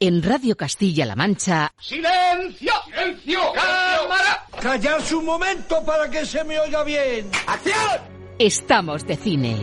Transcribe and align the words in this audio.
En 0.00 0.22
Radio 0.22 0.56
Castilla-La 0.56 1.14
Mancha, 1.14 1.72
¡Silencio! 1.78 2.72
¡Silencio! 2.86 3.40
¡Cámara! 3.54 4.46
Callarse 4.60 5.14
un 5.14 5.24
momento 5.24 5.84
para 5.84 6.10
que 6.10 6.26
se 6.26 6.42
me 6.44 6.58
oiga 6.58 6.82
bien. 6.84 7.30
¡Acción! 7.46 8.14
estamos 8.38 9.06
de 9.06 9.16
cine. 9.16 9.56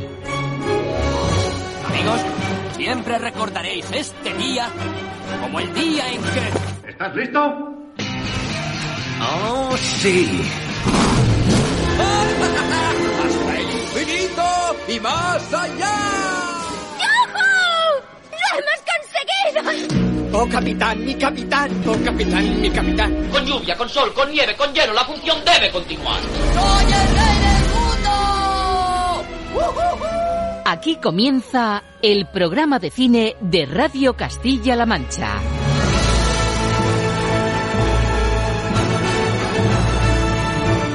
Amigos, 1.85 2.21
siempre 2.76 3.17
recordaréis 3.17 3.91
este 3.91 4.34
día 4.35 4.70
como 5.41 5.59
el 5.59 5.73
día 5.73 6.07
en 6.12 6.21
que... 6.23 6.90
¿Estás 6.90 7.16
listo? 7.16 7.40
¡Oh, 9.21 9.76
sí! 9.77 10.41
¡Hasta 13.23 13.59
el 13.59 13.70
infinito 13.70 14.76
y 14.88 14.99
más 14.99 15.54
allá! 15.54 15.98
¡Lo 18.32 18.59
hemos 18.59 18.82
conseguido! 19.68 20.10
¡Oh, 20.34 20.48
capitán, 20.48 21.03
mi 21.03 21.13
capitán! 21.16 21.70
¡Oh, 21.85 21.98
capitán, 22.05 22.62
mi 22.62 22.70
capitán! 22.70 23.30
Con 23.30 23.46
lluvia, 23.46 23.76
con 23.76 23.90
sol, 23.90 24.13
con 24.13 24.32
nieve, 24.32 24.55
con 24.55 24.74
hielo, 24.74 24.93
la 24.93 25.04
función 25.04 25.37
debe 25.43 25.70
continuar. 25.71 26.21
¡Soy 26.21 26.85
el 26.85 27.07
rey 27.18 27.37
del 27.46 27.63
mundo! 27.74 28.12
Aquí 30.65 30.96
comienza 30.96 31.84
el 32.02 32.27
programa 32.27 32.79
de 32.79 32.91
cine 32.91 33.35
de 33.41 33.65
Radio 33.65 34.13
Castilla-La 34.15 34.85
Mancha. 34.85 35.41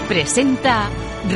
Presenta 0.08 0.88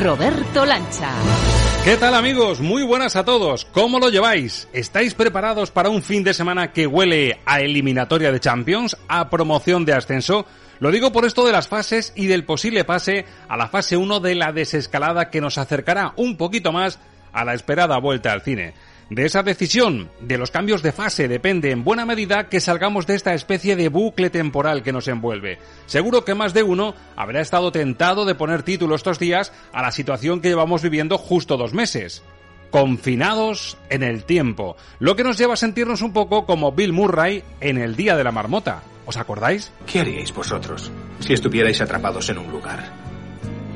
Roberto 0.03 0.65
Lancha. 0.65 1.59
¿Qué 1.84 1.97
tal 1.97 2.14
amigos? 2.14 2.61
Muy 2.61 2.83
buenas 2.83 3.17
a 3.17 3.25
todos. 3.25 3.64
¿Cómo 3.64 3.98
lo 3.98 4.11
lleváis? 4.11 4.69
¿Estáis 4.75 5.14
preparados 5.14 5.70
para 5.70 5.89
un 5.89 6.03
fin 6.03 6.22
de 6.22 6.34
semana 6.34 6.72
que 6.72 6.87
huele 6.87 7.41
a 7.47 7.62
eliminatoria 7.62 8.31
de 8.31 8.39
Champions, 8.39 8.98
a 9.09 9.31
promoción 9.31 9.87
de 9.87 9.95
ascenso? 9.95 10.45
Lo 10.78 10.91
digo 10.91 11.11
por 11.11 11.25
esto 11.25 11.45
de 11.47 11.53
las 11.53 11.69
fases 11.69 12.12
y 12.14 12.27
del 12.27 12.45
posible 12.45 12.84
pase 12.84 13.25
a 13.48 13.56
la 13.56 13.69
fase 13.69 13.97
1 13.97 14.20
de 14.20 14.34
la 14.34 14.53
desescalada 14.53 15.31
que 15.31 15.41
nos 15.41 15.56
acercará 15.56 16.12
un 16.17 16.37
poquito 16.37 16.70
más 16.70 16.98
a 17.33 17.47
la 17.47 17.55
esperada 17.55 17.98
vuelta 17.98 18.31
al 18.31 18.42
cine. 18.42 18.75
De 19.11 19.27
esa 19.27 19.42
decisión, 19.42 20.08
de 20.20 20.39
los 20.39 20.53
cambios 20.53 20.83
de 20.83 20.92
fase, 20.92 21.27
depende 21.27 21.72
en 21.72 21.83
buena 21.83 22.06
medida 22.06 22.48
que 22.48 22.61
salgamos 22.61 23.08
de 23.08 23.16
esta 23.16 23.34
especie 23.34 23.75
de 23.75 23.89
bucle 23.89 24.30
temporal 24.30 24.84
que 24.84 24.92
nos 24.92 25.08
envuelve. 25.08 25.58
Seguro 25.86 26.25
que 26.25 26.36
más 26.36 26.55
de 26.55 26.62
uno 26.62 26.94
habrá 27.16 27.41
estado 27.41 27.72
tentado 27.72 28.25
de 28.25 28.36
poner 28.36 28.62
título 28.62 28.94
estos 28.94 29.19
días 29.19 29.53
a 29.72 29.83
la 29.83 29.91
situación 29.91 30.41
que 30.41 30.48
llevamos 30.48 30.83
viviendo 30.83 31.19
justo 31.19 31.56
dos 31.56 31.75
meses. 31.75 32.22
Confinados 32.70 33.77
en 33.88 34.05
el 34.05 34.22
tiempo, 34.22 34.77
lo 35.00 35.16
que 35.16 35.25
nos 35.25 35.36
lleva 35.36 35.55
a 35.55 35.56
sentirnos 35.56 36.03
un 36.03 36.12
poco 36.12 36.47
como 36.47 36.70
Bill 36.70 36.92
Murray 36.92 37.42
en 37.61 37.78
el 37.78 37.97
Día 37.97 38.16
de 38.16 38.22
la 38.22 38.31
Marmota. 38.31 38.84
¿Os 39.06 39.16
acordáis? 39.16 39.72
¿Qué 39.86 39.98
haríais 39.98 40.33
vosotros 40.33 40.92
si 41.19 41.33
estuvierais 41.33 41.81
atrapados 41.81 42.28
en 42.28 42.38
un 42.38 42.53
lugar? 42.53 42.92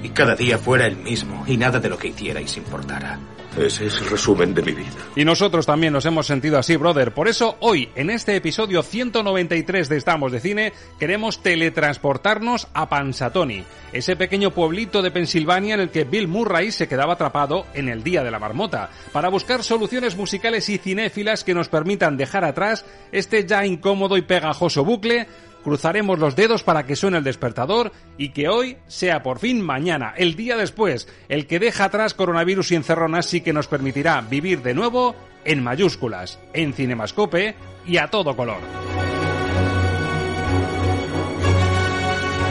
Y 0.00 0.10
cada 0.10 0.36
día 0.36 0.58
fuera 0.58 0.86
el 0.86 0.96
mismo 0.96 1.42
y 1.48 1.56
nada 1.56 1.80
de 1.80 1.88
lo 1.88 1.98
que 1.98 2.08
hicierais 2.08 2.56
importara. 2.56 3.18
Ese 3.58 3.86
es 3.86 4.00
el 4.00 4.10
resumen 4.10 4.52
de 4.52 4.62
mi 4.62 4.72
vida. 4.72 4.90
Y 5.14 5.24
nosotros 5.24 5.64
también 5.64 5.92
nos 5.92 6.04
hemos 6.06 6.26
sentido 6.26 6.58
así, 6.58 6.76
brother. 6.76 7.14
Por 7.14 7.28
eso 7.28 7.56
hoy, 7.60 7.88
en 7.94 8.10
este 8.10 8.34
episodio 8.34 8.82
193 8.82 9.88
de 9.88 9.96
Estamos 9.96 10.32
de 10.32 10.40
Cine, 10.40 10.72
queremos 10.98 11.40
teletransportarnos 11.40 12.66
a 12.74 12.88
Pansatoni, 12.88 13.62
ese 13.92 14.16
pequeño 14.16 14.50
pueblito 14.50 15.02
de 15.02 15.12
Pensilvania 15.12 15.74
en 15.74 15.80
el 15.80 15.90
que 15.90 16.02
Bill 16.02 16.26
Murray 16.26 16.72
se 16.72 16.88
quedaba 16.88 17.12
atrapado 17.12 17.66
en 17.74 17.88
el 17.88 18.02
Día 18.02 18.24
de 18.24 18.32
la 18.32 18.40
Marmota, 18.40 18.90
para 19.12 19.28
buscar 19.28 19.62
soluciones 19.62 20.16
musicales 20.16 20.68
y 20.68 20.78
cinéfilas 20.78 21.44
que 21.44 21.54
nos 21.54 21.68
permitan 21.68 22.16
dejar 22.16 22.44
atrás 22.44 22.84
este 23.12 23.46
ya 23.46 23.64
incómodo 23.64 24.16
y 24.16 24.22
pegajoso 24.22 24.84
bucle 24.84 25.28
cruzaremos 25.64 26.20
los 26.20 26.36
dedos 26.36 26.62
para 26.62 26.84
que 26.86 26.94
suene 26.94 27.18
el 27.18 27.24
despertador 27.24 27.90
y 28.16 28.28
que 28.28 28.48
hoy 28.48 28.76
sea 28.86 29.22
por 29.22 29.40
fin 29.40 29.60
mañana, 29.60 30.14
el 30.16 30.36
día 30.36 30.56
después, 30.56 31.08
el 31.28 31.48
que 31.48 31.58
deja 31.58 31.86
atrás 31.86 32.14
coronavirus 32.14 32.70
y 32.70 32.74
encerronas 32.76 33.34
y 33.34 33.40
que 33.40 33.52
nos 33.52 33.66
permitirá 33.66 34.20
vivir 34.20 34.62
de 34.62 34.74
nuevo 34.74 35.16
en 35.44 35.62
mayúsculas, 35.62 36.38
en 36.52 36.72
cinemascope 36.72 37.56
y 37.86 37.96
a 37.96 38.08
todo 38.08 38.36
color. 38.36 39.13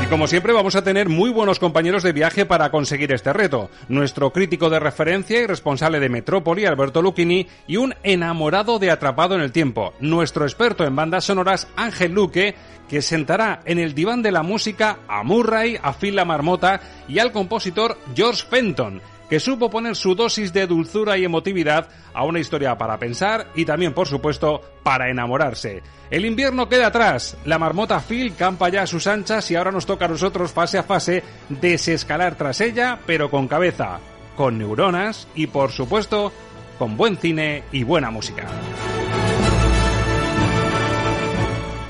Y 0.03 0.05
como 0.07 0.27
siempre 0.27 0.51
vamos 0.51 0.75
a 0.75 0.83
tener 0.83 1.07
muy 1.07 1.29
buenos 1.29 1.59
compañeros 1.59 2.03
de 2.03 2.11
viaje 2.11 2.45
para 2.45 2.69
conseguir 2.71 3.13
este 3.13 3.31
reto. 3.31 3.69
Nuestro 3.87 4.33
crítico 4.33 4.69
de 4.69 4.81
referencia 4.81 5.41
y 5.41 5.47
responsable 5.47 6.01
de 6.01 6.09
Metrópoli, 6.09 6.65
Alberto 6.65 7.01
Lucchini, 7.01 7.47
y 7.67 7.77
un 7.77 7.95
enamorado 8.03 8.79
de 8.79 8.91
Atrapado 8.91 9.35
en 9.35 9.41
el 9.41 9.53
Tiempo, 9.53 9.93
nuestro 10.01 10.43
experto 10.43 10.83
en 10.83 10.93
bandas 10.93 11.23
sonoras, 11.23 11.69
Ángel 11.77 12.11
Luque, 12.11 12.53
que 12.89 13.01
sentará 13.01 13.61
en 13.63 13.79
el 13.79 13.95
diván 13.95 14.21
de 14.21 14.33
la 14.33 14.43
música 14.43 14.99
a 15.07 15.23
Murray, 15.23 15.79
a 15.81 15.93
Phil 15.93 16.17
la 16.17 16.25
Marmota 16.25 16.81
y 17.07 17.19
al 17.19 17.31
compositor 17.31 17.97
George 18.13 18.43
Fenton, 18.49 19.01
que 19.29 19.39
supo 19.39 19.69
poner 19.69 19.95
su 19.95 20.15
dosis 20.15 20.53
de 20.53 20.67
dulzura 20.67 21.17
y 21.17 21.25
emotividad 21.25 21.89
a 22.13 22.23
una 22.23 22.39
historia 22.39 22.77
para 22.77 22.97
pensar 22.99 23.47
y 23.55 23.65
también, 23.65 23.93
por 23.93 24.07
supuesto, 24.07 24.61
para 24.83 25.09
enamorarse. 25.09 25.81
El 26.09 26.25
invierno 26.25 26.69
queda 26.69 26.87
atrás, 26.87 27.37
la 27.45 27.57
marmota 27.57 27.99
Phil 27.99 28.35
campa 28.35 28.69
ya 28.69 28.83
a 28.83 28.87
sus 28.87 29.07
anchas 29.07 29.49
y 29.49 29.55
ahora 29.55 29.71
nos 29.71 29.85
toca 29.85 30.05
a 30.05 30.09
nosotros 30.09 30.51
fase 30.51 30.77
a 30.77 30.83
fase 30.83 31.23
desescalar 31.49 32.35
tras 32.35 32.61
ella, 32.61 32.99
pero 33.05 33.31
con 33.31 33.47
cabeza, 33.47 33.99
con 34.35 34.57
neuronas 34.57 35.27
y, 35.33 35.47
por 35.47 35.71
supuesto, 35.71 36.31
con 36.77 36.97
buen 36.97 37.17
cine 37.17 37.63
y 37.71 37.83
buena 37.83 38.11
música. 38.11 38.45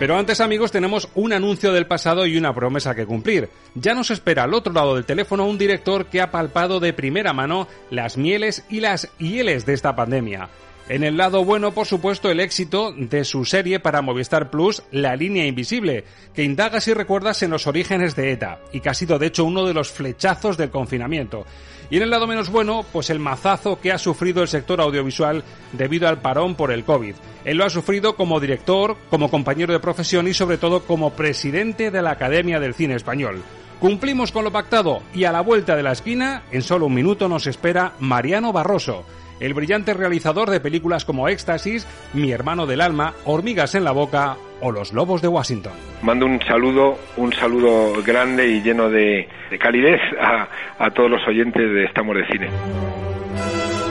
Pero 0.04 0.18
antes 0.18 0.42
amigos 0.42 0.70
tenemos 0.70 1.08
un 1.16 1.32
anuncio 1.32 1.72
del 1.72 1.88
pasado 1.88 2.26
y 2.26 2.36
una 2.36 2.54
promesa 2.54 2.94
que 2.94 3.06
cumplir. 3.06 3.48
Ya 3.74 3.94
nos 3.94 4.12
espera 4.12 4.44
al 4.44 4.54
otro 4.54 4.74
lado 4.74 4.96
del 4.96 5.06
teléfono 5.06 5.48
un 5.48 5.58
director 5.58 6.08
que 6.08 6.20
ha 6.20 6.30
palpado 6.30 6.82
de 6.82 6.92
primera 6.92 7.32
mano 7.32 7.70
las 7.90 8.18
mieles 8.18 8.66
y 8.70 8.82
las 8.82 9.10
hieles 9.18 9.66
de 9.66 9.72
esta 9.72 9.96
pandemia. 9.96 10.50
En 10.90 11.06
el 11.06 11.16
lado 11.16 11.46
bueno, 11.46 11.72
por 11.72 11.88
supuesto, 11.88 12.30
el 12.30 12.42
éxito 12.42 12.92
de 12.92 13.24
su 13.24 13.46
serie 13.46 13.80
para 13.80 14.02
Movistar 14.02 14.50
Plus, 14.50 14.84
La 14.92 15.16
línea 15.16 15.46
invisible, 15.46 16.04
que 16.34 16.44
indaga 16.44 16.82
si 16.82 16.94
recuerdas 16.94 17.42
en 17.42 17.52
los 17.52 17.68
orígenes 17.68 18.18
de 18.18 18.34
ETA, 18.34 18.60
y 18.74 18.82
que 18.82 18.90
ha 18.90 18.94
sido 18.94 19.18
de 19.18 19.28
hecho 19.28 19.46
uno 19.46 19.66
de 19.66 19.74
los 19.74 19.92
flechazos 19.92 20.58
del 20.58 20.72
confinamiento. 20.72 21.46
Y 21.90 21.98
en 21.98 22.04
el 22.04 22.10
lado 22.10 22.28
menos 22.28 22.50
bueno, 22.50 22.86
pues 22.92 23.10
el 23.10 23.20
mazazo 23.20 23.80
que 23.80 23.94
ha 23.94 23.98
sufrido 23.98 24.42
el 24.42 24.50
sector 24.50 24.82
audiovisual 24.82 25.46
debido 25.72 26.10
al 26.10 26.20
parón 26.20 26.56
por 26.56 26.70
el 26.70 26.84
COVID. 26.84 27.16
Él 27.46 27.58
lo 27.58 27.66
ha 27.66 27.70
sufrido 27.70 28.18
como 28.18 28.42
director, 28.42 28.98
como 29.10 29.32
compañero 29.32 29.72
de 29.72 29.80
profesión 29.80 30.28
y 30.28 30.34
sobre 30.34 30.58
todo 30.58 30.84
como 30.84 31.12
presidente 31.12 31.92
de 31.92 32.02
la 32.02 32.12
Academia 32.12 32.60
del 32.60 32.74
Cine 32.74 32.96
Español. 32.96 33.42
Cumplimos 33.80 34.34
con 34.34 34.44
lo 34.44 34.52
pactado 34.52 35.02
y 35.14 35.24
a 35.24 35.32
la 35.32 35.42
vuelta 35.42 35.78
de 35.78 35.84
la 35.84 35.94
esquina, 35.94 36.44
en 36.52 36.62
solo 36.62 36.88
un 36.88 36.94
minuto 36.94 37.30
nos 37.30 37.48
espera 37.48 37.94
Mariano 38.00 38.52
Barroso 38.52 39.06
el 39.44 39.54
brillante 39.54 39.94
realizador 39.94 40.50
de 40.50 40.62
películas 40.62 41.04
como 41.04 41.28
Éxtasis, 41.28 41.86
Mi 42.14 42.32
hermano 42.32 42.66
del 42.66 42.80
alma, 42.80 43.14
Hormigas 43.26 43.76
en 43.76 43.84
la 43.84 43.92
boca 43.92 44.38
o 44.62 44.72
Los 44.72 44.94
lobos 44.94 45.22
de 45.22 45.28
Washington. 45.28 45.74
Mando 46.02 46.26
un 46.26 46.40
saludo, 46.42 46.98
un 47.18 47.34
saludo 47.34 48.02
grande 48.04 48.48
y 48.48 48.62
lleno 48.62 48.90
de, 48.90 49.28
de 49.52 49.60
calidez 49.60 50.00
a, 50.18 50.48
a 50.80 50.92
todos 50.92 51.12
los 51.12 51.28
oyentes 51.28 51.62
de 51.62 51.84
Estamos 51.84 52.16
de 52.16 52.26
Cine. 52.28 53.13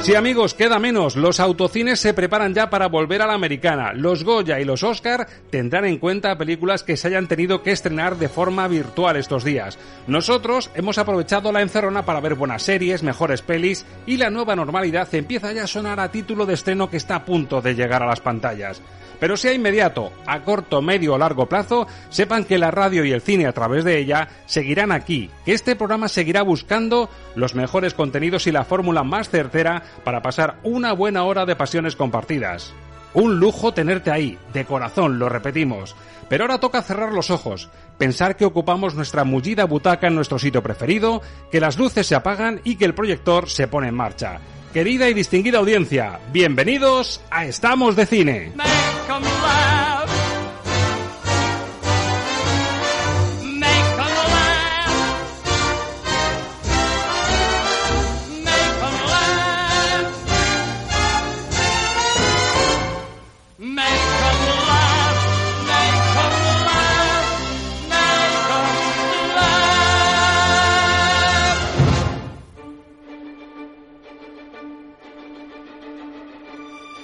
Sí 0.03 0.17
amigos, 0.17 0.55
queda 0.55 0.81
menos. 0.81 1.15
Los 1.15 1.39
autocines 1.39 2.01
se 2.01 2.13
preparan 2.13 2.55
ya 2.55 2.69
para 2.71 2.89
volver 2.89 3.23
a 3.23 3.27
la 3.29 3.35
americana. 3.35 3.93
Los 3.93 4.25
Goya 4.25 4.59
y 4.59 4.65
los 4.65 4.83
Oscar 4.83 5.29
tendrán 5.49 5.85
en 5.85 5.99
cuenta 5.99 6.37
películas 6.37 6.83
que 6.83 6.97
se 6.97 7.07
hayan 7.07 7.29
tenido 7.29 7.63
que 7.63 7.71
estrenar 7.71 8.17
de 8.17 8.29
forma 8.29 8.67
virtual 8.67 9.17
estos 9.17 9.45
días. 9.45 9.79
Nosotros 10.09 10.73
hemos 10.75 10.99
aprovechado 10.99 11.53
la 11.53 11.63
encerrona 11.63 12.05
para 12.05 12.19
ver 12.19 12.35
buenas 12.35 12.65
series, 12.65 13.05
mejores 13.05 13.43
pelis 13.43 13.87
y 14.05 14.17
la 14.17 14.29
nueva 14.29 14.57
normalidad 14.57 15.07
empieza 15.15 15.53
ya 15.53 15.65
a 15.65 15.69
sonar 15.69 16.01
a 16.01 16.11
título 16.11 16.47
de 16.47 16.55
estreno 16.55 16.91
que 16.91 16.97
está 16.97 17.15
a 17.15 17.25
punto 17.25 17.63
de 17.63 17.77
llegar 17.77 18.03
a 18.03 18.07
las 18.07 18.21
pantallas. 18.21 18.83
Pero 19.23 19.37
sea 19.37 19.53
inmediato, 19.53 20.13
a 20.27 20.41
corto, 20.41 20.83
medio 20.83 21.15
o 21.15 21.19
largo 21.19 21.47
plazo, 21.47 21.87
sepan 22.09 22.43
que 22.43 22.59
la 22.59 22.73
radio 22.73 23.05
y 23.05 23.13
el 23.13 23.21
cine 23.21 23.47
a 23.47 23.53
través 23.53 23.85
de 23.85 23.97
ella 24.01 24.27
seguirán 24.47 24.91
aquí, 24.91 25.31
que 25.45 25.53
este 25.53 25.77
programa 25.77 26.09
seguirá 26.09 26.43
buscando 26.43 27.09
los 27.37 27.55
mejores 27.55 27.95
contenidos 27.95 28.49
y 28.49 28.51
la 28.51 28.65
fórmula 28.65 29.05
más 29.05 29.31
certera 29.31 29.85
para 30.03 30.23
pasar 30.23 30.57
una 30.65 30.93
buena 30.93 31.23
hora 31.23 31.47
de 31.47 31.55
pasiones 31.55 31.95
compartidas. 31.95 32.73
Un 33.15 33.39
lujo 33.39 33.73
tenerte 33.73 34.11
ahí, 34.11 34.41
de 34.53 34.65
corazón, 34.65 35.21
lo 35.21 35.29
repetimos. 35.29 35.95
Pero 36.29 36.43
ahora 36.43 36.59
toca 36.59 36.83
cerrar 36.83 37.13
los 37.13 37.31
ojos, 37.31 37.71
pensar 37.99 38.35
que 38.35 38.45
ocupamos 38.45 38.97
nuestra 38.97 39.23
mullida 39.23 39.67
butaca 39.67 40.09
en 40.09 40.17
nuestro 40.17 40.41
sitio 40.41 40.65
preferido, 40.65 41.23
que 41.53 41.61
las 41.61 41.79
luces 41.79 42.09
se 42.09 42.17
apagan 42.17 42.61
y 42.65 42.75
que 42.75 42.87
el 42.87 42.95
proyector 42.97 43.49
se 43.49 43.69
pone 43.69 43.87
en 43.87 43.95
marcha. 43.95 44.41
Querida 44.73 45.11
y 45.11 45.15
distinguida 45.15 45.59
audiencia, 45.59 46.19
bienvenidos 46.33 47.21
a 47.31 47.45
Estamos 47.45 47.95
de 47.95 48.07
Cine. 48.07 48.53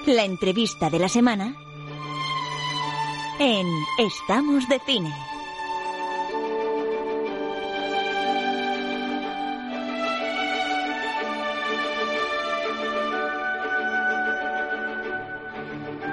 La 0.07 0.25
entrevista 0.25 0.89
de 0.89 0.99
la 0.99 1.09
semana 1.09 1.55
en 3.39 3.67
Estamos 3.99 4.69
de 4.69 4.81
Cine. 4.87 5.15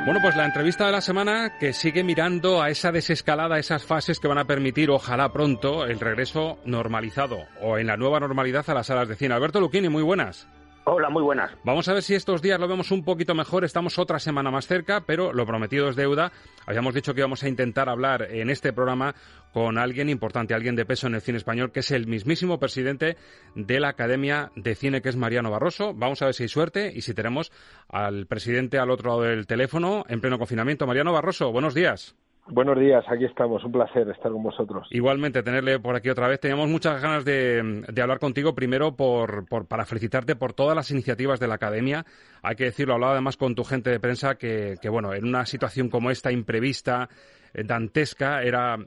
Bueno, 0.06 0.20
pues 0.22 0.36
la 0.36 0.46
entrevista 0.46 0.86
de 0.86 0.92
la 0.92 1.02
semana 1.02 1.58
que 1.58 1.74
sigue 1.74 2.04
mirando 2.04 2.62
a 2.62 2.70
esa 2.70 2.92
desescalada, 2.92 3.58
esas 3.58 3.86
fases 3.86 4.20
que 4.20 4.28
van 4.28 4.38
a 4.38 4.46
permitir, 4.46 4.92
ojalá 4.92 5.34
pronto, 5.34 5.86
el 5.86 6.00
regreso 6.00 6.60
normalizado 6.64 7.48
o 7.60 7.80
en 7.80 7.88
la 7.88 7.98
nueva 7.98 8.20
normalidad 8.20 8.70
a 8.70 8.76
las 8.76 8.88
salas 8.88 9.08
de 9.08 9.16
cine. 9.16 9.34
Alberto 9.34 9.60
Luquini, 9.60 9.90
muy 9.90 10.04
buenas. 10.04 10.48
Hola, 10.88 11.10
muy 11.10 11.24
buenas. 11.24 11.52
Vamos 11.64 11.88
a 11.90 11.94
ver 11.94 12.04
si 12.04 12.14
estos 12.14 12.44
días 12.44 12.60
lo 12.60 12.68
vemos 12.68 12.92
un 12.92 13.04
poquito 13.04 13.34
mejor. 13.34 13.66
Estamos 13.66 13.98
otra 13.98 14.20
semana 14.20 14.52
más 14.52 14.68
cerca, 14.68 15.02
pero 15.02 15.34
lo 15.34 15.44
prometido 15.44 15.90
es 15.90 15.96
deuda. 15.96 16.32
Habíamos 16.68 16.94
dicho 16.94 17.16
que 17.16 17.22
íbamos 17.22 17.42
a 17.42 17.48
intentar 17.48 17.90
hablar 17.90 18.28
en 18.30 18.52
este 18.52 18.72
programa 18.72 19.16
con 19.52 19.80
alguien 19.80 20.10
importante, 20.10 20.54
alguien 20.54 20.76
de 20.76 20.86
peso 20.86 21.08
en 21.08 21.16
el 21.16 21.22
cine 21.22 21.40
español, 21.40 21.72
que 21.72 21.80
es 21.80 21.90
el 21.90 22.06
mismísimo 22.06 22.60
presidente 22.60 23.18
de 23.56 23.80
la 23.80 23.90
Academia 23.90 24.52
de 24.56 24.76
Cine, 24.76 25.02
que 25.02 25.10
es 25.10 25.16
Mariano 25.16 25.50
Barroso. 25.50 25.96
Vamos 25.96 26.22
a 26.22 26.26
ver 26.26 26.36
si 26.36 26.44
hay 26.44 26.50
suerte 26.50 26.92
y 26.94 27.02
si 27.02 27.16
tenemos 27.16 27.52
al 27.90 28.28
presidente 28.28 28.78
al 28.78 28.92
otro 28.92 29.10
lado 29.10 29.22
del 29.24 29.48
teléfono 29.48 30.06
en 30.08 30.22
pleno 30.22 30.38
confinamiento. 30.38 30.86
Mariano 30.86 31.12
Barroso, 31.12 31.52
buenos 31.52 31.74
días. 31.74 32.16
Buenos 32.48 32.80
días, 32.80 33.04
aquí 33.10 33.26
estamos. 33.26 33.64
Un 33.64 33.72
placer 33.72 34.08
estar 34.10 34.32
con 34.32 34.44
vosotros. 34.44 34.88
Igualmente, 34.92 35.42
tenerle 35.42 35.80
por 35.80 35.96
aquí 35.96 36.10
otra 36.10 36.28
vez. 36.28 36.40
Teníamos 36.40 36.70
muchas 36.70 37.02
ganas 37.02 37.26
de, 37.26 37.84
hablar 38.00 38.20
contigo, 38.20 38.54
primero 38.54 38.96
por, 38.96 39.46
para 39.68 39.86
felicitarte 39.86 40.36
por 40.36 40.54
todas 40.54 40.76
las 40.76 40.92
iniciativas 40.92 41.40
de 41.40 41.48
la 41.48 41.56
Academia. 41.56 42.06
Hay 42.44 42.56
que 42.56 42.66
decirlo, 42.66 42.94
hablaba 42.94 43.14
además 43.14 43.36
con 43.38 43.56
tu 43.56 43.64
gente 43.64 43.90
de 43.90 44.00
prensa 44.00 44.36
que, 44.36 44.76
que 44.80 44.90
bueno, 44.90 45.14
en 45.16 45.26
una 45.26 45.48
situación 45.48 45.90
como 45.90 46.12
esta, 46.12 46.32
imprevista, 46.32 47.10
eh, 47.52 47.64
dantesca, 47.64 48.44
era 48.44 48.78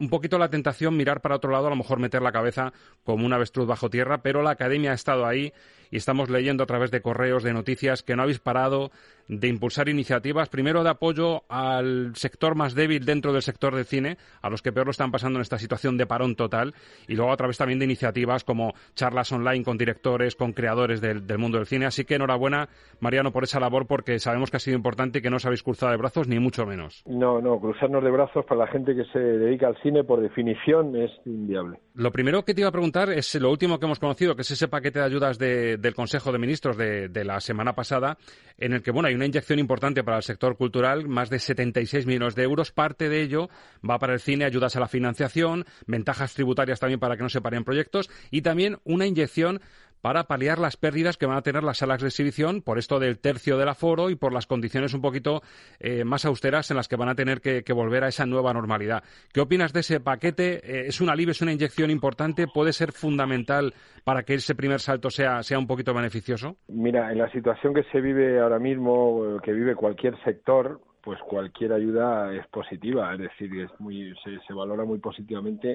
un 0.00 0.08
poquito 0.08 0.38
la 0.38 0.48
tentación 0.48 0.96
mirar 0.96 1.20
para 1.20 1.36
otro 1.36 1.50
lado, 1.50 1.66
a 1.66 1.70
lo 1.70 1.76
mejor 1.76 2.00
meter 2.00 2.22
la 2.22 2.32
cabeza 2.32 2.72
como 3.10 3.26
un 3.26 3.32
avestruz 3.32 3.66
bajo 3.66 3.90
tierra, 3.90 4.22
pero 4.22 4.42
la 4.42 4.50
Academia 4.50 4.92
ha 4.92 4.94
estado 4.94 5.26
ahí 5.26 5.52
y 5.90 5.96
estamos 5.96 6.30
leyendo 6.30 6.62
a 6.62 6.66
través 6.66 6.90
de 6.90 7.02
correos, 7.02 7.42
de 7.42 7.52
noticias, 7.52 8.02
que 8.02 8.16
no 8.16 8.22
habéis 8.22 8.38
parado 8.38 8.90
de 9.30 9.46
impulsar 9.46 9.88
iniciativas, 9.88 10.48
primero 10.48 10.82
de 10.82 10.90
apoyo 10.90 11.44
al 11.48 12.16
sector 12.16 12.56
más 12.56 12.74
débil 12.74 13.04
dentro 13.04 13.32
del 13.32 13.42
sector 13.42 13.76
de 13.76 13.84
cine, 13.84 14.16
a 14.42 14.50
los 14.50 14.60
que 14.60 14.72
peor 14.72 14.86
lo 14.86 14.90
están 14.90 15.12
pasando 15.12 15.38
en 15.38 15.42
esta 15.42 15.58
situación 15.58 15.96
de 15.96 16.06
parón 16.06 16.34
total, 16.34 16.74
y 17.06 17.14
luego 17.14 17.32
a 17.32 17.36
través 17.36 17.56
también 17.56 17.78
de 17.78 17.84
iniciativas 17.84 18.42
como 18.42 18.74
charlas 18.94 19.30
online 19.30 19.64
con 19.64 19.78
directores, 19.78 20.34
con 20.34 20.52
creadores 20.52 21.00
del, 21.00 21.22
mundo 21.38 21.58
del 21.58 21.66
cine. 21.66 21.86
Así 21.86 22.04
que 22.04 22.16
enhorabuena, 22.16 22.68
Mariano, 22.98 23.30
por 23.30 23.44
esa 23.44 23.60
labor, 23.60 23.86
porque 23.86 24.18
sabemos 24.18 24.50
que 24.50 24.56
ha 24.56 24.60
sido 24.60 24.76
importante 24.76 25.20
y 25.20 25.22
que 25.22 25.30
no 25.30 25.36
os 25.36 25.46
habéis 25.46 25.62
cruzado 25.62 25.92
de 25.92 25.98
brazos, 25.98 26.26
ni 26.26 26.40
mucho 26.40 26.66
menos. 26.66 27.04
No, 27.06 27.40
no, 27.40 27.60
cruzarnos 27.60 28.02
de 28.02 28.10
brazos 28.10 28.44
para 28.46 28.64
la 28.64 28.66
gente 28.66 28.96
que 28.96 29.04
se 29.12 29.20
dedica 29.20 29.68
al 29.68 29.80
cine, 29.80 30.02
por 30.02 30.20
definición, 30.20 30.96
es 30.96 31.10
inviable. 31.24 31.78
Lo 31.94 32.10
primero 32.10 32.44
que 32.44 32.52
te 32.52 32.62
iba 32.62 32.68
a 32.68 32.72
preguntar 32.72 32.99
es 33.08 33.34
lo 33.36 33.50
último 33.50 33.78
que 33.78 33.86
hemos 33.86 33.98
conocido, 33.98 34.36
que 34.36 34.42
es 34.42 34.50
ese 34.50 34.68
paquete 34.68 34.98
de 34.98 35.04
ayudas 35.04 35.38
del 35.38 35.94
Consejo 35.94 36.32
de 36.32 36.38
Ministros 36.38 36.76
de, 36.76 37.08
de 37.08 37.24
la 37.24 37.40
semana 37.40 37.74
pasada, 37.74 38.18
en 38.58 38.74
el 38.74 38.82
que, 38.82 38.90
bueno, 38.90 39.08
hay 39.08 39.14
una 39.14 39.26
inyección 39.26 39.58
importante 39.58 40.04
para 40.04 40.18
el 40.18 40.22
sector 40.22 40.56
cultural, 40.56 41.08
más 41.08 41.30
de 41.30 41.38
76 41.38 42.06
millones 42.06 42.34
de 42.34 42.42
euros. 42.42 42.72
Parte 42.72 43.08
de 43.08 43.22
ello 43.22 43.48
va 43.88 43.98
para 43.98 44.12
el 44.12 44.20
cine, 44.20 44.44
ayudas 44.44 44.76
a 44.76 44.80
la 44.80 44.88
financiación, 44.88 45.64
ventajas 45.86 46.34
tributarias 46.34 46.80
también 46.80 47.00
para 47.00 47.16
que 47.16 47.22
no 47.22 47.28
se 47.28 47.40
paren 47.40 47.64
proyectos 47.64 48.10
y 48.30 48.42
también 48.42 48.78
una 48.84 49.06
inyección 49.06 49.60
para 50.00 50.24
paliar 50.24 50.58
las 50.58 50.76
pérdidas 50.76 51.16
que 51.16 51.26
van 51.26 51.36
a 51.36 51.42
tener 51.42 51.62
las 51.62 51.78
salas 51.78 52.00
de 52.00 52.08
exhibición 52.08 52.62
por 52.62 52.78
esto 52.78 52.98
del 52.98 53.18
tercio 53.18 53.58
del 53.58 53.68
aforo 53.68 54.10
y 54.10 54.16
por 54.16 54.32
las 54.32 54.46
condiciones 54.46 54.94
un 54.94 55.00
poquito 55.00 55.42
eh, 55.78 56.04
más 56.04 56.24
austeras 56.24 56.70
en 56.70 56.76
las 56.76 56.88
que 56.88 56.96
van 56.96 57.08
a 57.08 57.14
tener 57.14 57.40
que, 57.40 57.62
volver 57.72 58.04
a 58.04 58.08
esa 58.08 58.26
nueva 58.26 58.52
normalidad. 58.52 59.04
¿Qué 59.32 59.40
opinas 59.40 59.72
de 59.72 59.80
ese 59.80 60.00
paquete? 60.00 60.60
Eh, 60.64 60.86
¿Es 60.88 61.00
un 61.00 61.08
alivio, 61.08 61.32
es 61.32 61.40
una 61.40 61.52
inyección 61.52 61.90
importante? 61.90 62.46
¿Puede 62.52 62.72
ser 62.72 62.92
fundamental 62.92 63.72
para 64.04 64.24
que 64.24 64.34
ese 64.34 64.54
primer 64.54 64.80
salto 64.80 65.08
sea, 65.08 65.42
sea 65.42 65.58
un 65.58 65.66
poquito 65.66 65.94
beneficioso? 65.94 66.56
Mira, 66.68 67.12
en 67.12 67.18
la 67.18 67.30
situación 67.30 67.72
que 67.72 67.84
se 67.84 68.00
vive 68.00 68.40
ahora 68.40 68.58
mismo, 68.58 69.40
que 69.42 69.52
vive 69.52 69.74
cualquier 69.76 70.20
sector, 70.24 70.80
pues 71.02 71.18
cualquier 71.20 71.72
ayuda 71.72 72.34
es 72.34 72.46
positiva, 72.48 73.12
es 73.14 73.20
decir, 73.20 73.50
es 73.60 73.70
muy, 73.78 74.14
se 74.24 74.52
valora 74.52 74.84
muy 74.84 74.98
positivamente 74.98 75.74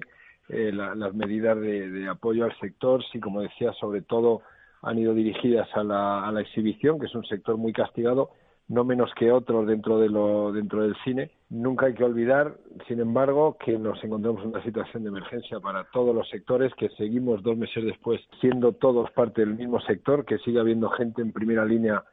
eh, 0.50 0.71
las 0.71 1.13
medidas 1.13 1.59
de, 1.59 2.07
apoyo 2.07 2.45
al 2.45 2.57
sector, 2.59 3.03
sí, 3.12 3.19
como 3.19 3.42
decía, 3.42 3.74
sobre 3.74 4.01
todo 4.01 4.42
han 4.81 5.00
ido 5.00 5.13
dirigidas 5.13 5.68
a 5.74 5.83
la, 5.83 6.27
a 6.27 6.31
la 6.31 6.42
exhibición, 6.42 7.00
que 7.00 7.07
es 7.07 7.15
un 7.15 7.25
sector 7.25 7.57
muy 7.57 7.74
castigado, 7.74 8.30
no 8.68 8.83
menos 8.83 9.12
que 9.15 9.31
otros 9.31 9.68
dentro 9.68 10.00
de 10.00 10.09
dentro 10.53 10.83
del 10.83 10.95
cine. 11.03 11.31
Nunca 11.50 11.88
hay 11.88 11.94
que 11.94 12.03
olvidar, 12.03 12.56
sin 12.88 13.00
embargo, 13.00 13.57
que 13.63 13.77
nos 13.77 14.03
encontramos 14.03 14.44
en 14.44 14.50
una 14.50 14.63
situación 14.63 15.03
de 15.03 15.09
emergencia 15.09 15.59
para 15.59 15.83
todos 15.92 16.15
los 16.15 16.27
sectores, 16.30 16.74
que 16.75 16.89
seguimos 16.89 17.44
dos 17.44 17.57
meses 17.57 17.83
después 17.83 18.21
siendo 18.42 18.74
todos 18.74 19.12
parte 19.12 19.42
del 19.42 19.56
mismo 19.56 19.80
sector, 19.81 20.25
que 20.25 20.39
sigue 20.39 20.59
habiendo 20.59 20.89
gente 20.89 21.21
en 21.21 21.31
primera 21.31 21.65
línea 21.65 22.03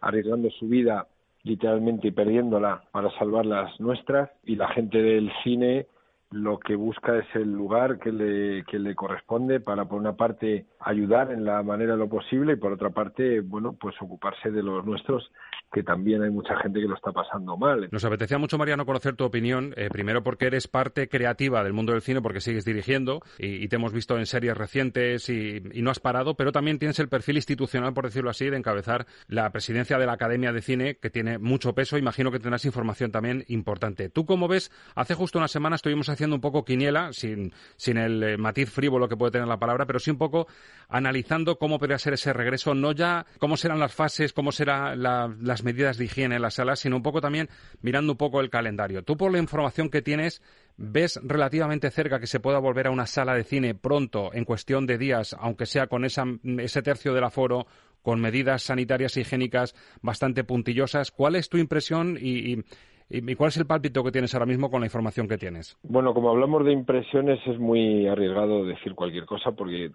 arriesgando 0.00 0.50
su 0.50 0.66
vida 0.66 1.06
literalmente 1.44 2.08
y 2.08 2.12
perdiéndola 2.12 2.82
para 2.92 3.10
salvar 3.18 3.46
las 3.46 3.78
nuestras 3.80 4.30
y 4.44 4.56
la 4.56 4.68
gente 4.68 5.00
del 5.00 5.32
cine 5.42 5.86
lo 6.32 6.58
que 6.58 6.74
busca 6.74 7.18
es 7.18 7.26
el 7.34 7.52
lugar 7.52 7.98
que 7.98 8.10
le, 8.10 8.64
que 8.64 8.78
le 8.78 8.94
corresponde 8.94 9.60
para, 9.60 9.84
por 9.84 10.00
una 10.00 10.16
parte, 10.16 10.66
ayudar 10.84 11.30
en 11.32 11.44
la 11.44 11.62
manera 11.62 11.92
de 11.92 11.98
lo 11.98 12.08
posible 12.08 12.54
y, 12.54 12.56
por 12.56 12.72
otra 12.72 12.90
parte, 12.90 13.40
bueno, 13.40 13.76
pues 13.78 13.94
ocuparse 14.00 14.50
de 14.50 14.62
los 14.62 14.84
nuestros, 14.84 15.30
que 15.72 15.82
también 15.82 16.22
hay 16.22 16.30
mucha 16.30 16.56
gente 16.58 16.80
que 16.80 16.86
lo 16.86 16.94
está 16.94 17.12
pasando 17.12 17.56
mal. 17.56 17.88
Nos 17.90 18.04
apetecía 18.04 18.38
mucho, 18.38 18.58
Mariano, 18.58 18.84
conocer 18.84 19.16
tu 19.16 19.24
opinión, 19.24 19.72
eh, 19.76 19.88
primero 19.90 20.22
porque 20.22 20.46
eres 20.46 20.68
parte 20.68 21.08
creativa 21.08 21.64
del 21.64 21.72
mundo 21.72 21.92
del 21.92 22.02
cine, 22.02 22.20
porque 22.20 22.40
sigues 22.40 22.64
dirigiendo 22.64 23.22
y, 23.38 23.68
te 23.68 23.76
hemos 23.76 23.92
visto 23.92 24.18
en 24.18 24.26
series 24.26 24.56
recientes 24.56 25.28
y, 25.30 25.60
no 25.82 25.90
has 25.90 26.00
parado, 26.00 26.34
pero 26.34 26.52
también 26.52 26.78
tienes 26.78 26.98
el 26.98 27.08
perfil 27.08 27.36
institucional, 27.36 27.94
por 27.94 28.04
decirlo 28.04 28.30
así, 28.30 28.48
de 28.50 28.56
encabezar 28.56 29.06
la 29.28 29.50
presidencia 29.50 29.98
de 29.98 30.06
la 30.06 30.12
Academia 30.12 30.52
de 30.52 30.60
Cine, 30.60 30.96
que 30.96 31.10
tiene 31.10 31.38
mucho 31.38 31.74
peso. 31.74 31.98
Imagino 31.98 32.30
que 32.30 32.38
tendrás 32.38 32.64
información 32.64 33.10
también 33.10 33.44
importante. 33.48 34.08
¿Tú 34.10 34.26
cómo 34.26 34.48
ves? 34.48 34.70
Hace 34.94 35.14
justo 35.14 35.38
una 35.38 35.48
semana 35.48 35.76
estuvimos 35.76 36.08
haciendo 36.08 36.36
un 36.36 36.42
poco 36.42 36.64
quiniela, 36.64 37.12
sin, 37.12 37.52
sin 37.76 37.96
el 37.96 38.22
eh, 38.22 38.36
matiz 38.36 38.70
frívolo 38.70 39.08
que 39.08 39.16
puede 39.16 39.32
tener 39.32 39.48
la 39.48 39.58
palabra, 39.58 39.86
pero 39.86 39.98
sí 39.98 40.10
un 40.10 40.18
poco 40.18 40.46
analizando 40.88 41.58
cómo 41.58 41.78
podría 41.78 41.98
ser 41.98 42.14
ese 42.14 42.32
regreso, 42.32 42.74
no 42.74 42.92
ya 42.92 43.26
cómo 43.38 43.56
serán 43.56 43.78
las 43.78 43.94
fases, 43.94 44.32
cómo 44.32 44.52
serán 44.52 45.02
las 45.02 45.62
medidas 45.62 45.96
de 45.96 46.04
higiene 46.04 46.36
en 46.36 46.42
las 46.42 46.54
salas, 46.54 46.80
sino 46.80 46.96
un 46.96 47.02
poco 47.02 47.20
también 47.20 47.48
mirando 47.80 48.12
un 48.12 48.18
poco 48.18 48.40
el 48.40 48.50
calendario. 48.50 49.02
Tú, 49.02 49.16
por 49.16 49.32
la 49.32 49.38
información 49.38 49.88
que 49.88 50.02
tienes, 50.02 50.42
¿ves 50.76 51.18
relativamente 51.22 51.90
cerca 51.90 52.20
que 52.20 52.26
se 52.26 52.40
pueda 52.40 52.58
volver 52.58 52.86
a 52.86 52.90
una 52.90 53.06
sala 53.06 53.34
de 53.34 53.44
cine 53.44 53.74
pronto, 53.74 54.30
en 54.32 54.44
cuestión 54.44 54.86
de 54.86 54.98
días, 54.98 55.36
aunque 55.38 55.66
sea 55.66 55.86
con 55.86 56.04
esa, 56.04 56.24
ese 56.58 56.82
tercio 56.82 57.14
del 57.14 57.24
aforo, 57.24 57.66
con 58.02 58.20
medidas 58.20 58.64
sanitarias 58.64 59.16
y 59.16 59.20
higiénicas 59.20 59.74
bastante 60.00 60.44
puntillosas? 60.44 61.10
¿Cuál 61.10 61.36
es 61.36 61.48
tu 61.48 61.56
impresión 61.56 62.18
¿Y 62.20 62.64
cuál 63.36 63.48
es 63.48 63.56
el 63.56 63.66
pálpito 63.66 64.02
que 64.02 64.12
tienes 64.12 64.34
ahora 64.34 64.46
mismo 64.46 64.70
con 64.70 64.80
la 64.80 64.86
información 64.86 65.28
que 65.28 65.38
tienes? 65.38 65.76
Bueno, 65.82 66.14
como 66.14 66.30
hablamos 66.30 66.64
de 66.64 66.72
impresiones, 66.72 67.40
es 67.46 67.58
muy 67.58 68.06
arriesgado 68.06 68.64
decir 68.64 68.94
cualquier 68.94 69.26
cosa 69.26 69.52
porque, 69.52 69.90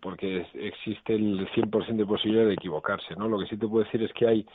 porque 0.00 0.46
existe 0.54 1.14
el 1.14 1.48
100% 1.50 1.96
de 1.96 2.06
posibilidad 2.06 2.46
de 2.46 2.54
equivocarse. 2.54 3.14
¿no? 3.16 3.28
Lo 3.28 3.38
que 3.38 3.46
sí 3.46 3.56
te 3.56 3.66
puedo 3.66 3.84
decir 3.84 4.02
es 4.02 4.12
que 4.12 4.26
hay 4.26 4.46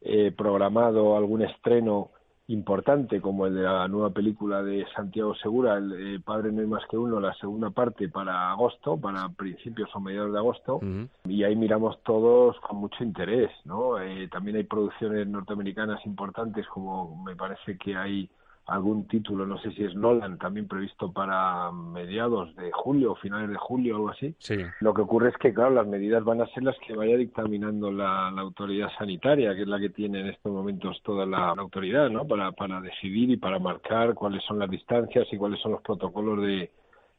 eh, 0.00 0.32
programado 0.36 1.16
algún 1.16 1.42
estreno 1.42 2.10
importante 2.48 3.20
como 3.20 3.46
el 3.46 3.54
de 3.54 3.62
la 3.62 3.86
nueva 3.88 4.10
película 4.10 4.62
de 4.62 4.86
Santiago 4.96 5.34
Segura, 5.34 5.76
el 5.76 6.16
eh, 6.16 6.20
Padre 6.20 6.50
no 6.50 6.62
hay 6.62 6.66
más 6.66 6.82
que 6.90 6.96
uno, 6.96 7.20
la 7.20 7.34
segunda 7.34 7.70
parte 7.70 8.08
para 8.08 8.50
agosto, 8.50 8.96
para 8.96 9.28
principios 9.28 9.90
o 9.94 10.00
mediados 10.00 10.32
de 10.32 10.38
agosto, 10.38 10.80
y 11.26 11.44
ahí 11.44 11.54
miramos 11.56 12.02
todos 12.02 12.58
con 12.60 12.78
mucho 12.78 13.04
interés, 13.04 13.50
¿no? 13.64 14.00
Eh, 14.00 14.28
también 14.28 14.56
hay 14.56 14.64
producciones 14.64 15.26
norteamericanas 15.26 16.04
importantes, 16.06 16.66
como 16.68 17.22
me 17.22 17.36
parece 17.36 17.76
que 17.76 17.94
hay 17.96 18.30
algún 18.68 19.08
título, 19.08 19.46
no 19.46 19.58
sé 19.58 19.70
si 19.72 19.82
es 19.82 19.94
Nolan, 19.94 20.38
también 20.38 20.68
previsto 20.68 21.10
para 21.10 21.72
mediados 21.72 22.54
de 22.54 22.70
julio 22.70 23.12
o 23.12 23.16
finales 23.16 23.48
de 23.48 23.56
julio, 23.56 23.96
algo 23.96 24.10
así. 24.10 24.34
Sí. 24.38 24.58
Lo 24.80 24.92
que 24.92 25.00
ocurre 25.00 25.30
es 25.30 25.36
que, 25.38 25.54
claro, 25.54 25.70
las 25.70 25.86
medidas 25.86 26.22
van 26.22 26.42
a 26.42 26.46
ser 26.48 26.64
las 26.64 26.76
que 26.86 26.94
vaya 26.94 27.16
dictaminando 27.16 27.90
la, 27.90 28.28
autoridad 28.28 28.90
sanitaria, 28.98 29.54
que 29.54 29.62
es 29.62 29.68
la 29.68 29.80
que 29.80 29.88
tiene 29.88 30.20
en 30.20 30.28
estos 30.28 30.52
momentos 30.52 31.00
toda 31.02 31.24
la, 31.24 31.48
autoridad, 31.48 32.10
¿no? 32.10 32.26
Para, 32.26 32.52
para 32.52 32.80
decidir 32.82 33.30
y 33.30 33.36
para 33.38 33.58
marcar 33.58 34.14
cuáles 34.14 34.44
son 34.44 34.58
las 34.58 34.70
distancias 34.70 35.26
y 35.32 35.38
cuáles 35.38 35.60
son 35.60 35.72
los 35.72 35.82
protocolos 35.82 36.42
de, 36.42 36.70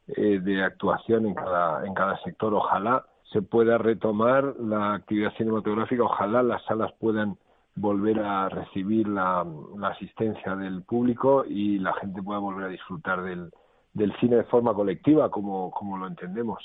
eh, 0.06 0.40
de 0.40 0.62
actuación 0.62 1.26
en 1.26 1.34
cada, 1.34 1.84
en 1.84 1.94
cada 1.94 2.16
sector. 2.22 2.54
Ojalá 2.54 3.04
se 3.32 3.42
pueda 3.42 3.76
retomar 3.76 4.54
la 4.60 4.94
actividad 4.94 5.32
cinematográfica, 5.36 6.04
ojalá 6.04 6.44
las 6.44 6.64
salas 6.64 6.92
puedan 7.00 7.36
volver 7.80 8.18
a 8.20 8.48
recibir 8.48 9.08
la, 9.08 9.44
asistencia 9.82 10.54
del 10.56 10.82
público 10.82 11.44
y 11.46 11.78
la 11.78 11.92
gente 11.94 12.22
pueda 12.22 12.38
volver 12.38 12.66
a 12.66 12.68
disfrutar 12.68 13.22
del, 13.22 13.50
del 13.92 14.12
cine 14.20 14.36
de 14.36 14.44
forma 14.44 14.74
colectiva, 14.74 15.30
como, 15.30 15.70
como 15.70 15.96
lo 15.96 16.06
entendemos. 16.06 16.62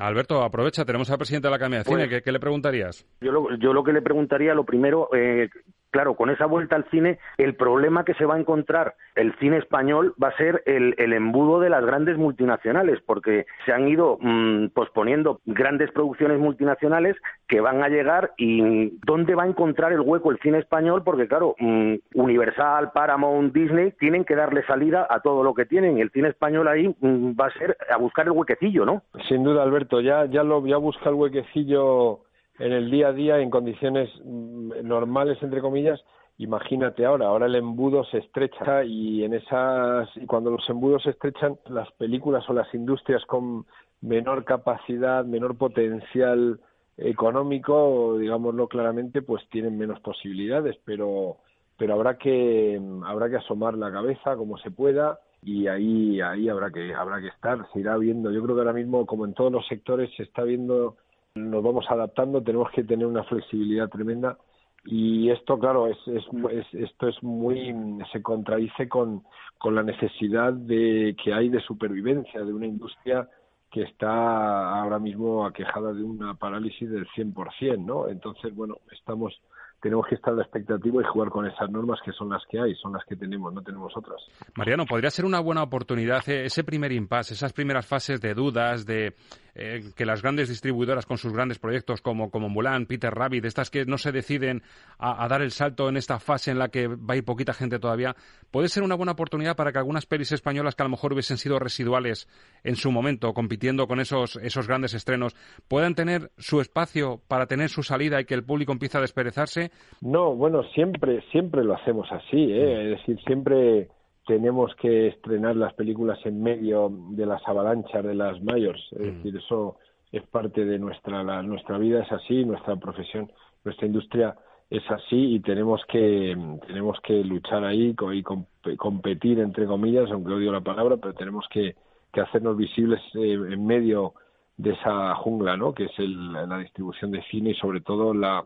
Alberto, 0.00 0.42
aprovecha, 0.42 0.84
tenemos 0.84 1.10
al 1.10 1.18
presidente 1.18 1.46
de 1.46 1.50
la 1.50 1.56
Academia 1.56 1.78
de 1.78 1.84
Cine, 1.84 2.08
pues 2.08 2.22
¿Qué, 2.22 2.32
le 2.32 2.40
preguntarías? 2.40 3.06
Yo 3.20 3.30
lo, 3.30 3.56
yo 3.56 3.72
lo 3.72 3.84
que 3.84 3.92
le 3.92 4.02
preguntaría, 4.02 4.52
lo 4.52 4.64
primero, 4.64 5.08
eh, 5.14 5.48
claro, 5.90 6.14
con 6.14 6.30
esa 6.30 6.46
vuelta 6.46 6.76
al 6.76 6.84
cine, 6.90 7.18
el 7.36 7.54
problema 7.54 8.04
que 8.04 8.14
se 8.14 8.24
va 8.24 8.36
a 8.36 8.40
encontrar 8.40 8.94
el 9.14 9.34
cine 9.38 9.58
español 9.58 10.14
va 10.22 10.28
a 10.28 10.36
ser 10.36 10.62
el, 10.66 10.94
embudo 11.12 11.60
de 11.60 11.70
las 11.70 11.84
grandes 11.84 12.16
multinacionales, 12.16 13.00
porque 13.04 13.46
se 13.66 13.72
han 13.72 13.88
ido 13.88 14.18
mm, 14.20 14.68
posponiendo 14.68 15.40
grandes 15.46 15.90
producciones 15.90 16.38
multinacionales 16.38 17.16
que 17.48 17.60
van 17.60 17.82
a 17.82 17.88
llegar 17.88 18.32
y 18.38 18.98
dónde 19.04 19.34
va 19.34 19.44
a 19.44 19.48
encontrar 19.48 19.92
el 19.92 20.00
hueco 20.00 20.30
el 20.30 20.38
cine 20.38 20.58
español, 20.58 21.02
porque 21.04 21.28
claro, 21.28 21.54
mm, 21.58 21.94
Universal, 22.14 22.92
Paramount, 22.92 23.52
Disney 23.52 23.92
tienen 23.98 24.24
que 24.24 24.36
darle 24.36 24.64
salida 24.66 25.06
a 25.10 25.20
todo 25.20 25.42
lo 25.42 25.54
que 25.54 25.66
tienen. 25.66 25.98
El 25.98 26.10
cine 26.10 26.28
español 26.28 26.68
ahí 26.68 26.88
mm, 27.00 27.32
va 27.38 27.46
a 27.46 27.58
ser 27.58 27.76
a 27.90 27.96
buscar 27.96 28.26
el 28.26 28.32
huequecillo, 28.32 28.84
¿no? 28.84 29.02
Sin 29.28 29.44
duda, 29.44 29.62
Alberto, 29.62 30.00
ya, 30.00 30.26
ya, 30.26 30.42
lo, 30.42 30.64
ya 30.66 30.76
busca 30.76 31.08
el 31.08 31.16
huequecillo 31.16 32.20
en 32.60 32.72
el 32.72 32.90
día 32.90 33.08
a 33.08 33.12
día 33.12 33.38
en 33.38 33.50
condiciones 33.50 34.08
mm, 34.24 34.86
normales 34.86 35.38
entre 35.42 35.60
comillas 35.60 36.00
imagínate 36.38 37.04
ahora 37.04 37.26
ahora 37.26 37.46
el 37.46 37.56
embudo 37.56 38.04
se 38.04 38.18
estrecha 38.18 38.84
y 38.84 39.24
en 39.24 39.34
esas 39.34 40.08
y 40.16 40.26
cuando 40.26 40.50
los 40.50 40.68
embudos 40.68 41.02
se 41.02 41.10
estrechan 41.10 41.58
las 41.68 41.90
películas 41.92 42.48
o 42.48 42.52
las 42.52 42.72
industrias 42.74 43.24
con 43.26 43.66
menor 44.00 44.44
capacidad 44.44 45.24
menor 45.24 45.56
potencial 45.56 46.60
económico 46.96 48.18
digámoslo 48.18 48.68
claramente 48.68 49.22
pues 49.22 49.42
tienen 49.48 49.76
menos 49.76 49.98
posibilidades 50.00 50.76
pero 50.84 51.38
pero 51.78 51.94
habrá 51.94 52.18
que 52.18 52.78
habrá 53.06 53.30
que 53.30 53.36
asomar 53.36 53.74
la 53.74 53.90
cabeza 53.90 54.36
como 54.36 54.58
se 54.58 54.70
pueda 54.70 55.18
y 55.42 55.66
ahí 55.66 56.20
ahí 56.20 56.48
habrá 56.48 56.70
que 56.70 56.94
habrá 56.94 57.20
que 57.20 57.28
estar. 57.28 57.66
Se 57.72 57.80
irá 57.80 57.96
viendo. 57.96 58.30
Yo 58.30 58.42
creo 58.42 58.54
que 58.54 58.60
ahora 58.60 58.74
mismo 58.74 59.06
como 59.06 59.24
en 59.24 59.34
todos 59.34 59.50
los 59.50 59.66
sectores 59.66 60.10
se 60.16 60.24
está 60.24 60.42
viendo 60.42 60.96
nos 61.34 61.62
vamos 61.62 61.84
adaptando, 61.88 62.42
tenemos 62.42 62.70
que 62.72 62.84
tener 62.84 63.06
una 63.06 63.24
flexibilidad 63.24 63.88
tremenda 63.88 64.38
y 64.84 65.30
esto, 65.30 65.58
claro, 65.58 65.88
es, 65.88 65.98
es, 66.06 66.66
esto 66.72 67.08
es 67.08 67.22
muy, 67.22 67.74
se 68.12 68.22
contradice 68.22 68.88
con, 68.88 69.22
con 69.58 69.74
la 69.74 69.82
necesidad 69.82 70.52
de 70.52 71.14
que 71.22 71.34
hay 71.34 71.50
de 71.50 71.60
supervivencia 71.60 72.40
de 72.42 72.52
una 72.52 72.66
industria 72.66 73.28
que 73.70 73.82
está 73.82 74.80
ahora 74.80 74.98
mismo 74.98 75.46
aquejada 75.46 75.92
de 75.92 76.02
una 76.02 76.34
parálisis 76.34 76.90
del 76.90 77.06
100%, 77.08 77.84
¿no? 77.84 78.08
Entonces, 78.08 78.54
bueno, 78.54 78.78
estamos 78.90 79.40
tenemos 79.80 80.06
que 80.06 80.14
estar 80.14 80.32
a 80.32 80.36
la 80.36 80.42
expectativa 80.42 81.00
y 81.00 81.04
jugar 81.06 81.30
con 81.30 81.46
esas 81.46 81.70
normas 81.70 81.98
que 82.04 82.12
son 82.12 82.28
las 82.28 82.42
que 82.50 82.60
hay, 82.60 82.74
son 82.74 82.92
las 82.92 83.04
que 83.04 83.16
tenemos, 83.16 83.52
no 83.52 83.62
tenemos 83.62 83.92
otras. 83.96 84.20
Mariano, 84.54 84.84
podría 84.84 85.10
ser 85.10 85.24
una 85.24 85.40
buena 85.40 85.62
oportunidad 85.62 86.28
eh, 86.28 86.44
ese 86.44 86.64
primer 86.64 86.92
impasse, 86.92 87.34
esas 87.34 87.52
primeras 87.52 87.86
fases 87.86 88.20
de 88.20 88.34
dudas, 88.34 88.84
de 88.84 89.14
eh, 89.54 89.80
que 89.96 90.06
las 90.06 90.22
grandes 90.22 90.48
distribuidoras 90.48 91.06
con 91.06 91.18
sus 91.18 91.32
grandes 91.32 91.58
proyectos 91.58 92.00
como, 92.00 92.30
como 92.30 92.48
Mulan, 92.48 92.86
Peter 92.86 93.12
Rabbit, 93.12 93.44
estas 93.44 93.70
que 93.70 93.84
no 93.84 93.98
se 93.98 94.12
deciden 94.12 94.62
a, 94.98 95.26
dar 95.28 95.42
el 95.42 95.50
salto 95.50 95.88
en 95.88 95.96
esta 95.96 96.18
fase 96.18 96.50
en 96.50 96.58
la 96.58 96.68
que 96.68 96.86
va 96.86 97.14
a 97.14 97.16
ir 97.16 97.24
poquita 97.24 97.52
gente 97.52 97.78
todavía, 97.78 98.14
puede 98.50 98.68
ser 98.68 98.82
una 98.82 98.94
buena 98.94 99.12
oportunidad 99.12 99.56
para 99.56 99.72
que 99.72 99.78
algunas 99.78 100.06
pelis 100.06 100.32
españolas 100.32 100.74
que 100.74 100.82
a 100.82 100.86
lo 100.86 100.90
mejor 100.90 101.12
hubiesen 101.12 101.38
sido 101.38 101.58
residuales 101.58 102.28
en 102.64 102.76
su 102.76 102.90
momento, 102.90 103.32
compitiendo 103.32 103.86
con 103.86 104.00
esos, 104.00 104.36
esos 104.36 104.66
grandes 104.66 104.94
estrenos, 104.94 105.34
puedan 105.68 105.94
tener 105.94 106.30
su 106.38 106.60
espacio 106.60 107.20
para 107.28 107.46
tener 107.46 107.68
su 107.68 107.82
salida 107.82 108.20
y 108.20 108.24
que 108.24 108.34
el 108.34 108.44
público 108.44 108.72
empiece 108.72 108.98
a 108.98 109.00
desperezarse 109.00 109.70
no, 110.00 110.34
bueno, 110.34 110.62
siempre, 110.74 111.22
siempre 111.30 111.64
lo 111.64 111.74
hacemos 111.74 112.10
así, 112.10 112.36
¿eh? 112.36 112.76
Mm. 112.76 112.92
es 112.92 112.98
decir, 112.98 113.20
siempre 113.26 113.88
tenemos 114.30 114.72
que 114.76 115.08
estrenar 115.08 115.56
las 115.56 115.74
películas 115.74 116.16
en 116.24 116.40
medio 116.40 116.88
de 116.88 117.26
las 117.26 117.42
avalanchas 117.48 118.04
de 118.04 118.14
las 118.14 118.40
mayores, 118.44 118.80
es 118.92 119.00
mm. 119.00 119.16
decir, 119.16 119.36
eso 119.38 119.76
es 120.12 120.22
parte 120.28 120.64
de 120.64 120.78
nuestra, 120.78 121.24
la, 121.24 121.42
nuestra 121.42 121.78
vida 121.78 122.04
es 122.04 122.12
así, 122.12 122.44
nuestra 122.44 122.76
profesión, 122.76 123.28
nuestra 123.64 123.88
industria 123.88 124.36
es 124.70 124.88
así 124.88 125.34
y 125.34 125.40
tenemos 125.40 125.80
que 125.88 126.36
tenemos 126.64 127.00
que 127.00 127.24
luchar 127.24 127.64
ahí 127.64 127.92
y 128.12 128.76
competir 128.76 129.40
entre 129.40 129.66
comillas, 129.66 130.08
aunque 130.12 130.32
odio 130.32 130.52
la 130.52 130.60
palabra, 130.60 130.96
pero 130.96 131.12
tenemos 131.14 131.44
que, 131.50 131.74
que 132.12 132.20
hacernos 132.20 132.56
visibles 132.56 133.00
eh, 133.14 133.32
en 133.32 133.66
medio 133.66 134.14
de 134.56 134.74
esa 134.74 135.16
jungla, 135.16 135.56
¿no? 135.56 135.74
Que 135.74 135.86
es 135.86 135.98
el, 135.98 136.32
la 136.32 136.58
distribución 136.58 137.10
de 137.10 137.22
cine 137.24 137.50
y 137.50 137.54
sobre 137.54 137.80
todo 137.80 138.14
la 138.14 138.44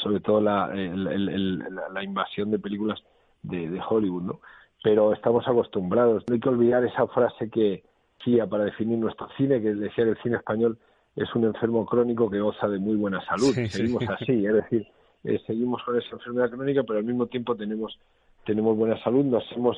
sobre 0.00 0.20
todo 0.20 0.40
la, 0.40 0.68
la 0.72 2.04
invasión 2.04 2.52
de 2.52 2.60
películas 2.60 3.00
de, 3.42 3.68
de, 3.68 3.80
Hollywood, 3.88 4.22
¿no? 4.22 4.40
Pero 4.86 5.12
estamos 5.12 5.42
acostumbrados. 5.48 6.22
No 6.28 6.34
hay 6.34 6.40
que 6.40 6.48
olvidar 6.48 6.84
esa 6.84 7.08
frase 7.08 7.50
que 7.50 7.82
decía 8.20 8.46
para 8.46 8.66
definir 8.66 8.96
nuestro 8.98 9.28
cine, 9.36 9.60
que 9.60 9.74
decía 9.74 10.04
que 10.04 10.10
el 10.10 10.22
cine 10.22 10.36
español 10.36 10.78
es 11.16 11.34
un 11.34 11.42
enfermo 11.42 11.84
crónico 11.84 12.30
que 12.30 12.38
goza 12.38 12.68
de 12.68 12.78
muy 12.78 12.94
buena 12.94 13.20
salud. 13.24 13.52
seguimos 13.68 14.08
así, 14.08 14.46
es 14.46 14.54
decir, 14.54 14.86
eh, 15.24 15.40
seguimos 15.44 15.82
con 15.82 15.98
esa 15.98 16.10
enfermedad 16.12 16.50
crónica, 16.50 16.84
pero 16.84 17.00
al 17.00 17.04
mismo 17.04 17.26
tiempo 17.26 17.56
tenemos 17.56 17.98
tenemos 18.44 18.76
buena 18.76 18.96
salud, 19.02 19.24
nos 19.24 19.42
hemos 19.56 19.76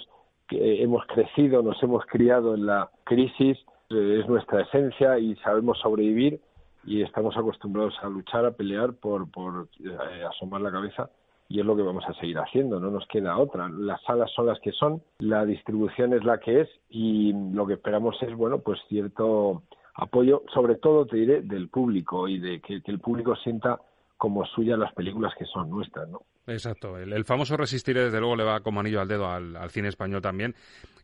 eh, 0.50 0.82
hemos 0.82 1.06
crecido, 1.06 1.62
nos 1.62 1.82
hemos 1.82 2.04
criado 2.04 2.54
en 2.54 2.66
la 2.66 2.90
crisis, 3.04 3.56
eh, 3.88 4.20
es 4.20 4.28
nuestra 4.28 4.60
esencia 4.60 5.18
y 5.18 5.36
sabemos 5.36 5.78
sobrevivir 5.78 6.38
y 6.84 7.00
estamos 7.00 7.34
acostumbrados 7.34 7.94
a 8.02 8.10
luchar, 8.10 8.44
a 8.44 8.50
pelear 8.50 8.92
por, 8.92 9.30
por 9.30 9.68
eh, 9.82 10.24
asomar 10.30 10.60
la 10.60 10.70
cabeza 10.70 11.08
y 11.48 11.60
es 11.60 11.66
lo 11.66 11.74
que 11.76 11.82
vamos 11.82 12.04
a 12.06 12.14
seguir 12.14 12.38
haciendo, 12.38 12.78
no 12.78 12.90
nos 12.90 13.06
queda 13.08 13.38
otra. 13.38 13.68
Las 13.70 14.02
salas 14.02 14.30
son 14.34 14.46
las 14.46 14.60
que 14.60 14.72
son, 14.72 15.02
la 15.18 15.46
distribución 15.46 16.12
es 16.12 16.24
la 16.24 16.38
que 16.38 16.60
es 16.62 16.68
y 16.90 17.32
lo 17.52 17.66
que 17.66 17.74
esperamos 17.74 18.16
es, 18.22 18.34
bueno, 18.34 18.58
pues 18.58 18.78
cierto 18.88 19.62
apoyo, 19.94 20.42
sobre 20.52 20.76
todo 20.76 21.06
te 21.06 21.16
diré, 21.16 21.42
del 21.42 21.68
público 21.68 22.28
y 22.28 22.38
de 22.38 22.60
que, 22.60 22.80
el 22.84 23.00
público 23.00 23.34
sienta 23.36 23.80
como 24.16 24.44
suya 24.46 24.76
las 24.76 24.92
películas 24.94 25.32
que 25.38 25.46
son 25.46 25.70
nuestras, 25.70 26.08
¿no? 26.08 26.22
Exacto. 26.46 26.98
El, 26.98 27.24
famoso 27.24 27.56
Resistir, 27.56 27.96
desde 27.96 28.20
luego, 28.20 28.36
le 28.36 28.44
va 28.44 28.60
como 28.60 28.80
anillo 28.80 29.00
al 29.00 29.08
dedo 29.08 29.28
al, 29.28 29.70
cine 29.70 29.88
español 29.88 30.22
también. 30.22 30.54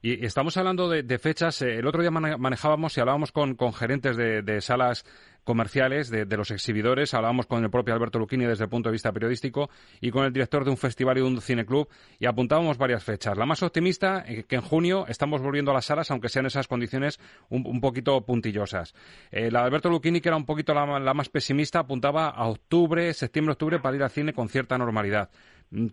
Y 0.05 0.23
estamos 0.27 0.55
hablando 0.59 0.91
de, 0.91 1.19
fechas. 1.19 1.63
Eh, 1.63 1.79
el 1.79 1.87
otro 1.87 2.03
día 2.03 2.11
manejábamos 2.11 2.95
y 2.95 3.01
hablábamos 3.01 3.33
con, 3.33 3.57
gerentes 3.73 4.19
de, 4.19 4.61
salas 4.61 5.07
comerciales 5.45 6.11
de, 6.11 6.27
los 6.37 6.51
exhibidores. 6.51 7.15
Hablábamos 7.15 7.47
con 7.47 7.65
el 7.65 7.71
propio 7.71 7.95
Alberto 7.95 8.19
Luchini 8.19 8.45
desde 8.45 8.65
el 8.65 8.69
punto 8.69 8.91
de 8.91 8.93
vista 8.93 9.13
periodístico 9.13 9.71
y 10.03 10.11
con 10.11 10.27
el 10.27 10.33
director 10.35 10.63
de 10.63 10.71
un 10.71 10.77
festival 10.77 11.17
y 11.17 11.21
de 11.23 11.27
un 11.27 11.41
cineclub 11.41 11.89
y 12.19 12.27
apuntábamos 12.27 12.77
varias 12.77 13.03
fechas. 13.03 13.39
La 13.39 13.47
más 13.47 13.63
optimista, 13.63 14.23
eh, 14.29 14.45
que 14.47 14.57
en 14.57 14.61
junio 14.61 15.07
estamos 15.09 15.41
volviendo 15.41 15.71
a 15.71 15.75
las 15.75 15.87
salas, 15.87 16.11
aunque 16.11 16.29
sean 16.29 16.45
esas 16.45 16.69
condiciones 16.69 17.19
un, 17.49 17.81
poquito 17.81 18.27
puntillosas. 18.27 18.95
Eh, 19.31 19.51
la 19.51 19.61
de 19.61 19.67
Alberto 19.69 19.89
Luchini, 19.89 20.21
que 20.21 20.29
era 20.29 20.37
un 20.37 20.45
poquito 20.45 20.75
la, 20.75 21.01
la 21.01 21.15
más 21.15 21.31
pesimista, 21.31 21.79
apuntaba 21.79 22.29
a 22.29 22.47
octubre, 22.47 23.15
septiembre-octubre 23.15 23.79
para 23.79 23.97
ir 23.97 24.03
al 24.03 24.11
cine 24.11 24.35
con 24.35 24.51
cierta 24.51 24.77
normalidad. 24.77 25.31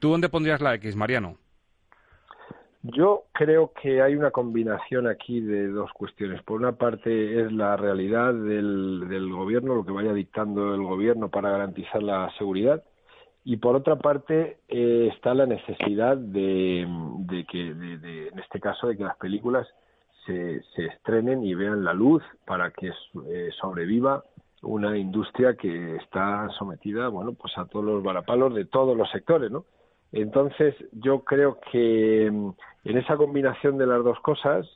¿Tú 0.01 0.09
dónde 0.09 0.27
pondrías 0.27 0.59
la 0.59 0.75
X, 0.75 0.97
Mariano? 0.97 1.37
Yo 2.83 3.25
creo 3.33 3.73
que 3.79 4.01
hay 4.01 4.15
una 4.15 4.31
combinación 4.31 5.07
aquí 5.07 5.39
de 5.39 5.67
dos 5.67 5.91
cuestiones. 5.93 6.41
Por 6.41 6.59
una 6.59 6.71
parte 6.73 7.41
es 7.41 7.51
la 7.51 7.77
realidad 7.77 8.33
del, 8.33 9.07
del 9.07 9.31
gobierno, 9.31 9.75
lo 9.75 9.85
que 9.85 9.91
vaya 9.91 10.13
dictando 10.13 10.73
el 10.73 10.81
gobierno 10.81 11.29
para 11.29 11.51
garantizar 11.51 12.01
la 12.01 12.31
seguridad. 12.39 12.83
Y 13.43 13.57
por 13.57 13.75
otra 13.75 13.97
parte 13.97 14.57
eh, 14.67 15.09
está 15.13 15.33
la 15.33 15.45
necesidad 15.45 16.17
de, 16.17 16.87
que, 17.49 17.73
de, 17.73 18.27
en 18.29 18.39
este 18.39 18.59
caso, 18.59 18.87
de 18.87 18.97
que 18.97 19.03
las 19.03 19.17
películas 19.17 19.67
se, 20.25 20.61
se 20.75 20.85
estrenen 20.85 21.43
y 21.43 21.53
vean 21.53 21.83
la 21.83 21.93
luz 21.93 22.23
para 22.45 22.71
que 22.71 22.91
eh, 23.27 23.49
sobreviva 23.59 24.23
una 24.63 24.97
industria 24.97 25.55
que 25.55 25.95
está 25.97 26.47
sometida, 26.57 27.07
bueno, 27.07 27.33
pues 27.33 27.55
a 27.57 27.65
todos 27.65 27.85
los 27.85 28.03
varapalos 28.03 28.53
de 28.53 28.65
todos 28.65 28.95
los 28.95 29.09
sectores, 29.09 29.49
¿no? 29.51 29.65
Entonces, 30.11 30.75
yo 30.91 31.23
creo 31.23 31.59
que 31.71 32.29
mm, 32.31 32.49
en 32.85 32.97
esa 32.97 33.17
combinación 33.17 33.77
de 33.77 33.87
las 33.87 34.03
dos 34.03 34.19
cosas, 34.19 34.67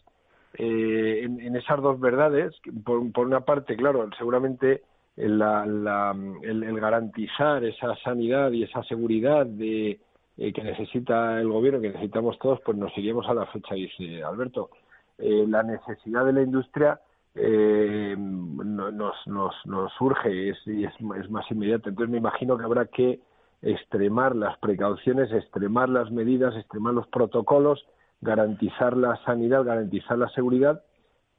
eh, 0.58 1.22
en, 1.24 1.56
esas 1.56 1.82
dos 1.82 2.00
verdades, 2.00 2.54
por, 2.84 3.12
por, 3.12 3.28
una 3.28 3.42
parte, 3.42 3.76
claro, 3.76 4.10
seguramente 4.18 4.84
la, 5.18 5.66
la, 5.66 6.16
el, 6.44 6.80
garantizar 6.80 7.64
esa 7.64 7.96
sanidad 7.98 8.52
y 8.52 8.64
esa 8.64 8.84
seguridad 8.84 9.46
de 9.46 10.00
eh, 10.38 10.54
que 10.54 10.64
necesita 10.64 11.40
el 11.40 11.50
gobierno, 11.50 11.82
que 11.82 11.90
necesitamos 11.90 12.38
todos, 12.40 12.60
pues 12.66 12.78
nos 12.78 12.98
iríamos 12.98 13.28
a 13.28 13.34
la 13.34 13.46
fecha, 13.48 13.76
dice 13.76 14.24
Alberto. 14.24 14.70
Eh, 15.18 15.46
la 15.48 15.64
necesidad 15.64 16.26
de 16.26 16.34
la 16.34 16.42
industria 16.42 17.00
eh, 17.36 18.16
nos, 18.18 19.28
nos, 19.28 19.56
nos 19.66 19.94
surge 19.94 20.50
es, 20.50 20.58
y 20.66 20.84
es, 20.84 20.94
es 21.20 21.30
más 21.30 21.50
inmediata. 21.50 21.90
Entonces 21.90 22.12
me 22.12 22.18
imagino 22.18 22.58
que 22.58 22.64
habrá 22.66 22.86
que 22.86 23.20
extremar 23.66 24.36
las 24.36 24.58
precauciones, 24.60 25.32
extremar 25.34 25.90
las 25.90 26.12
medidas, 26.12 26.56
extremar 26.56 26.94
los 26.94 27.08
protocolos, 27.08 27.84
garantizar 28.22 28.96
la 28.96 29.18
sanidad, 29.26 29.66
garantizar 29.66 30.18
la 30.18 30.30
seguridad 30.30 30.84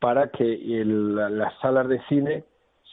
para 0.01 0.31
que 0.31 0.85
las 0.85 1.59
salas 1.61 1.89
de 1.89 2.01
cine 2.09 2.45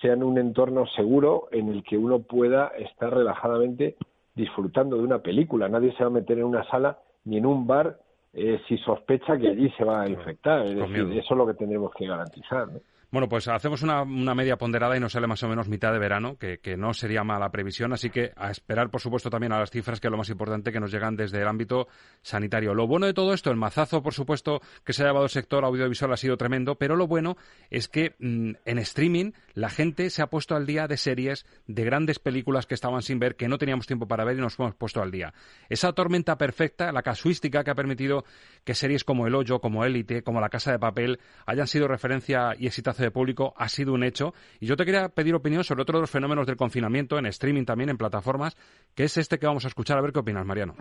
sean 0.01 0.23
un 0.23 0.37
entorno 0.37 0.85
seguro 0.95 1.47
en 1.51 1.69
el 1.69 1.83
que 1.83 1.97
uno 1.97 2.19
pueda 2.19 2.67
estar 2.77 3.13
relajadamente 3.13 3.95
disfrutando 4.35 4.97
de 4.97 5.03
una 5.03 5.19
película. 5.19 5.67
Nadie 5.67 5.93
se 5.93 6.03
va 6.03 6.07
a 6.07 6.13
meter 6.13 6.37
en 6.37 6.45
una 6.45 6.63
sala 6.69 6.99
ni 7.25 7.37
en 7.37 7.45
un 7.45 7.65
bar 7.65 7.97
eh, 8.33 8.61
si 8.67 8.77
sospecha 8.79 9.37
que 9.37 9.49
allí 9.49 9.69
se 9.71 9.83
va 9.83 10.03
a 10.03 10.09
infectar. 10.09 10.65
Es 10.65 10.75
decir, 10.75 11.11
eso 11.17 11.33
es 11.33 11.37
lo 11.37 11.47
que 11.47 11.53
tendremos 11.55 11.91
que 11.93 12.05
garantizar. 12.05 12.67
¿no? 12.67 12.79
Bueno, 13.13 13.29
pues 13.29 13.47
hacemos 13.47 13.83
una, 13.83 14.03
media 14.33 14.57
ponderada 14.57 14.97
y 14.97 14.99
nos 14.99 15.11
sale 15.11 15.27
más 15.27 15.43
o 15.43 15.47
menos 15.47 15.69
mitad 15.69 15.93
de 15.93 15.99
verano, 15.99 16.35
que, 16.35 16.75
no 16.77 16.95
sería 16.95 17.23
mala 17.23 17.51
previsión, 17.51 17.93
así 17.93 18.09
que 18.09 18.31
a 18.35 18.49
esperar, 18.49 18.89
por 18.89 19.01
supuesto, 19.01 19.29
también 19.29 19.53
a 19.53 19.59
las 19.59 19.69
cifras, 19.69 19.99
que 19.99 20.07
es 20.07 20.11
lo 20.11 20.17
más 20.17 20.29
importante, 20.29 20.71
que 20.71 20.79
nos 20.79 20.91
llegan 20.91 21.15
desde 21.15 21.39
el 21.39 21.47
ámbito 21.47 21.87
sanitario. 22.23 22.73
Lo 22.73 22.87
bueno 22.87 23.05
de 23.05 23.13
todo 23.13 23.35
esto, 23.35 23.51
el 23.51 23.55
mazazo, 23.55 24.01
por 24.01 24.15
supuesto, 24.15 24.61
que 24.83 24.93
se 24.93 25.03
ha 25.03 25.05
llevado 25.05 25.25
el 25.25 25.29
sector 25.29 25.63
audiovisual 25.63 26.11
ha 26.11 26.17
sido 26.17 26.37
tremendo, 26.37 26.73
pero 26.73 26.95
lo 26.95 27.05
bueno 27.05 27.37
es 27.69 27.87
que 27.87 28.15
mm, 28.17 28.53
en 28.65 28.79
streaming 28.79 29.33
la 29.53 29.69
gente 29.69 30.09
se 30.09 30.23
ha 30.23 30.27
puesto 30.31 30.55
al 30.55 30.65
día 30.65 30.87
de 30.87 30.97
series, 30.97 31.45
de 31.67 31.83
grandes 31.83 32.17
películas 32.17 32.65
que 32.65 32.73
estaban 32.73 33.03
sin 33.03 33.19
ver, 33.19 33.35
que 33.35 33.47
no 33.47 33.59
teníamos 33.59 33.85
tiempo 33.85 34.07
para 34.07 34.23
ver 34.23 34.37
y 34.39 34.41
nos 34.41 34.57
hemos 34.57 34.73
puesto 34.73 35.03
al 35.03 35.11
día. 35.11 35.35
Esa 35.69 35.93
tormenta 35.93 36.39
perfecta, 36.39 36.91
la 36.91 37.03
casuística 37.03 37.63
que 37.63 37.69
ha 37.69 37.75
permitido 37.75 38.25
que 38.63 38.73
series 38.73 39.03
como 39.03 39.27
El 39.27 39.35
Hoyo, 39.35 39.61
como 39.61 39.85
Élite, 39.85 40.23
como 40.23 40.41
La 40.41 40.49
Casa 40.49 40.71
de 40.71 40.79
Papel, 40.79 41.19
hayan 41.45 41.67
sido 41.67 41.87
referencia 41.87 42.55
y 42.57 42.65
exitazo 42.65 43.02
de 43.03 43.11
público 43.11 43.53
ha 43.57 43.69
sido 43.69 43.93
un 43.93 44.03
hecho. 44.03 44.33
Y 44.59 44.65
yo 44.65 44.75
te 44.75 44.85
quería 44.85 45.09
pedir 45.09 45.35
opinión 45.35 45.63
sobre 45.63 45.83
otro 45.83 45.97
de 45.97 46.01
los 46.01 46.09
fenómenos 46.09 46.47
del 46.47 46.57
confinamiento, 46.57 47.17
en 47.17 47.25
streaming 47.27 47.65
también, 47.65 47.89
en 47.89 47.97
plataformas, 47.97 48.55
que 48.95 49.03
es 49.03 49.17
este 49.17 49.39
que 49.39 49.47
vamos 49.47 49.65
a 49.65 49.67
escuchar. 49.67 49.97
A 49.97 50.01
ver 50.01 50.11
qué 50.11 50.19
opinas, 50.19 50.45
Mariano. 50.45 50.75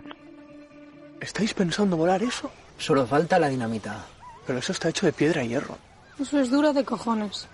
¿Estáis 1.19 1.53
pensando 1.53 1.95
volar 1.95 2.21
eso? 2.23 2.51
Solo 2.77 3.05
falta 3.05 3.39
la 3.39 3.49
dinamita. 3.49 4.05
Pero 4.45 4.59
eso 4.59 4.71
está 4.71 4.89
hecho 4.89 5.05
de 5.05 5.13
piedra 5.13 5.43
y 5.43 5.49
hierro. 5.49 5.77
Eso 6.19 6.39
es 6.39 6.51
duro 6.51 6.73
de 6.73 6.83
cojones. 6.83 7.47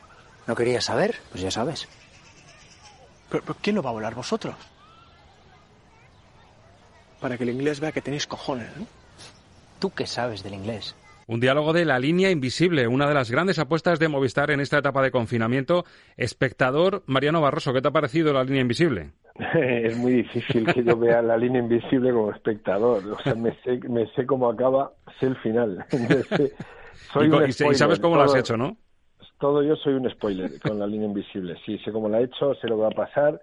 ¿No 0.47 0.55
querías 0.55 0.85
saber? 0.85 1.15
Pues 1.31 1.43
ya 1.43 1.51
sabes. 1.51 1.88
¿Pero, 3.29 3.43
quién 3.61 3.75
lo 3.75 3.83
va 3.83 3.91
a 3.91 3.93
volar? 3.93 4.15
¿Vosotros? 4.15 4.55
Para 7.19 7.38
que 7.38 7.43
el 7.43 7.51
inglés 7.51 7.79
vea 7.79 7.91
que 7.91 8.01
tenéis 8.01 8.25
cojones, 8.25 8.75
¿no? 8.77 8.88
¿Tú 9.77 9.91
qué 9.91 10.07
sabes 10.07 10.41
del 10.41 10.55
inglés? 10.55 10.95
Un 11.29 11.39
diálogo 11.39 11.74
de 11.74 11.86
la 11.86 12.00
línea 12.00 12.31
invisible, 12.31 12.88
una 12.88 13.07
de 13.07 13.13
las 13.13 13.29
grandes 13.29 13.59
apuestas 13.59 14.00
de 14.00 14.07
Movistar 14.07 14.50
en 14.50 14.62
esta 14.62 14.79
etapa 14.79 15.03
de 15.03 15.12
confinamiento. 15.12 15.86
Espectador, 16.17 17.03
Mariano 17.05 17.39
Barroso, 17.39 17.71
¿qué 17.71 17.83
te 17.83 17.88
ha 17.88 17.91
parecido 17.91 18.33
la 18.33 18.43
línea 18.43 18.63
invisible? 18.63 19.12
es 19.53 19.95
muy 19.95 20.13
difícil 20.13 20.65
que 20.65 20.83
yo 20.83 20.98
vea 20.98 21.21
la 21.21 21.38
línea 21.38 21.62
invisible 21.62 22.12
como 22.12 22.31
espectador. 22.31 23.05
O 23.12 23.19
sea, 23.19 23.36
me 23.36 23.53
sé, 23.62 23.79
me 23.88 24.07
sé 24.13 24.25
cómo 24.25 24.50
acaba, 24.50 24.91
sé 25.19 25.27
el 25.27 25.36
final. 25.36 25.86
y, 27.21 27.51
sabes 27.75 28.00
cómo 28.00 28.15
lo 28.15 28.24
has 28.24 28.33
hecho, 28.33 28.57
¿no? 28.57 28.75
Todo 29.39 29.62
yo 29.62 29.75
soy 29.75 29.93
un 29.93 30.09
spoiler 30.09 30.59
con 30.59 30.79
la 30.79 30.88
línea 30.88 31.09
invisible. 31.09 31.57
Sí, 31.63 31.77
sé 31.86 31.91
cómo 31.91 32.09
la 32.09 32.21
he 32.21 32.24
hecho, 32.24 32.55
sé 32.55 32.67
lo 32.67 32.77
que 32.77 32.81
va 32.81 32.88
a 32.88 33.05
pasar. 33.07 33.39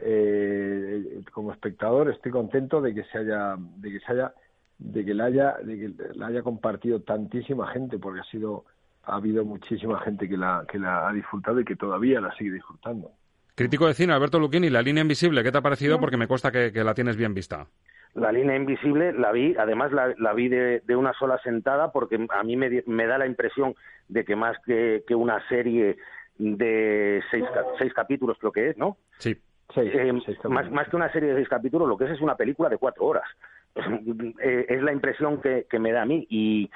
Eh, 0.00 1.22
como 1.32 1.52
espectador 1.52 2.10
estoy 2.10 2.32
contento 2.32 2.80
de 2.80 2.92
que 2.92 3.04
se 3.04 3.18
haya, 3.18 3.54
de 3.56 3.92
que 3.92 4.00
se 4.00 4.12
haya 4.14 4.34
de 4.80 5.04
que 5.04 5.14
la 5.14 5.26
haya, 5.26 5.56
de 5.62 5.78
que 5.78 5.90
la 6.14 6.28
haya 6.28 6.42
compartido 6.42 7.00
tantísima 7.00 7.68
gente, 7.68 7.98
porque 7.98 8.20
ha 8.20 8.24
sido, 8.24 8.64
ha 9.04 9.16
habido 9.16 9.44
muchísima 9.44 10.00
gente 10.00 10.28
que 10.28 10.36
la, 10.36 10.64
que 10.70 10.78
la 10.78 11.08
ha 11.08 11.12
disfrutado 11.12 11.60
y 11.60 11.64
que 11.64 11.76
todavía 11.76 12.20
la 12.20 12.34
sigue 12.34 12.52
disfrutando. 12.52 13.12
Crítico 13.54 13.86
de 13.86 13.94
cine, 13.94 14.14
Alberto 14.14 14.38
Luquini, 14.38 14.70
La 14.70 14.80
línea 14.80 15.02
invisible, 15.02 15.42
¿qué 15.42 15.52
te 15.52 15.58
ha 15.58 15.62
parecido? 15.62 16.00
Porque 16.00 16.16
me 16.16 16.26
cuesta 16.26 16.50
que, 16.50 16.72
la 16.82 16.94
tienes 16.94 17.16
bien 17.16 17.34
vista. 17.34 17.66
La 18.14 18.32
línea 18.32 18.56
invisible 18.56 19.12
la 19.12 19.30
vi, 19.32 19.54
además 19.56 19.92
la, 19.92 20.32
vi 20.32 20.48
de, 20.48 20.82
una 20.96 21.12
sola 21.12 21.38
sentada 21.44 21.92
porque 21.92 22.26
a 22.30 22.42
mí 22.42 22.56
me, 22.56 22.82
me 22.86 23.06
da 23.06 23.18
la 23.18 23.26
impresión 23.26 23.74
de 24.08 24.24
que 24.24 24.34
más 24.34 24.56
que, 24.64 25.04
que 25.06 25.14
una 25.14 25.46
serie 25.48 25.98
de 26.38 27.22
seis, 27.30 27.44
seis 27.78 27.92
capítulos 27.92 28.38
creo 28.40 28.50
que 28.50 28.70
es, 28.70 28.78
¿no? 28.78 28.96
Sí. 29.18 29.36
Eh, 29.76 30.12
más, 30.48 30.70
más 30.70 30.88
que 30.88 30.96
una 30.96 31.12
serie 31.12 31.28
de 31.28 31.36
seis 31.36 31.48
capítulos, 31.48 31.88
lo 31.88 31.96
que 31.96 32.04
es 32.04 32.10
es 32.10 32.20
una 32.20 32.34
película 32.34 32.68
de 32.68 32.78
cuatro 32.78 33.04
horas. 33.04 33.28
Eh, 34.42 34.66
es 34.68 34.82
la 34.82 34.92
impresión 34.92 35.40
que, 35.40 35.66
me 35.78 35.92
da 35.92 36.02
a 36.02 36.06
mí 36.06 36.26
y, 36.30 36.70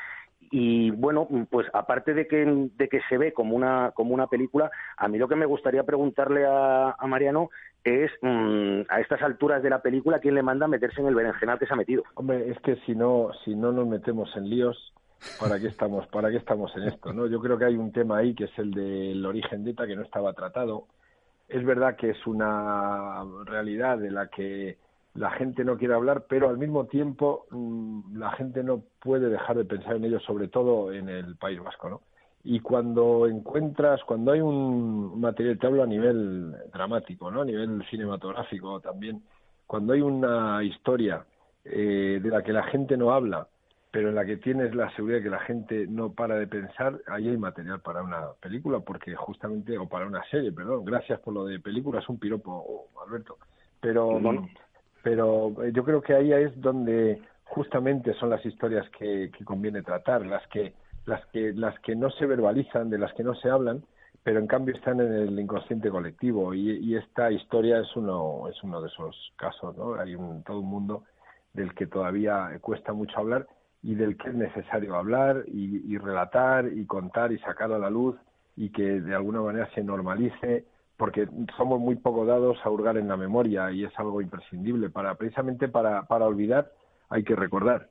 y 0.50 0.90
bueno, 0.90 1.26
pues 1.50 1.66
aparte 1.72 2.14
de 2.14 2.26
que, 2.26 2.44
de 2.76 2.88
que 2.88 3.00
se 3.08 3.18
ve 3.18 3.32
como 3.32 3.56
una, 3.56 3.92
como 3.94 4.14
una 4.14 4.26
película, 4.26 4.70
a 4.96 5.08
mí 5.08 5.18
lo 5.18 5.28
que 5.28 5.36
me 5.36 5.46
gustaría 5.46 5.82
preguntarle 5.82 6.44
a, 6.46 6.94
Mariano 7.06 7.50
es 7.82 8.10
mm, 8.22 8.82
a 8.88 9.00
estas 9.00 9.22
alturas 9.22 9.62
de 9.62 9.70
la 9.70 9.82
película 9.82 10.20
quién 10.20 10.34
le 10.34 10.42
manda 10.42 10.66
a 10.66 10.68
meterse 10.68 11.00
en 11.00 11.08
el 11.08 11.14
berenjenal 11.14 11.58
que 11.58 11.66
se 11.66 11.72
ha 11.72 11.76
metido. 11.76 12.04
Hombre, 12.14 12.50
es 12.50 12.58
que 12.60 12.76
si 12.86 12.94
no, 12.94 13.30
si 13.44 13.54
no 13.54 13.72
nos 13.72 13.86
metemos 13.86 14.34
en 14.36 14.48
líos, 14.48 14.94
¿para 15.40 15.58
qué 15.58 15.66
estamos, 15.66 16.06
para 16.08 16.30
qué 16.30 16.36
estamos 16.36 16.74
en 16.76 16.84
esto? 16.84 17.12
¿no? 17.12 17.26
Yo 17.26 17.40
creo 17.40 17.58
que 17.58 17.64
hay 17.64 17.76
un 17.76 17.92
tema 17.92 18.18
ahí 18.18 18.34
que 18.34 18.44
es 18.44 18.58
el 18.58 18.70
del 18.70 19.24
origen 19.24 19.64
de 19.64 19.72
ETA 19.72 19.86
que 19.86 19.96
no 19.96 20.02
estaba 20.02 20.32
tratado. 20.34 20.86
Es 21.48 21.64
verdad 21.64 21.96
que 21.96 22.10
es 22.10 22.26
una 22.26 23.24
realidad 23.44 23.98
de 23.98 24.10
la 24.10 24.28
que 24.28 24.78
la 25.14 25.30
gente 25.30 25.64
no 25.64 25.76
quiere 25.76 25.94
hablar, 25.94 26.26
pero 26.28 26.48
al 26.48 26.58
mismo 26.58 26.86
tiempo 26.86 27.46
mm, 27.50 28.16
la 28.18 28.32
gente 28.32 28.62
no 28.64 28.82
puede 29.00 29.30
dejar 29.30 29.56
de 29.56 29.64
pensar 29.64 29.96
en 29.96 30.04
ello, 30.04 30.20
sobre 30.20 30.48
todo 30.48 30.92
en 30.92 31.08
el 31.08 31.36
País 31.36 31.62
Vasco, 31.62 31.88
¿no? 31.88 32.00
Y 32.42 32.60
cuando 32.60 33.26
encuentras, 33.26 34.02
cuando 34.04 34.32
hay 34.32 34.40
un 34.40 35.18
material, 35.18 35.58
te 35.58 35.66
hablo 35.66 35.82
a 35.82 35.86
nivel 35.86 36.54
dramático, 36.72 37.30
¿no? 37.30 37.40
A 37.42 37.44
nivel 37.44 37.82
cinematográfico 37.88 38.80
también, 38.80 39.22
cuando 39.66 39.94
hay 39.94 40.02
una 40.02 40.62
historia 40.62 41.24
eh, 41.64 42.20
de 42.22 42.28
la 42.28 42.42
que 42.42 42.52
la 42.52 42.64
gente 42.64 42.96
no 42.96 43.12
habla, 43.12 43.48
pero 43.90 44.08
en 44.08 44.16
la 44.16 44.26
que 44.26 44.36
tienes 44.36 44.74
la 44.74 44.94
seguridad 44.94 45.18
de 45.18 45.24
que 45.24 45.30
la 45.30 45.38
gente 45.38 45.86
no 45.86 46.12
para 46.12 46.34
de 46.34 46.48
pensar, 46.48 47.00
ahí 47.06 47.28
hay 47.28 47.36
material 47.38 47.80
para 47.80 48.02
una 48.02 48.32
película, 48.40 48.80
porque 48.80 49.14
justamente, 49.14 49.78
o 49.78 49.88
para 49.88 50.06
una 50.06 50.22
serie, 50.24 50.52
perdón, 50.52 50.84
gracias 50.84 51.20
por 51.20 51.32
lo 51.32 51.46
de 51.46 51.60
película, 51.60 52.00
es 52.00 52.08
un 52.08 52.18
piropo, 52.18 52.88
Alberto. 53.06 53.38
Pero, 53.80 54.20
pero 55.04 55.52
eh, 55.62 55.70
yo 55.72 55.84
creo 55.84 56.00
que 56.00 56.14
ahí 56.14 56.32
es 56.32 56.60
donde 56.60 57.22
justamente 57.44 58.14
son 58.14 58.30
las 58.30 58.44
historias 58.44 58.88
que, 58.98 59.30
conviene 59.44 59.82
tratar, 59.82 60.26
las 60.26 60.44
que, 60.48 60.72
las 61.04 61.24
que, 61.26 61.52
las 61.52 61.78
que 61.80 61.94
no 61.94 62.10
se 62.10 62.26
verbalizan, 62.26 62.88
de 62.90 62.98
las 62.98 63.12
que 63.12 63.22
no 63.22 63.34
se 63.34 63.50
hablan, 63.50 63.84
pero 64.24 64.40
en 64.40 64.46
cambio 64.46 64.74
están 64.74 65.00
en 65.00 65.12
el 65.12 65.38
inconsciente 65.38 65.90
colectivo 65.90 66.54
y, 66.54 66.96
esta 66.96 67.30
historia 67.30 67.80
es 67.80 67.94
uno, 67.94 68.48
es 68.48 68.60
uno 68.64 68.80
de 68.80 68.88
esos 68.88 69.32
casos, 69.36 69.76
¿no? 69.76 69.94
Hay 69.94 70.14
un, 70.14 70.42
todo 70.42 70.60
un 70.60 70.70
mundo 70.70 71.04
del 71.52 71.74
que 71.74 71.86
todavía 71.86 72.58
cuesta 72.62 72.94
mucho 72.94 73.18
hablar 73.18 73.46
y 73.82 73.94
del 73.94 74.16
que 74.16 74.30
es 74.30 74.34
necesario 74.34 74.96
hablar 74.96 75.44
y, 75.46 75.92
y 75.94 75.98
relatar 75.98 76.66
y 76.66 76.86
contar 76.86 77.30
y 77.30 77.38
sacar 77.40 77.70
a 77.72 77.78
la 77.78 77.90
luz 77.90 78.16
y 78.56 78.70
que 78.70 79.02
de 79.02 79.14
alguna 79.14 79.42
manera 79.42 79.68
se 79.74 79.84
normalice 79.84 80.64
porque 80.96 81.28
somos 81.56 81.80
muy 81.80 81.96
poco 81.96 82.24
dados 82.24 82.58
a 82.64 82.70
hurgar 82.70 82.96
en 82.96 83.08
la 83.08 83.16
memoria 83.16 83.70
y 83.70 83.84
es 83.84 83.92
algo 83.98 84.20
imprescindible 84.20 84.90
para 84.90 85.14
precisamente 85.16 85.68
para, 85.68 86.06
para 86.06 86.26
olvidar 86.26 86.70
hay 87.08 87.24
que 87.24 87.36
recordar. 87.36 87.90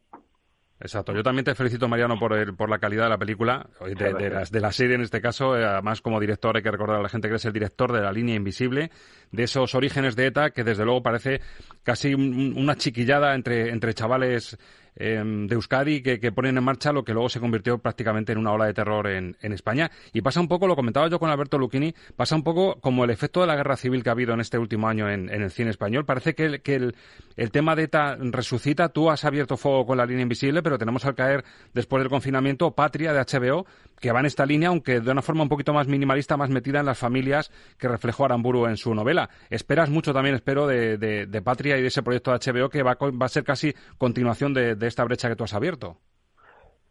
Exacto. 0.80 1.14
Yo 1.14 1.24
también 1.24 1.46
te 1.46 1.56
felicito, 1.56 1.88
Mariano, 1.88 2.20
por, 2.20 2.34
el, 2.34 2.56
por 2.56 2.70
la 2.70 2.78
calidad 2.78 3.04
de 3.04 3.10
la 3.10 3.18
película, 3.18 3.68
de, 3.80 3.96
de, 3.96 4.46
de 4.52 4.60
la 4.60 4.72
serie 4.72 4.96
en 4.96 5.02
este 5.02 5.22
caso. 5.22 5.58
Eh, 5.58 5.64
además, 5.64 6.02
como 6.02 6.20
director, 6.20 6.58
hay 6.58 6.64
que 6.64 6.72
recordar 6.72 7.00
a 7.00 7.02
la 7.02 7.08
gente 7.08 7.30
que 7.30 7.34
eres 7.34 7.46
el 7.46 7.54
director 7.54 7.94
de 7.94 8.02
La 8.02 8.12
Línea 8.12 8.36
Invisible, 8.36 8.92
de 9.32 9.44
esos 9.44 9.76
orígenes 9.76 10.18
de 10.18 10.28
ETA, 10.28 10.50
que 10.50 10.66
desde 10.66 10.84
luego 10.84 11.02
parece 11.02 11.40
casi 11.84 12.14
una 12.14 12.76
chiquillada 12.76 13.34
entre, 13.34 13.70
entre 13.70 13.94
chavales 13.94 14.58
Em, 14.96 15.48
de 15.48 15.56
Euskadi 15.56 16.04
que, 16.04 16.32
ponen 16.32 16.58
en 16.58 16.64
marcha 16.64 16.92
lo 16.92 17.04
que 17.04 17.14
luego 17.14 17.28
se 17.30 17.40
convirtió 17.40 17.80
prácticamente 17.80 18.32
en 18.32 18.38
una 18.38 18.52
ola 18.52 18.66
de 18.66 18.74
terror 18.74 19.08
en, 19.08 19.36
España. 19.42 19.92
Y 20.14 20.22
pasa 20.22 20.40
un 20.40 20.48
poco, 20.48 20.68
lo 20.68 20.76
comentaba 20.76 21.08
yo 21.08 21.20
con 21.20 21.30
Alberto 21.30 21.58
Lucchini, 21.58 21.94
pasa 22.16 22.36
un 22.36 22.44
poco 22.44 22.80
como 22.80 23.04
el 23.04 23.10
efecto 23.10 23.42
de 23.42 23.48
la 23.48 23.56
guerra 23.56 23.76
civil 23.76 24.04
que 24.04 24.10
ha 24.10 24.14
habido 24.14 24.34
en 24.34 24.40
este 24.40 24.58
último 24.58 24.88
año 24.88 25.10
en, 25.10 25.30
el 25.30 25.52
cine 25.52 25.70
español. 25.70 26.06
Parece 26.06 26.34
que, 26.36 26.46
el, 26.46 26.96
el, 27.36 27.52
tema 27.52 27.76
de 27.76 27.84
ETA 27.84 28.18
resucita. 28.20 28.90
Tú 28.90 29.10
has 29.10 29.26
abierto 29.26 29.58
fuego 29.58 29.86
con 29.86 29.98
la 29.98 30.06
línea 30.06 30.24
invisible, 30.24 30.62
pero 30.64 30.78
tenemos 30.78 31.06
al 31.06 31.16
caer, 31.16 31.44
después 31.74 32.02
del 32.02 32.10
confinamiento, 32.10 32.72
Patria 32.72 33.14
de 33.14 33.20
HBO, 33.20 33.66
que 34.04 34.12
va 34.12 34.20
en 34.20 34.26
esta 34.26 34.46
línea, 34.46 34.68
aunque 34.68 35.00
de 35.00 35.12
una 35.12 35.22
forma 35.22 35.44
un 35.44 35.50
poquito 35.50 35.72
más 35.72 35.88
minimalista, 35.88 36.36
más 36.36 36.50
metida 36.50 36.82
en 36.82 36.86
las 36.86 37.00
familias 37.00 37.50
que 37.80 37.88
reflejó 37.88 38.26
Aramburu 38.26 38.66
en 38.66 38.76
su 38.76 38.94
novela. 38.94 39.30
Esperas 39.50 39.90
mucho 39.90 40.12
también, 40.12 40.36
espero, 40.36 40.68
de, 40.68 41.42
Patria 41.42 41.78
y 41.78 41.82
de 41.82 41.88
ese 41.88 42.04
proyecto 42.04 42.32
de 42.32 42.40
HBO 42.40 42.68
que 42.68 42.84
va, 42.84 42.98
va 43.00 43.26
a 43.26 43.30
ser 43.30 43.46
casi 43.46 43.72
continuación 43.98 44.54
de, 44.54 44.76
esta 44.82 45.06
brecha 45.06 45.30
que 45.30 45.38
tú 45.38 45.46
has 45.46 45.54
abierto. 45.54 45.96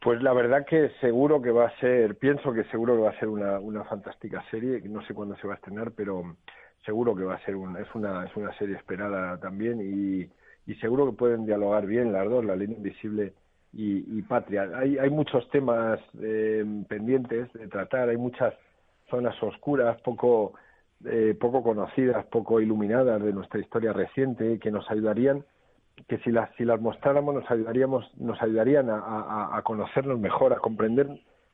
Pues 0.01 0.23
la 0.23 0.33
verdad 0.33 0.65
que 0.65 0.91
seguro 1.03 1.43
que 1.43 1.51
va 1.51 1.67
a 1.67 1.81
ser, 1.81 2.17
pienso 2.17 2.51
que 2.55 2.65
seguro 2.71 2.97
que 2.97 3.03
va 3.03 3.11
a 3.11 3.19
ser 3.19 3.29
una, 3.29 3.85
fantástica 3.85 4.43
serie, 4.51 4.81
no 4.87 5.05
sé 5.05 5.13
cuándo 5.13 5.37
se 5.37 5.47
va 5.47 5.53
a 5.53 5.57
estrenar, 5.57 5.93
pero 5.95 6.39
seguro 6.87 7.15
que 7.15 7.25
va 7.25 7.35
a 7.35 7.45
ser 7.45 7.57
una, 7.57 7.79
es 7.79 7.95
una, 7.95 8.25
es 8.25 8.35
una 8.37 8.57
serie 8.57 8.77
esperada 8.77 9.39
también 9.39 9.83
y 9.83 10.75
seguro 10.77 11.05
que 11.11 11.19
pueden 11.19 11.45
dialogar 11.45 11.85
bien 11.85 12.11
las 12.11 12.27
dos, 12.27 12.43
la 12.43 12.57
línea 12.57 12.79
invisible 12.79 13.35
y, 13.73 14.19
y 14.19 14.23
Patria. 14.23 14.69
Hay, 14.75 14.99
hay 14.99 15.11
muchos 15.11 15.49
temas 15.51 15.99
eh, 16.21 16.65
pendientes 16.89 17.53
de 17.53 17.69
tratar, 17.69 18.09
hay 18.09 18.17
muchas 18.17 18.55
zonas 19.11 19.41
oscuras, 19.43 20.01
poco, 20.03 20.55
eh, 21.05 21.37
poco 21.39 21.63
conocidas, 21.63 22.25
poco 22.27 22.61
iluminadas 22.61 23.23
de 23.23 23.33
nuestra 23.33 23.61
historia 23.61 23.93
reciente, 23.93 24.59
que 24.59 24.71
nos 24.71 24.91
ayudarían, 24.91 25.45
que 26.09 26.19
si 26.19 26.31
las, 26.31 26.51
si 26.57 26.65
las 26.65 26.81
mostráramos 26.81 27.35
nos 27.35 27.51
ayudaríamos, 27.51 28.11
nos 28.19 28.41
ayudarían 28.43 28.91
a, 28.91 28.99
a, 28.99 29.57
a 29.57 29.63
conocernos 29.63 30.19
mejor, 30.19 30.53
a 30.53 30.59
comprender 30.59 31.09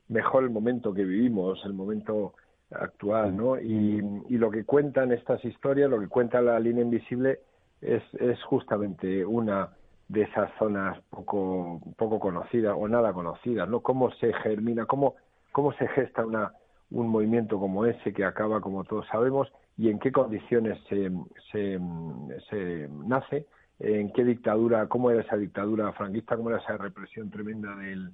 mejor 0.08 0.44
el 0.44 0.50
momento 0.50 0.94
que 0.94 1.04
vivimos, 1.04 1.60
el 1.64 1.72
momento 1.72 2.34
actual, 2.70 3.36
¿no? 3.36 3.58
Y, 3.58 4.02
y, 4.28 4.36
lo 4.36 4.50
que 4.50 4.64
cuentan 4.64 5.12
estas 5.12 5.44
historias, 5.44 5.90
lo 5.90 6.00
que 6.00 6.08
cuenta 6.08 6.40
la 6.42 6.58
línea 6.60 6.84
invisible, 6.84 7.40
es, 7.80 8.02
es 8.14 8.42
justamente 8.44 9.24
una 9.24 9.70
de 10.08 10.22
esas 10.22 10.50
zonas 10.58 10.98
poco, 11.10 11.80
poco 11.96 12.18
conocidas 12.18 12.74
o 12.76 12.88
nada 12.88 13.12
conocidas, 13.12 13.68
¿no? 13.68 13.80
Cómo 13.80 14.10
se 14.12 14.32
germina, 14.32 14.86
cómo, 14.86 15.16
cómo 15.52 15.72
se 15.74 15.86
gesta 15.88 16.24
una, 16.24 16.52
un 16.90 17.08
movimiento 17.08 17.58
como 17.58 17.84
ese 17.84 18.12
que 18.12 18.24
acaba, 18.24 18.60
como 18.60 18.84
todos 18.84 19.06
sabemos, 19.08 19.52
y 19.76 19.90
en 19.90 19.98
qué 19.98 20.10
condiciones 20.10 20.78
se, 20.88 21.10
se, 21.52 22.88
nace, 23.06 23.46
en 23.78 24.12
qué 24.12 24.24
dictadura, 24.24 24.86
cómo 24.88 25.10
era 25.10 25.20
esa 25.20 25.36
dictadura 25.36 25.92
franquista, 25.92 26.36
cómo 26.36 26.50
era 26.50 26.58
esa 26.58 26.76
represión 26.78 27.30
tremenda 27.30 27.76
del, 27.76 28.12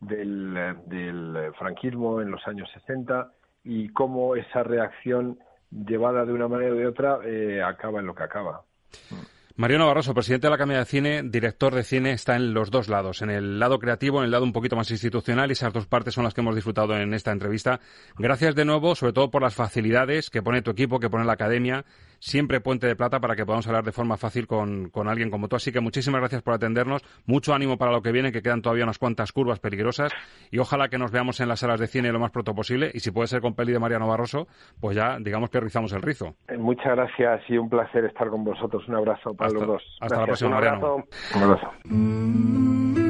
del, 0.00 1.52
franquismo 1.58 2.20
en 2.20 2.30
los 2.30 2.46
años 2.46 2.70
60 2.72 3.30
y 3.64 3.88
cómo 3.90 4.36
esa 4.36 4.62
reacción 4.62 5.38
llevada 5.70 6.24
de 6.24 6.32
una 6.32 6.48
manera 6.48 6.72
o 6.72 6.76
de 6.76 6.86
otra 6.86 7.18
eh, 7.24 7.62
acaba 7.62 8.00
en 8.00 8.06
lo 8.06 8.14
que 8.14 8.22
acaba. 8.22 8.62
Mariano 9.54 9.86
Barroso, 9.86 10.14
presidente 10.14 10.46
de 10.46 10.50
la 10.50 10.54
Academia 10.54 10.78
de 10.78 10.86
Cine, 10.86 11.22
director 11.24 11.74
de 11.74 11.84
cine, 11.84 12.12
está 12.12 12.36
en 12.36 12.54
los 12.54 12.70
dos 12.70 12.88
lados, 12.88 13.20
en 13.20 13.28
el 13.28 13.58
lado 13.58 13.78
creativo, 13.78 14.18
en 14.18 14.24
el 14.24 14.30
lado 14.30 14.44
un 14.44 14.52
poquito 14.52 14.76
más 14.76 14.90
institucional, 14.90 15.50
y 15.50 15.52
esas 15.52 15.74
dos 15.74 15.86
partes 15.86 16.14
son 16.14 16.24
las 16.24 16.32
que 16.32 16.40
hemos 16.40 16.54
disfrutado 16.54 16.96
en 16.96 17.12
esta 17.12 17.32
entrevista. 17.32 17.78
Gracias 18.16 18.54
de 18.54 18.64
nuevo, 18.64 18.94
sobre 18.94 19.12
todo 19.12 19.30
por 19.30 19.42
las 19.42 19.54
facilidades 19.54 20.30
que 20.30 20.42
pone 20.42 20.62
tu 20.62 20.70
equipo, 20.70 21.00
que 21.00 21.10
pone 21.10 21.26
la 21.26 21.34
Academia, 21.34 21.84
siempre 22.22 22.60
puente 22.60 22.86
de 22.86 22.94
plata 22.94 23.18
para 23.18 23.34
que 23.34 23.44
podamos 23.44 23.66
hablar 23.66 23.82
de 23.82 23.90
forma 23.90 24.16
fácil 24.16 24.46
con, 24.46 24.90
con, 24.90 25.08
alguien 25.08 25.28
como 25.28 25.48
tú. 25.48 25.56
Así 25.56 25.72
que 25.72 25.80
muchísimas 25.80 26.20
gracias 26.20 26.40
por 26.42 26.54
atendernos, 26.54 27.02
mucho 27.26 27.52
ánimo 27.52 27.76
para 27.76 27.90
lo 27.90 28.00
que 28.00 28.12
viene, 28.12 28.30
que 28.30 28.42
quedan 28.42 28.62
todavía 28.62 28.84
unas 28.84 28.98
cuantas 28.98 29.32
curvas 29.32 29.58
peligrosas 29.58 30.12
y 30.50 30.58
ojalá 30.58 30.88
que 30.88 30.98
nos 30.98 31.10
veamos 31.10 31.40
en 31.40 31.48
las 31.48 31.60
salas 31.60 31.80
de 31.80 31.88
cine 31.88 32.12
lo 32.12 32.20
más 32.20 32.30
pronto 32.30 32.54
posible 32.54 32.92
y 32.94 33.00
si 33.00 33.10
puede 33.10 33.26
ser 33.26 33.40
con 33.40 33.54
peli 33.54 33.72
de 33.72 33.80
Mariano 33.80 34.06
Barroso, 34.06 34.46
pues 34.80 34.96
ya 34.96 35.18
digamos 35.18 35.50
que 35.50 35.58
rizamos 35.58 35.92
el 35.94 36.02
rizo. 36.02 36.36
Eh, 36.46 36.56
muchas 36.56 36.94
gracias 36.94 37.42
y 37.48 37.58
un 37.58 37.68
placer 37.68 38.04
estar 38.04 38.28
con 38.28 38.44
vosotros. 38.44 38.86
Un 38.86 38.94
abrazo 38.94 39.34
para 39.34 39.50
los 39.50 39.66
dos. 39.66 39.82
Hasta 40.00 40.20
la 40.20 40.26
próxima, 40.26 40.50
Mariano. 40.50 41.04
Un 41.34 41.42
abrazo. 41.42 43.01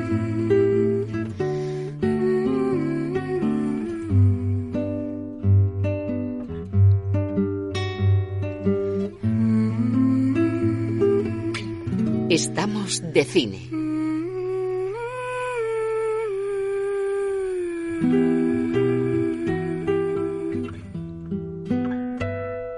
Estamos 12.33 13.03
de 13.13 13.25
cine. 13.27 13.59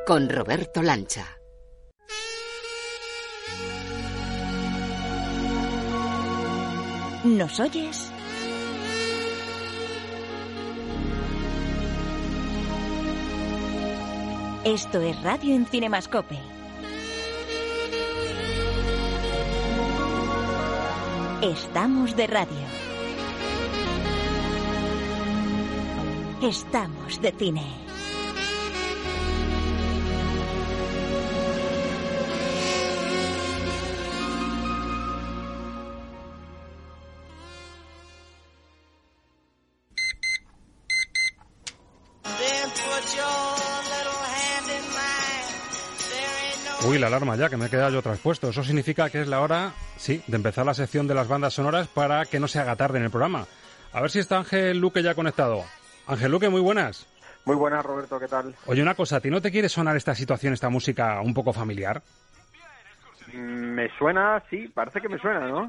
Con 0.09 0.29
Roberto 0.29 0.83
Lancha. 0.83 1.39
¿Nos 7.23 7.61
oyes? 7.61 8.11
Esto 14.65 15.01
es 15.01 15.23
Radio 15.23 15.55
en 15.55 15.65
Cinemascope. 15.67 16.54
Estamos 21.45 22.17
de 22.17 22.27
radio. 22.27 22.67
Estamos 26.41 27.21
de 27.21 27.33
cine. 27.33 27.84
La 47.05 47.09
alarma 47.17 47.37
ya, 47.37 47.51
que 47.51 47.57
me 47.59 47.67
he 47.67 47.71
quedado 47.71 47.91
yo 47.91 48.03
traspuesto. 48.03 48.49
Eso 48.49 48.65
significa 48.65 49.11
que 49.11 49.21
es 49.21 49.29
la 49.29 49.43
hora, 49.43 49.73
sí, 49.97 50.23
de 50.27 50.37
empezar 50.37 50.65
la 50.65 50.73
sección 50.73 51.07
de 51.07 51.15
las 51.15 51.29
bandas 51.29 51.53
sonoras 51.53 51.87
para 51.87 52.25
que 52.25 52.41
no 52.41 52.49
se 52.49 52.59
haga 52.59 52.77
tarde 52.77 52.99
en 52.99 53.05
el 53.05 53.11
programa. 53.11 53.47
A 53.93 54.01
ver 54.01 54.11
si 54.11 54.21
está 54.21 54.39
Ángel 54.39 54.79
Luque 54.79 55.03
ya 55.03 55.15
conectado. 55.15 55.65
Ángel 56.07 56.33
Luque, 56.33 56.49
muy 56.49 56.61
buenas. 56.61 57.07
Muy 57.45 57.57
buenas, 57.57 57.85
Roberto, 57.85 58.19
¿qué 58.19 58.27
tal? 58.27 58.55
Oye, 58.67 58.81
una 58.81 58.95
cosa, 58.95 59.17
¿a 59.17 59.21
ti 59.21 59.29
no 59.29 59.43
te 59.43 59.51
quiere 59.51 59.69
sonar 59.69 59.97
esta 59.97 60.15
situación, 60.15 60.55
esta 60.55 60.71
música 60.71 61.21
un 61.21 61.35
poco 61.35 61.53
familiar? 61.53 62.03
Mm, 63.35 63.75
me 63.75 63.89
suena, 63.99 64.43
sí, 64.49 64.69
parece 64.75 65.01
que 65.01 65.09
me 65.11 65.19
suena, 65.19 65.47
¿no? 65.47 65.69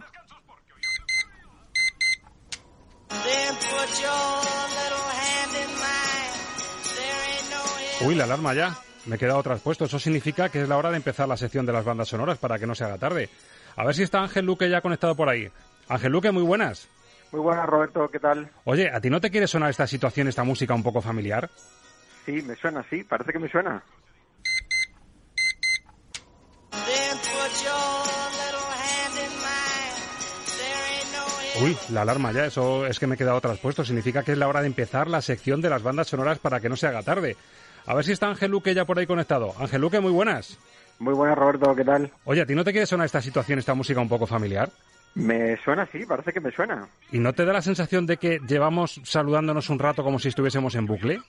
Uy, 8.01 8.15
la 8.15 8.23
alarma 8.23 8.53
ya. 8.53 8.75
Me 9.05 9.15
he 9.15 9.19
quedado 9.19 9.43
traspuesto. 9.43 9.85
Eso 9.85 9.99
significa 9.99 10.49
que 10.49 10.61
es 10.61 10.69
la 10.69 10.77
hora 10.77 10.91
de 10.91 10.97
empezar 10.97 11.27
la 11.27 11.37
sección 11.37 11.65
de 11.65 11.73
las 11.73 11.85
bandas 11.85 12.07
sonoras 12.07 12.37
para 12.37 12.57
que 12.57 12.67
no 12.67 12.75
se 12.75 12.83
haga 12.83 12.97
tarde. 12.97 13.29
A 13.75 13.85
ver 13.85 13.95
si 13.95 14.03
está 14.03 14.21
Ángel 14.21 14.45
Luque 14.45 14.69
ya 14.69 14.81
conectado 14.81 15.15
por 15.15 15.29
ahí. 15.29 15.49
Ángel 15.87 16.11
Luque, 16.11 16.31
muy 16.31 16.43
buenas. 16.43 16.87
Muy 17.31 17.41
buenas, 17.41 17.65
Roberto, 17.65 18.07
¿qué 18.09 18.19
tal? 18.19 18.49
Oye, 18.63 18.89
¿a 18.89 19.01
ti 19.01 19.09
no 19.09 19.19
te 19.19 19.29
quiere 19.29 19.47
sonar 19.47 19.69
esta 19.69 19.87
situación, 19.87 20.27
esta 20.27 20.43
música 20.43 20.73
un 20.73 20.83
poco 20.83 21.01
familiar? 21.01 21.49
Sí, 22.25 22.41
me 22.41 22.55
suena, 22.55 22.85
sí, 22.89 23.03
parece 23.03 23.33
que 23.33 23.39
me 23.39 23.49
suena. 23.49 23.83
Uy, 31.61 31.77
la 31.89 32.01
alarma 32.01 32.33
ya, 32.33 32.45
eso 32.45 32.85
es 32.85 32.99
que 32.99 33.07
me 33.07 33.15
he 33.15 33.17
quedado 33.17 33.39
traspuesto. 33.39 33.85
Significa 33.85 34.23
que 34.23 34.33
es 34.33 34.37
la 34.37 34.47
hora 34.47 34.61
de 34.61 34.67
empezar 34.67 35.07
la 35.07 35.21
sección 35.21 35.61
de 35.61 35.69
las 35.69 35.83
bandas 35.83 36.07
sonoras 36.07 36.39
para 36.39 36.59
que 36.59 36.67
no 36.67 36.75
se 36.75 36.87
haga 36.87 37.01
tarde. 37.01 37.37
A 37.87 37.93
ver 37.93 38.03
si 38.03 38.11
está 38.11 38.27
Ángel 38.27 38.51
Luque 38.51 38.73
ya 38.73 38.85
por 38.85 38.97
ahí 38.97 39.05
conectado. 39.05 39.53
Ángel 39.59 39.81
Luque, 39.81 39.99
muy 39.99 40.11
buenas. 40.11 40.57
Muy 40.99 41.13
buenas, 41.13 41.37
Roberto, 41.37 41.75
¿qué 41.75 41.83
tal? 41.83 42.11
Oye, 42.23 42.41
¿a 42.41 42.45
ti 42.45 42.55
no 42.55 42.63
te 42.63 42.71
quiere 42.71 42.85
sonar 42.85 43.05
esta 43.05 43.21
situación, 43.21 43.59
esta 43.59 43.73
música 43.73 43.99
un 43.99 44.09
poco 44.09 44.25
familiar? 44.25 44.69
Me 45.13 45.57
suena, 45.57 45.85
sí, 45.91 46.05
parece 46.05 46.33
que 46.33 46.39
me 46.39 46.51
suena. 46.51 46.87
¿Y 47.11 47.19
no 47.19 47.33
te 47.33 47.45
da 47.45 47.53
la 47.53 47.61
sensación 47.61 48.05
de 48.05 48.17
que 48.17 48.39
llevamos 48.47 48.99
saludándonos 49.03 49.69
un 49.69 49.79
rato 49.79 50.03
como 50.03 50.19
si 50.19 50.29
estuviésemos 50.29 50.75
en 50.75 50.85
bucle? 50.85 51.21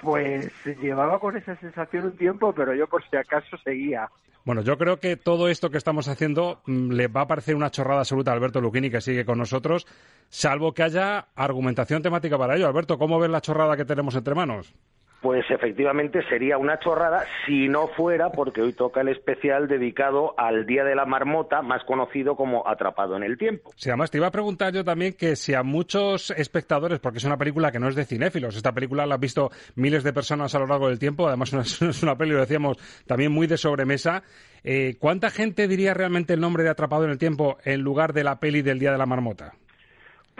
Pues 0.00 0.50
llevaba 0.80 1.18
con 1.18 1.36
esa 1.36 1.56
sensación 1.56 2.06
un 2.06 2.16
tiempo, 2.16 2.52
pero 2.52 2.74
yo 2.74 2.86
por 2.86 3.02
si 3.08 3.16
acaso 3.16 3.56
seguía. 3.62 4.08
Bueno, 4.44 4.62
yo 4.62 4.78
creo 4.78 4.98
que 4.98 5.16
todo 5.16 5.48
esto 5.48 5.70
que 5.70 5.76
estamos 5.76 6.08
haciendo 6.08 6.62
mm, 6.66 6.92
le 6.92 7.08
va 7.08 7.22
a 7.22 7.26
parecer 7.26 7.54
una 7.54 7.70
chorrada 7.70 8.00
absoluta 8.00 8.30
a 8.30 8.34
Alberto 8.34 8.60
Luquini, 8.60 8.90
que 8.90 9.00
sigue 9.00 9.26
con 9.26 9.38
nosotros, 9.38 9.86
salvo 10.28 10.72
que 10.72 10.82
haya 10.82 11.26
argumentación 11.36 12.02
temática 12.02 12.38
para 12.38 12.56
ello. 12.56 12.66
Alberto, 12.66 12.98
¿cómo 12.98 13.20
ves 13.20 13.30
la 13.30 13.42
chorrada 13.42 13.76
que 13.76 13.84
tenemos 13.84 14.14
entre 14.14 14.34
manos? 14.34 14.74
Pues 15.20 15.44
efectivamente 15.50 16.22
sería 16.30 16.56
una 16.56 16.78
chorrada 16.78 17.26
si 17.44 17.68
no 17.68 17.88
fuera 17.88 18.32
porque 18.32 18.62
hoy 18.62 18.72
toca 18.72 19.02
el 19.02 19.08
especial 19.08 19.68
dedicado 19.68 20.32
al 20.38 20.64
Día 20.64 20.82
de 20.82 20.94
la 20.94 21.04
Marmota, 21.04 21.60
más 21.60 21.84
conocido 21.84 22.36
como 22.36 22.66
Atrapado 22.66 23.16
en 23.16 23.24
el 23.24 23.36
Tiempo. 23.36 23.70
Sí, 23.76 23.90
además 23.90 24.10
te 24.10 24.16
iba 24.16 24.28
a 24.28 24.30
preguntar 24.30 24.72
yo 24.72 24.82
también 24.82 25.12
que 25.12 25.36
si 25.36 25.52
a 25.52 25.62
muchos 25.62 26.30
espectadores, 26.30 27.00
porque 27.00 27.18
es 27.18 27.24
una 27.24 27.36
película 27.36 27.70
que 27.70 27.78
no 27.78 27.88
es 27.88 27.96
de 27.96 28.06
cinéfilos, 28.06 28.56
esta 28.56 28.72
película 28.72 29.04
la 29.04 29.16
han 29.16 29.20
visto 29.20 29.50
miles 29.74 30.04
de 30.04 30.14
personas 30.14 30.54
a 30.54 30.58
lo 30.58 30.66
largo 30.66 30.88
del 30.88 30.98
tiempo, 30.98 31.28
además 31.28 31.52
es 31.82 32.02
una 32.02 32.16
película, 32.16 32.38
lo 32.38 32.46
decíamos, 32.46 32.78
también 33.06 33.30
muy 33.30 33.46
de 33.46 33.58
sobremesa, 33.58 34.22
eh, 34.64 34.96
¿cuánta 34.98 35.30
gente 35.30 35.68
diría 35.68 35.92
realmente 35.92 36.32
el 36.32 36.40
nombre 36.40 36.62
de 36.62 36.70
Atrapado 36.70 37.04
en 37.04 37.10
el 37.10 37.18
Tiempo 37.18 37.58
en 37.64 37.82
lugar 37.82 38.14
de 38.14 38.24
la 38.24 38.40
peli 38.40 38.62
del 38.62 38.78
Día 38.78 38.92
de 38.92 38.98
la 38.98 39.06
Marmota? 39.06 39.52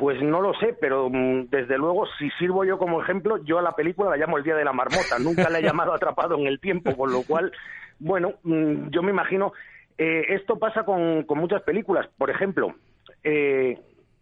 Pues 0.00 0.22
no 0.22 0.40
lo 0.40 0.54
sé, 0.54 0.74
pero 0.80 1.10
mm, 1.10 1.50
desde 1.50 1.76
luego, 1.76 2.06
si 2.18 2.30
sirvo 2.38 2.64
yo 2.64 2.78
como 2.78 3.02
ejemplo, 3.02 3.36
yo 3.44 3.58
a 3.58 3.62
la 3.62 3.72
película 3.72 4.08
la 4.08 4.16
llamo 4.16 4.38
El 4.38 4.44
Día 4.44 4.54
de 4.54 4.64
la 4.64 4.72
Marmota. 4.72 5.18
Nunca 5.18 5.50
la 5.50 5.58
he 5.58 5.62
llamado 5.62 5.92
Atrapado 5.94 6.38
en 6.38 6.46
el 6.46 6.58
Tiempo, 6.58 6.96
con 6.96 7.12
lo 7.12 7.22
cual, 7.22 7.52
bueno, 7.98 8.32
mm, 8.42 8.88
yo 8.88 9.02
me 9.02 9.10
imagino. 9.10 9.52
eh, 9.98 10.24
esto 10.30 10.58
pasa 10.58 10.84
con, 10.84 11.24
con 11.24 11.36
muchas 11.36 11.60
películas. 11.64 12.08
Por 12.16 12.30
ejemplo, 12.30 12.74
eh, 13.22 13.78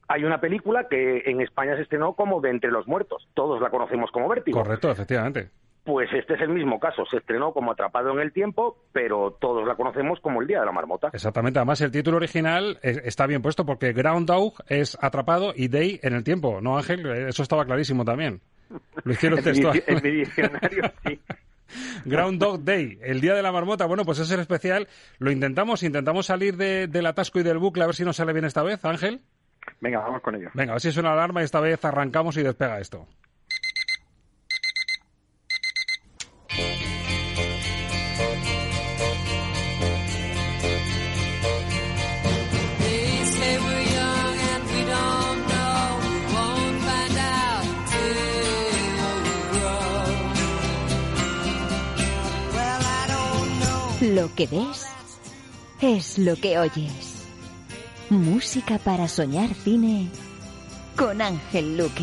hay 0.09 0.25
una 0.25 0.41
película 0.41 0.89
que 0.89 1.23
en 1.27 1.41
España 1.43 1.77
se 1.77 1.83
estrenó 1.83 2.15
como 2.15 2.41
De 2.41 2.51
Entre 2.51 2.73
los 2.73 2.89
Muertos. 2.89 3.29
Todos 3.35 3.61
la 3.61 3.71
conocemos 3.71 4.11
como 4.11 4.29
Vértigo. 4.29 4.61
Correcto, 4.61 4.91
efectivamente. 4.91 5.51
Pues 5.89 6.13
este 6.13 6.35
es 6.35 6.43
el 6.43 6.51
mismo 6.51 6.79
caso. 6.79 7.07
Se 7.11 7.17
estrenó 7.17 7.55
como 7.55 7.73
Atrapado 7.73 8.11
en 8.13 8.19
el 8.21 8.31
Tiempo, 8.31 8.77
pero 8.93 9.39
todos 9.41 9.67
la 9.67 9.75
conocemos 9.75 10.21
como 10.21 10.43
El 10.43 10.47
Día 10.47 10.61
de 10.61 10.67
la 10.67 10.73
Marmota. 10.73 11.09
Exactamente, 11.15 11.59
además 11.59 11.81
el 11.81 11.91
título 11.91 12.19
original 12.19 12.79
es- 12.83 12.99
está 13.05 13.27
bien 13.27 13.41
puesto 13.41 13.65
porque 13.65 13.95
Groundhog 13.95 14.53
es 14.69 14.99
atrapado 15.01 15.55
y 15.57 15.69
Day 15.69 15.99
en 16.03 16.13
el 16.13 16.25
tiempo, 16.25 16.61
¿no 16.61 16.77
Ángel? 16.77 17.07
Eh, 17.07 17.29
Eso 17.31 17.43
estaba 17.43 17.65
clarísimo 17.65 18.05
también. 18.05 18.43
Lo 19.03 19.13
hicieron 19.15 19.39
En 19.39 19.45
mi 19.47 19.51
textual. 19.51 19.83
en 19.87 20.03
mi 20.03 20.11
diccionario, 20.11 20.83
sí. 21.07 21.21
Groundhog 22.05 22.65
Day, 22.65 22.99
el 23.03 23.23
día 23.23 23.33
de 23.35 23.43
la 23.43 23.51
marmota. 23.51 23.87
Bueno, 23.87 24.05
pues 24.05 24.19
es 24.19 24.31
el 24.31 24.41
especial. 24.41 24.89
Lo 25.19 25.31
intentamos, 25.31 25.83
intentamos 25.83 26.27
salir 26.27 26.59
de- 26.59 26.87
del 26.87 27.07
atasco 27.07 27.41
y 27.41 27.45
del 27.45 27.57
bucle 27.57 27.85
a 27.85 27.87
ver 27.87 27.95
si 27.95 28.05
nos 28.05 28.17
sale 28.17 28.35
bien 28.35 28.45
esta 28.45 28.63
vez, 28.63 28.85
Ángel. 28.85 29.23
Venga, 29.81 30.01
vamos 30.01 30.21
con 30.21 30.35
ello. 30.35 30.51
Venga, 30.53 30.73
a 30.73 30.75
ver 30.75 30.83
si 30.83 30.93
suena 30.93 31.09
la 31.09 31.15
alarma 31.15 31.41
y 31.41 31.45
esta 31.45 31.61
vez 31.61 31.83
arrancamos 31.83 32.37
y 32.37 32.43
despega 32.43 32.79
esto. 32.79 33.07
Lo 54.19 54.35
que 54.35 54.49
ves 54.49 54.85
es 55.81 56.19
lo 56.19 56.35
que 56.35 56.59
oyes. 56.59 57.23
Música 58.11 58.77
para 58.79 59.07
soñar 59.07 59.55
cine 59.55 60.09
con 60.97 61.23
Ángel 61.23 61.79
Luque. 61.79 62.03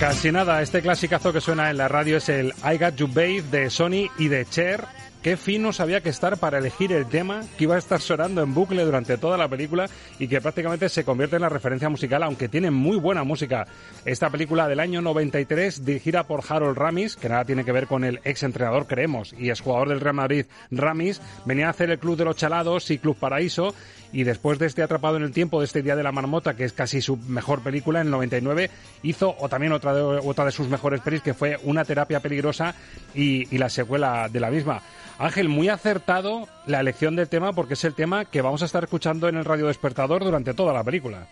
Casi 0.00 0.30
nada, 0.30 0.62
este 0.62 0.80
clasicazo 0.80 1.32
que 1.32 1.40
suena 1.40 1.70
en 1.70 1.76
la 1.76 1.88
radio 1.88 2.18
es 2.18 2.28
el 2.28 2.54
I 2.62 2.78
Got 2.78 2.94
You 2.94 3.08
Babe 3.08 3.42
de 3.50 3.68
Sony 3.68 4.08
y 4.16 4.28
de 4.28 4.46
Cher. 4.46 4.84
Qué 5.22 5.36
fino 5.36 5.72
sabía 5.72 6.00
que 6.00 6.08
estar 6.08 6.36
para 6.36 6.58
elegir 6.58 6.92
el 6.92 7.06
tema 7.06 7.40
que 7.56 7.64
iba 7.64 7.74
a 7.74 7.78
estar 7.78 8.00
sonando 8.00 8.40
en 8.40 8.54
bucle 8.54 8.84
durante 8.84 9.18
toda 9.18 9.36
la 9.36 9.48
película 9.48 9.90
y 10.20 10.28
que 10.28 10.40
prácticamente 10.40 10.88
se 10.88 11.04
convierte 11.04 11.34
en 11.34 11.42
la 11.42 11.48
referencia 11.48 11.88
musical, 11.88 12.22
aunque 12.22 12.48
tiene 12.48 12.70
muy 12.70 12.96
buena 12.96 13.24
música. 13.24 13.66
Esta 14.04 14.30
película 14.30 14.68
del 14.68 14.78
año 14.78 15.02
93, 15.02 15.84
dirigida 15.84 16.28
por 16.28 16.44
Harold 16.48 16.78
Ramis, 16.78 17.16
que 17.16 17.28
nada 17.28 17.44
tiene 17.44 17.64
que 17.64 17.72
ver 17.72 17.88
con 17.88 18.04
el 18.04 18.20
ex 18.22 18.44
entrenador, 18.44 18.86
creemos, 18.86 19.34
y 19.36 19.50
ex 19.50 19.60
jugador 19.60 19.88
del 19.88 20.00
Real 20.00 20.14
Madrid, 20.14 20.46
Ramis, 20.70 21.20
venía 21.44 21.66
a 21.66 21.70
hacer 21.70 21.90
el 21.90 21.98
Club 21.98 22.16
de 22.16 22.24
los 22.24 22.36
Chalados 22.36 22.88
y 22.92 22.98
Club 22.98 23.16
Paraíso, 23.18 23.74
y 24.12 24.24
después 24.24 24.58
de 24.58 24.66
este 24.66 24.82
Atrapado 24.82 25.16
en 25.16 25.22
el 25.22 25.32
Tiempo, 25.32 25.60
de 25.60 25.66
este 25.66 25.82
Día 25.82 25.96
de 25.96 26.02
la 26.02 26.12
Marmota, 26.12 26.54
que 26.54 26.64
es 26.64 26.72
casi 26.72 27.00
su 27.00 27.16
mejor 27.16 27.62
película, 27.62 28.00
en 28.00 28.06
el 28.06 28.10
99, 28.12 28.70
hizo 29.02 29.34
o 29.38 29.48
también 29.48 29.72
otra 29.72 29.94
de, 29.94 30.02
otra 30.02 30.44
de 30.44 30.52
sus 30.52 30.68
mejores 30.68 31.00
pelis, 31.00 31.22
que 31.22 31.34
fue 31.34 31.58
Una 31.64 31.84
terapia 31.84 32.20
peligrosa 32.20 32.74
y, 33.14 33.54
y 33.54 33.58
la 33.58 33.68
secuela 33.68 34.28
de 34.28 34.40
la 34.40 34.50
misma. 34.50 34.82
Ángel, 35.18 35.48
muy 35.48 35.68
acertado 35.68 36.48
la 36.66 36.80
elección 36.80 37.16
del 37.16 37.28
tema 37.28 37.52
porque 37.52 37.74
es 37.74 37.84
el 37.84 37.94
tema 37.94 38.24
que 38.24 38.40
vamos 38.40 38.62
a 38.62 38.66
estar 38.66 38.84
escuchando 38.84 39.28
en 39.28 39.36
el 39.36 39.44
Radio 39.44 39.66
Despertador 39.66 40.22
durante 40.22 40.54
toda 40.54 40.72
la 40.72 40.84
película. 40.84 41.26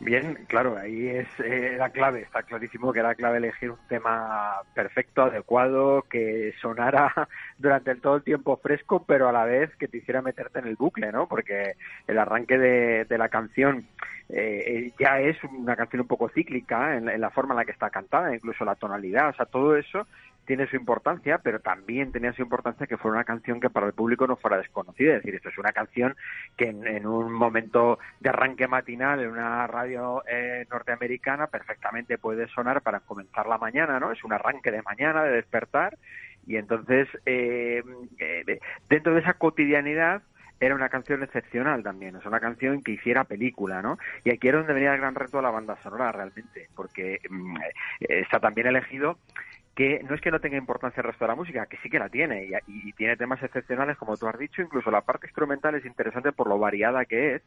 Bien, 0.00 0.38
claro, 0.46 0.76
ahí 0.78 1.08
es 1.08 1.26
eh, 1.40 1.74
la 1.76 1.90
clave, 1.90 2.20
está 2.20 2.44
clarísimo 2.44 2.92
que 2.92 3.00
era 3.00 3.16
clave 3.16 3.38
elegir 3.38 3.72
un 3.72 3.88
tema 3.88 4.62
perfecto, 4.72 5.22
adecuado, 5.22 6.02
que 6.02 6.54
sonara 6.60 7.12
durante 7.58 7.90
el, 7.90 8.00
todo 8.00 8.16
el 8.16 8.22
tiempo 8.22 8.56
fresco, 8.58 9.04
pero 9.04 9.28
a 9.28 9.32
la 9.32 9.44
vez 9.44 9.74
que 9.74 9.88
te 9.88 9.98
hiciera 9.98 10.22
meterte 10.22 10.60
en 10.60 10.68
el 10.68 10.76
bucle, 10.76 11.10
¿no? 11.10 11.26
Porque 11.26 11.74
el 12.06 12.16
arranque 12.16 12.58
de, 12.58 13.04
de 13.06 13.18
la 13.18 13.28
canción 13.28 13.88
eh, 14.28 14.92
ya 15.00 15.20
es 15.20 15.36
una 15.42 15.74
canción 15.74 16.02
un 16.02 16.06
poco 16.06 16.28
cíclica 16.28 16.96
en, 16.96 17.08
en 17.08 17.20
la 17.20 17.30
forma 17.30 17.54
en 17.54 17.58
la 17.58 17.64
que 17.64 17.72
está 17.72 17.90
cantada, 17.90 18.32
incluso 18.32 18.64
la 18.64 18.76
tonalidad, 18.76 19.30
o 19.30 19.34
sea, 19.34 19.46
todo 19.46 19.76
eso 19.76 20.06
tiene 20.48 20.66
su 20.66 20.76
importancia, 20.76 21.38
pero 21.42 21.60
también 21.60 22.10
tenía 22.10 22.32
su 22.32 22.40
importancia 22.40 22.86
que 22.86 22.96
fuera 22.96 23.18
una 23.18 23.24
canción 23.24 23.60
que 23.60 23.68
para 23.68 23.86
el 23.86 23.92
público 23.92 24.26
no 24.26 24.36
fuera 24.36 24.56
desconocida. 24.56 25.10
Es 25.10 25.22
decir, 25.22 25.34
esto 25.34 25.50
es 25.50 25.58
una 25.58 25.72
canción 25.72 26.16
que 26.56 26.70
en, 26.70 27.06
un 27.06 27.30
momento 27.30 27.98
de 28.18 28.30
arranque 28.30 28.66
matinal 28.66 29.20
en 29.20 29.28
una 29.28 29.66
radio 29.66 30.22
eh, 30.26 30.66
norteamericana 30.70 31.48
perfectamente 31.48 32.16
puede 32.16 32.48
sonar 32.48 32.80
para 32.80 33.00
comenzar 33.00 33.46
la 33.46 33.58
mañana, 33.58 34.00
¿no? 34.00 34.10
Es 34.10 34.24
un 34.24 34.32
arranque 34.32 34.70
de 34.70 34.80
mañana, 34.80 35.22
de 35.22 35.32
despertar, 35.32 35.98
y 36.46 36.56
entonces 36.56 37.08
eh, 37.26 37.82
eh, 38.18 38.58
dentro 38.88 39.12
de 39.12 39.20
esa 39.20 39.34
cotidianidad 39.34 40.22
era 40.60 40.74
una 40.74 40.88
canción 40.88 41.22
excepcional 41.22 41.82
también, 41.82 42.16
es 42.16 42.24
una 42.24 42.40
canción 42.40 42.82
que 42.82 42.92
hiciera 42.92 43.24
película, 43.24 43.82
¿no? 43.82 43.98
Y 44.24 44.30
aquí 44.30 44.48
era 44.48 44.58
donde 44.58 44.72
venía 44.72 44.94
el 44.94 45.00
gran 45.00 45.14
reto 45.14 45.36
de 45.36 45.42
la 45.42 45.50
banda 45.50 45.76
sonora 45.82 46.10
realmente, 46.10 46.68
porque 46.74 47.20
mm, 47.28 47.56
eh, 47.58 47.72
está 48.08 48.40
también 48.40 48.66
elegido 48.66 49.18
que 49.78 50.02
no 50.02 50.16
es 50.16 50.20
que 50.20 50.32
no 50.32 50.40
tenga 50.40 50.56
importancia 50.56 51.00
el 51.00 51.06
resto 51.06 51.24
de 51.24 51.28
la 51.28 51.36
música, 51.36 51.66
que 51.66 51.76
sí 51.76 51.88
que 51.88 52.00
la 52.00 52.08
tiene, 52.08 52.50
y, 52.66 52.92
tiene 52.94 53.16
temas 53.16 53.40
excepcionales, 53.44 53.96
como 53.96 54.16
tú 54.16 54.26
has 54.26 54.36
dicho, 54.36 54.60
incluso 54.60 54.90
la 54.90 55.02
parte 55.02 55.28
instrumental 55.28 55.76
es 55.76 55.86
interesante 55.86 56.32
por 56.32 56.48
lo 56.48 56.58
variada 56.58 57.04
que 57.04 57.36
es, 57.36 57.42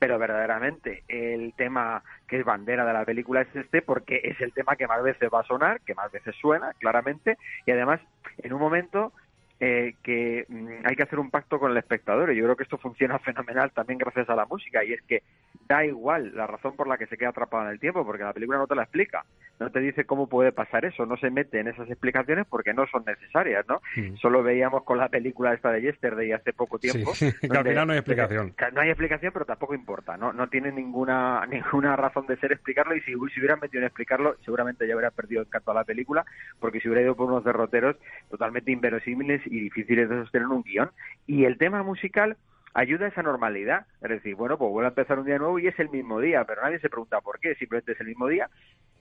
pero 0.00 0.18
verdaderamente 0.18 1.04
el 1.06 1.54
tema 1.54 2.02
que 2.26 2.40
es 2.40 2.44
bandera 2.44 2.84
de 2.84 2.92
la 2.92 3.04
película 3.04 3.42
es 3.42 3.54
este, 3.54 3.82
porque 3.82 4.20
es 4.24 4.40
el 4.40 4.52
tema 4.52 4.74
que 4.74 4.88
más 4.88 5.00
veces 5.00 5.30
va 5.32 5.42
a 5.42 5.46
sonar, 5.46 5.80
que 5.82 5.94
más 5.94 6.10
veces 6.10 6.34
suena, 6.34 6.72
claramente, 6.80 7.38
y 7.66 7.70
además 7.70 8.00
en 8.38 8.52
un 8.52 8.58
momento 8.58 9.12
eh, 9.60 9.94
que 10.02 10.44
mm, 10.48 10.84
hay 10.84 10.96
que 10.96 11.02
hacer 11.02 11.18
un 11.18 11.30
pacto 11.30 11.58
con 11.58 11.70
el 11.70 11.76
espectador 11.78 12.30
y 12.32 12.36
yo 12.36 12.44
creo 12.44 12.56
que 12.56 12.64
esto 12.64 12.76
funciona 12.78 13.18
fenomenal 13.20 13.70
también 13.72 13.98
gracias 13.98 14.28
a 14.28 14.36
la 14.36 14.44
música 14.46 14.84
y 14.84 14.92
es 14.92 15.02
que 15.02 15.22
da 15.68 15.84
igual 15.84 16.32
la 16.36 16.46
razón 16.46 16.76
por 16.76 16.86
la 16.86 16.98
que 16.98 17.06
se 17.06 17.16
queda 17.16 17.30
atrapado 17.30 17.64
en 17.64 17.70
el 17.70 17.80
tiempo 17.80 18.04
porque 18.04 18.22
la 18.22 18.32
película 18.32 18.58
no 18.58 18.66
te 18.66 18.74
la 18.74 18.82
explica 18.82 19.24
no 19.58 19.70
te 19.70 19.80
dice 19.80 20.04
cómo 20.04 20.28
puede 20.28 20.52
pasar 20.52 20.84
eso 20.84 21.06
no 21.06 21.16
se 21.16 21.30
mete 21.30 21.58
en 21.58 21.68
esas 21.68 21.88
explicaciones 21.90 22.46
porque 22.48 22.74
no 22.74 22.86
son 22.86 23.04
necesarias 23.06 23.64
no 23.68 23.80
Mm. 23.96 24.16
solo 24.16 24.42
veíamos 24.42 24.82
con 24.84 24.98
la 24.98 25.08
película 25.08 25.54
esta 25.54 25.70
de 25.72 25.80
Yesterday 25.80 26.32
hace 26.32 26.52
poco 26.52 26.78
tiempo 26.78 27.14
Sí, 27.14 27.30
al 27.50 27.64
final 27.64 27.86
no 27.86 27.92
hay 27.94 27.98
explicación. 27.98 28.54
no 28.74 28.80
hay 28.82 28.90
explicación 28.90 29.32
pero 29.32 29.44
tampoco 29.46 29.74
importa 29.74 30.16
no 30.18 30.32
no 30.34 30.48
tiene 30.48 30.70
ninguna 30.72 31.46
ninguna 31.50 31.96
razón 31.96 32.26
de 32.26 32.36
ser 32.36 32.52
explicarlo 32.52 32.94
y 32.94 33.00
si, 33.00 33.12
si 33.12 33.40
hubieran 33.40 33.60
metido 33.60 33.80
en 33.80 33.86
explicarlo 33.86 34.36
seguramente 34.44 34.86
ya 34.86 34.94
hubiera 34.94 35.10
perdido 35.10 35.40
el 35.40 35.48
canto 35.48 35.70
a 35.70 35.74
la 35.74 35.84
película 35.84 36.24
porque 36.60 36.80
se 36.80 36.88
hubiera 36.88 37.02
ido 37.02 37.16
por 37.16 37.28
unos 37.28 37.44
derroteros 37.44 37.96
totalmente 38.28 38.70
inverosímiles 38.70 39.40
y 39.46 39.60
difíciles 39.60 40.08
de 40.08 40.22
sostener 40.22 40.48
un 40.48 40.62
guion 40.62 40.90
y 41.26 41.44
el 41.44 41.58
tema 41.58 41.82
musical 41.82 42.36
ayuda 42.74 43.06
a 43.06 43.08
esa 43.08 43.22
normalidad. 43.22 43.86
Es 44.02 44.10
decir, 44.10 44.34
bueno, 44.34 44.58
pues 44.58 44.70
vuelve 44.70 44.88
a 44.88 44.90
empezar 44.90 45.18
un 45.18 45.26
día 45.26 45.38
nuevo 45.38 45.58
y 45.58 45.66
es 45.66 45.78
el 45.78 45.88
mismo 45.88 46.20
día, 46.20 46.44
pero 46.44 46.62
nadie 46.62 46.78
se 46.78 46.90
pregunta 46.90 47.20
por 47.20 47.40
qué, 47.40 47.54
simplemente 47.54 47.92
es 47.92 48.00
el 48.00 48.08
mismo 48.08 48.28
día 48.28 48.50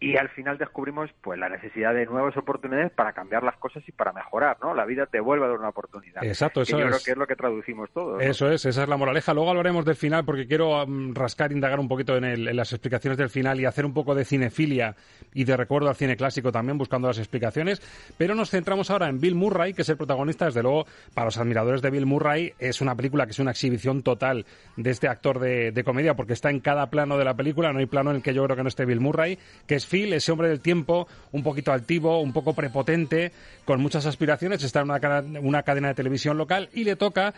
y 0.06 0.18
al 0.18 0.30
final 0.30 0.58
descubrimos 0.58 1.10
pues 1.22 1.40
la 1.40 1.50
necesidad 1.50 1.94
de 1.94 2.06
nuevas 2.06 2.38
oportunidades 2.38 2.92
para 2.92 3.14
cambiar 3.14 3.42
las 3.44 3.58
cosas 3.58 3.84
y 3.88 3.92
para 3.92 4.14
mejorar, 4.14 4.58
¿no? 4.62 4.76
La 4.76 4.86
vida 4.86 5.08
te 5.08 5.20
vuelve 5.20 5.46
a 5.46 5.50
dar 5.50 5.58
una 5.58 5.70
oportunidad. 5.70 6.24
Exacto, 6.24 6.60
Que 6.60 6.64
eso 6.64 6.78
yo 6.80 6.86
creo 6.86 6.98
es. 6.98 7.04
que 7.04 7.12
es 7.12 7.18
lo 7.18 7.26
que 7.26 7.36
traducimos 7.36 7.90
todos. 7.92 8.16
¿no? 8.16 8.20
Eso 8.22 8.52
es, 8.52 8.66
esa 8.66 8.84
es 8.84 8.90
la 8.90 8.98
moraleja. 8.98 9.34
Luego 9.34 9.50
hablaremos 9.50 9.84
del 9.84 9.96
final 9.96 10.24
porque 10.24 10.46
quiero 10.48 10.86
mm, 10.86 11.14
rascar, 11.16 11.52
indagar 11.52 11.80
un 11.80 11.88
poquito 11.88 12.16
en, 12.18 12.24
el- 12.26 12.48
en 12.48 12.56
las 12.56 12.72
explicaciones 12.72 13.18
del 13.18 13.30
final 13.30 13.60
y 13.60 13.66
hacer 13.66 13.86
un 13.86 13.94
poco 13.94 14.14
de 14.14 14.26
cinefilia 14.26 14.96
y 15.34 15.44
de 15.44 15.58
recuerdo 15.58 15.90
al 15.90 15.96
cine 15.96 16.16
clásico 16.16 16.52
también 16.52 16.78
buscando 16.78 17.08
las 17.08 17.18
explicaciones. 17.18 17.82
Pero 18.18 18.36
nos 18.36 18.52
centramos 18.52 18.92
ahora 18.92 19.08
en 19.10 19.20
Bill 19.20 19.36
Murray, 19.36 19.74
que 19.74 19.82
es 19.82 19.90
el 19.90 19.98
protagonista. 19.98 20.46
Desde 20.46 20.62
luego, 20.62 20.86
para 21.14 21.26
los 21.26 21.38
admiradores 21.38 21.82
de 21.82 21.90
Bill 21.90 22.06
Murray, 22.06 22.54
es 22.60 22.80
una 22.82 22.96
película 22.96 23.26
que 23.26 23.32
es 23.32 23.40
una 23.40 23.52
exhibición 23.52 24.04
total 24.04 24.46
de 24.78 24.92
este 24.92 25.08
actor 25.08 25.40
de, 25.40 25.72
de 25.72 25.84
comedia 25.84 26.14
porque 26.14 26.34
está 26.34 26.52
en 26.52 26.60
cada 26.60 26.90
plano 26.92 27.18
de 27.18 27.26
la 27.26 27.34
película. 27.34 27.74
No 27.74 27.80
hay 27.80 27.88
plano 27.88 28.12
en 28.12 28.18
el 28.18 28.22
que 28.22 28.34
yo 28.34 28.44
creo 28.44 28.56
que 28.56 28.62
no 28.64 28.70
esté 28.70 28.86
Bill 28.86 29.00
Murray, 29.00 29.40
que 29.68 29.76
es 29.76 29.86
Phil, 29.96 30.12
ese 30.12 30.34
hombre 30.34 30.50
del 30.50 30.60
tiempo, 30.60 31.08
un 31.32 31.42
poquito 31.42 31.72
altivo, 31.72 32.20
un 32.20 32.34
poco 32.34 32.54
prepotente, 32.54 33.32
con 33.64 33.82
muchas 33.82 34.06
aspiraciones. 34.06 34.62
Está 34.62 34.82
en 34.82 34.92
una, 34.92 35.24
una 35.40 35.64
cadena 35.64 35.88
de 35.88 35.94
televisión 35.94 36.38
local 36.38 36.68
y 36.74 36.84
le 36.84 36.98
toca 36.98 37.34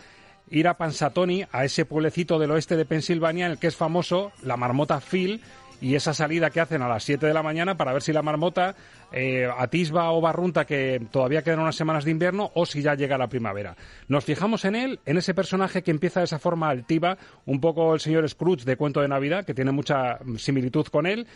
ir 0.50 0.68
a 0.68 0.74
Pansatoni, 0.74 1.46
a 1.52 1.66
ese 1.66 1.86
pueblecito 1.86 2.40
del 2.40 2.50
oeste 2.50 2.76
de 2.76 2.86
Pensilvania 2.86 3.46
en 3.46 3.52
el 3.52 3.60
que 3.60 3.68
es 3.68 3.76
famoso 3.76 4.32
la 4.42 4.58
marmota 4.58 5.00
Phil 5.00 5.40
y 5.82 5.96
esa 5.96 6.14
salida 6.14 6.50
que 6.50 6.60
hacen 6.60 6.82
a 6.82 6.88
las 6.88 7.04
7 7.04 7.28
de 7.28 7.34
la 7.34 7.44
mañana 7.44 7.78
para 7.78 7.94
ver 7.94 8.02
si 8.02 8.12
la 8.12 8.24
marmota 8.24 8.76
eh, 9.12 9.48
atisba 9.58 10.12
o 10.12 10.22
barrunta 10.22 10.66
que 10.66 11.00
todavía 11.12 11.44
quedan 11.44 11.60
unas 11.60 11.76
semanas 11.76 12.06
de 12.06 12.12
invierno 12.12 12.52
o 12.56 12.66
si 12.66 12.82
ya 12.82 12.96
llega 12.96 13.18
la 13.18 13.28
primavera. 13.28 13.76
Nos 14.08 14.26
fijamos 14.26 14.66
en 14.66 14.76
él, 14.76 15.00
en 15.06 15.18
ese 15.18 15.34
personaje 15.34 15.84
que 15.84 15.92
empieza 15.92 16.22
de 16.22 16.26
esa 16.26 16.40
forma 16.40 16.70
altiva, 16.70 17.18
un 17.46 17.62
poco 17.62 17.94
el 17.94 18.00
señor 18.00 18.28
Scrooge 18.28 18.66
de 18.66 18.78
Cuento 18.78 19.02
de 19.02 19.08
Navidad, 19.08 19.46
que 19.46 19.54
tiene 19.54 19.72
mucha 19.72 20.20
similitud 20.38 20.88
con 20.88 21.06
él, 21.06 21.28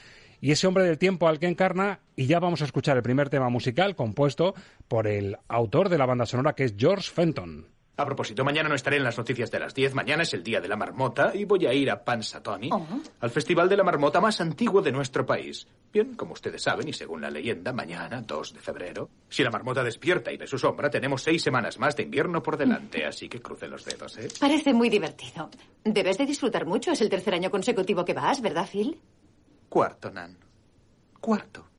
y 0.42 0.52
ese 0.52 0.68
hombre 0.68 0.84
del 0.84 0.98
tiempo 0.98 1.28
al 1.28 1.40
que 1.40 1.48
encarna, 1.48 2.00
y 2.16 2.26
ya 2.26 2.40
vamos 2.40 2.62
a 2.62 2.66
escuchar 2.66 2.98
el 2.98 3.04
primer 3.04 3.30
tema 3.30 3.50
musical 3.50 3.96
compuesto 3.96 4.56
por 4.88 5.08
el 5.08 5.38
autor 5.48 5.90
de 5.90 5.98
la 5.98 6.08
banda 6.08 6.26
sonora 6.26 6.54
que 6.54 6.66
es 6.66 6.74
George 6.78 7.10
Fenton. 7.10 7.68
A 7.98 8.06
propósito, 8.06 8.44
mañana 8.44 8.68
no 8.68 8.74
estaré 8.74 8.98
en 8.98 9.04
las 9.04 9.18
noticias 9.18 9.52
de 9.52 9.60
las 9.60 9.76
10. 9.76 9.94
Mañana 9.94 10.24
es 10.24 10.34
el 10.34 10.42
Día 10.42 10.60
de 10.60 10.68
la 10.68 10.76
Marmota 10.76 11.34
y 11.36 11.46
voy 11.46 11.68
a 11.68 11.74
ir 11.74 11.92
a 11.92 12.04
Pansatoni, 12.04 12.72
al 13.20 13.30
festival 13.30 13.70
de 13.70 13.78
la 13.78 13.84
marmota 13.84 14.20
más 14.20 14.42
antiguo 14.42 14.82
de 14.82 14.92
nuestro 14.92 15.24
país. 15.24 15.68
Bien, 15.94 16.16
como 16.16 16.34
ustedes 16.34 16.64
saben, 16.64 16.88
y 16.88 16.94
según 16.94 17.22
la 17.22 17.30
leyenda, 17.30 17.74
mañana, 17.74 18.22
2 18.22 18.56
de 18.56 18.60
febrero, 18.60 19.10
si 19.30 19.44
la 19.44 19.52
marmota 19.52 19.84
despierta 19.84 20.32
y 20.32 20.38
ve 20.38 20.48
su 20.48 20.58
sombra, 20.58 20.90
tenemos 20.90 21.22
seis 21.22 21.44
semanas 21.44 21.78
más 21.78 21.96
de 21.96 22.04
invierno 22.04 22.42
por 22.42 22.58
delante, 22.58 23.06
así 23.06 23.30
que 23.30 23.40
cruce 23.40 23.68
los 23.68 23.86
dedos, 23.86 24.18
¿eh? 24.18 24.30
Parece 24.40 24.74
muy 24.74 24.90
divertido. 24.90 25.52
Debes 25.84 26.18
de 26.18 26.26
disfrutar 26.26 26.66
mucho. 26.66 26.94
Es 26.94 27.02
el 27.02 27.10
tercer 27.10 27.36
año 27.36 27.52
consecutivo 27.52 28.04
que 28.04 28.14
vas, 28.14 28.42
¿verdad, 28.42 28.68
Phil? 28.72 29.00
Cuarto, 29.72 30.12
Nan. 30.12 30.38
Cuarto. 31.22 31.71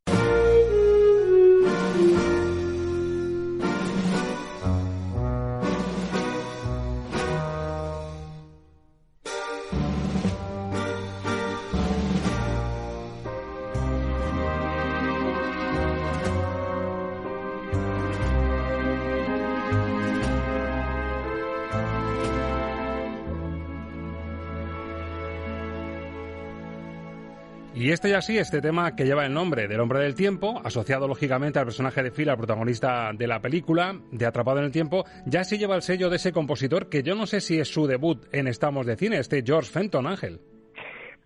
Y 27.82 27.90
este 27.90 28.10
ya 28.10 28.20
sí, 28.20 28.38
este 28.38 28.60
tema 28.60 28.94
que 28.94 29.04
lleva 29.04 29.26
el 29.26 29.34
nombre 29.34 29.66
del 29.66 29.80
hombre 29.80 29.98
del 29.98 30.14
tiempo, 30.14 30.62
asociado 30.64 31.08
lógicamente 31.08 31.58
al 31.58 31.64
personaje 31.64 32.00
de 32.00 32.12
Phil, 32.12 32.30
al 32.30 32.36
protagonista 32.36 33.10
de 33.12 33.26
la 33.26 33.40
película, 33.40 33.96
de 34.12 34.24
Atrapado 34.24 34.60
en 34.60 34.66
el 34.66 34.70
Tiempo, 34.70 35.04
ya 35.26 35.42
sí 35.42 35.58
lleva 35.58 35.74
el 35.74 35.82
sello 35.82 36.08
de 36.08 36.14
ese 36.14 36.30
compositor 36.30 36.88
que 36.88 37.02
yo 37.02 37.16
no 37.16 37.26
sé 37.26 37.40
si 37.40 37.58
es 37.58 37.66
su 37.66 37.88
debut 37.88 38.24
en 38.30 38.46
Estamos 38.46 38.86
de 38.86 38.94
Cine, 38.94 39.18
este 39.18 39.42
George 39.44 39.68
Fenton, 39.68 40.06
Ángel. 40.06 40.38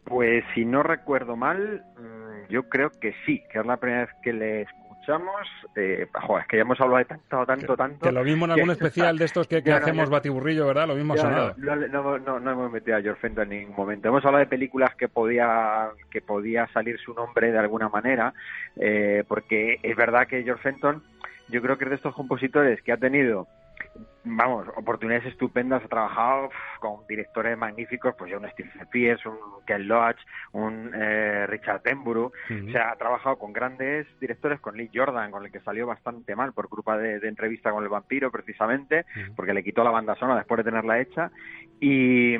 Pues 0.05 0.45
si 0.55 0.65
no 0.65 0.83
recuerdo 0.83 1.37
mal, 1.37 1.85
mm, 1.99 2.51
yo 2.51 2.63
creo 2.71 2.89
que 2.89 3.13
sí, 3.27 3.43
que 3.53 3.59
es 3.59 3.67
la 3.67 3.77
primera 3.77 4.07
vez 4.07 4.15
que 4.23 4.33
le 4.33 4.67
escuchamos. 5.07 5.49
Eh, 5.77 6.09
joder, 6.13 6.43
es 6.43 6.49
que 6.49 6.57
ya 6.57 6.63
hemos 6.63 6.81
hablado 6.81 6.99
de 6.99 7.05
tanto, 7.05 7.47
tanto, 7.47 7.77
tanto. 7.77 8.07
Que 8.07 8.13
lo 8.13 8.25
mismo 8.25 8.45
en 8.47 8.53
algún 8.53 8.71
especial 8.71 9.19
de 9.19 9.25
estos 9.25 9.47
que, 9.47 9.63
que 9.63 9.71
No, 9.71 9.77
no, 9.77 9.83
hacemos 9.83 10.11
batiburrillo, 10.11 10.67
¿verdad? 10.67 10.89
Lo 10.89 10.95
mismo 10.95 11.15
ha 11.15 11.19
sonado. 11.19 11.55
No, 11.59 12.19
no, 12.19 12.41
no 12.41 12.51
hemos 12.51 12.73
metido 12.73 12.97
a 12.97 13.01
George 13.01 13.21
Fenton 13.21 13.53
en 13.53 13.61
ningún 13.61 13.77
momento. 13.77 14.09
Hemos 14.09 14.25
hablado 14.25 14.45
de 14.45 14.51
películas 14.51 14.95
que 14.97 15.09
podía 15.09 15.89
que 16.11 16.21
podía 16.21 16.67
salir 16.69 16.99
su 16.99 17.15
nombre 17.15 17.53
de 17.53 17.59
alguna 17.59 17.89
manera, 17.89 18.35
eh, 18.77 19.25
porque 19.29 19.79
es 19.83 19.97
verdad 19.97 20.27
que 20.27 20.43
George 20.43 20.63
Fenton, 20.63 21.03
yo 21.49 21.63
creo 21.63 21.79
que 21.79 21.85
es 21.85 21.91
de 21.91 21.97
estos 21.97 22.15
compositores 22.15 22.83
que 22.83 22.93
ha 22.93 22.97
tenido 22.97 23.47
vamos, 24.27 24.67
oportunidades 24.77 25.27
estupendas, 25.27 25.85
ha 25.85 25.89
trabajado 25.89 26.51
con 26.81 27.07
directores 27.09 27.57
magníficos, 27.57 28.15
pues 28.19 28.31
ya 28.31 28.39
un 28.39 28.49
Stephen 28.51 28.87
Pierce, 28.91 29.29
un 29.29 29.37
Ken 29.67 29.87
Loach, 29.87 30.19
un 30.53 30.91
eh, 30.95 31.47
Richard 31.47 31.77
Attenborough, 31.77 32.33
o 32.33 32.71
sea, 32.73 32.91
ha 32.91 32.97
trabajado 32.97 33.39
con 33.39 33.53
grandes 33.53 34.07
directores, 34.19 34.61
con 34.61 34.77
Lee 34.77 34.91
Jordan, 34.93 35.31
con 35.31 35.45
el 35.45 35.53
que 35.53 35.61
salió 35.61 35.87
bastante 35.87 36.35
mal 36.35 36.53
por 36.53 36.69
culpa 36.69 36.99
de, 36.99 37.21
de 37.21 37.29
entrevista 37.29 37.71
con 37.71 37.85
el 37.85 37.89
vampiro, 37.89 38.31
precisamente, 38.31 39.07
porque 39.37 39.55
le 39.55 39.63
quitó 39.63 39.85
la 39.85 39.91
banda 39.91 40.17
sonora 40.17 40.39
después 40.39 40.59
de 40.59 40.65
tenerla 40.65 40.99
hecha, 40.99 41.31
y, 41.79 42.35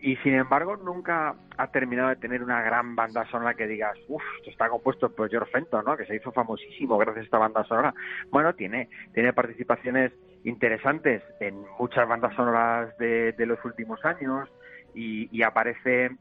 y 0.00 0.16
sin 0.22 0.34
embargo 0.34 0.76
nunca 0.76 1.34
ha 1.58 1.70
terminado 1.70 2.08
de 2.10 2.16
tener 2.16 2.42
una 2.42 2.62
gran 2.62 2.96
banda 2.96 3.26
sonora 3.26 3.54
que 3.54 3.66
digas, 3.66 3.96
uff, 4.08 4.22
esto 4.38 4.50
está 4.50 4.68
compuesto 4.68 5.14
por 5.14 5.28
George 5.28 5.50
Fenton, 5.50 5.84
¿no? 5.84 5.96
Que 5.96 6.06
se 6.06 6.16
hizo 6.16 6.32
famosísimo 6.32 6.96
gracias 6.96 7.22
a 7.22 7.24
esta 7.24 7.38
banda 7.38 7.64
sonora. 7.64 7.94
Bueno, 8.30 8.54
tiene, 8.54 8.88
tiene 9.12 9.32
participaciones 9.32 10.12
interesantes 10.46 11.22
en 11.40 11.64
muchas 11.78 12.08
bandas 12.08 12.34
sonoras 12.34 12.96
de, 12.98 13.32
de 13.32 13.46
los 13.46 13.62
últimos 13.64 14.02
años 14.04 14.48
y, 14.94 15.28
y 15.36 15.42
aparece 15.42 16.12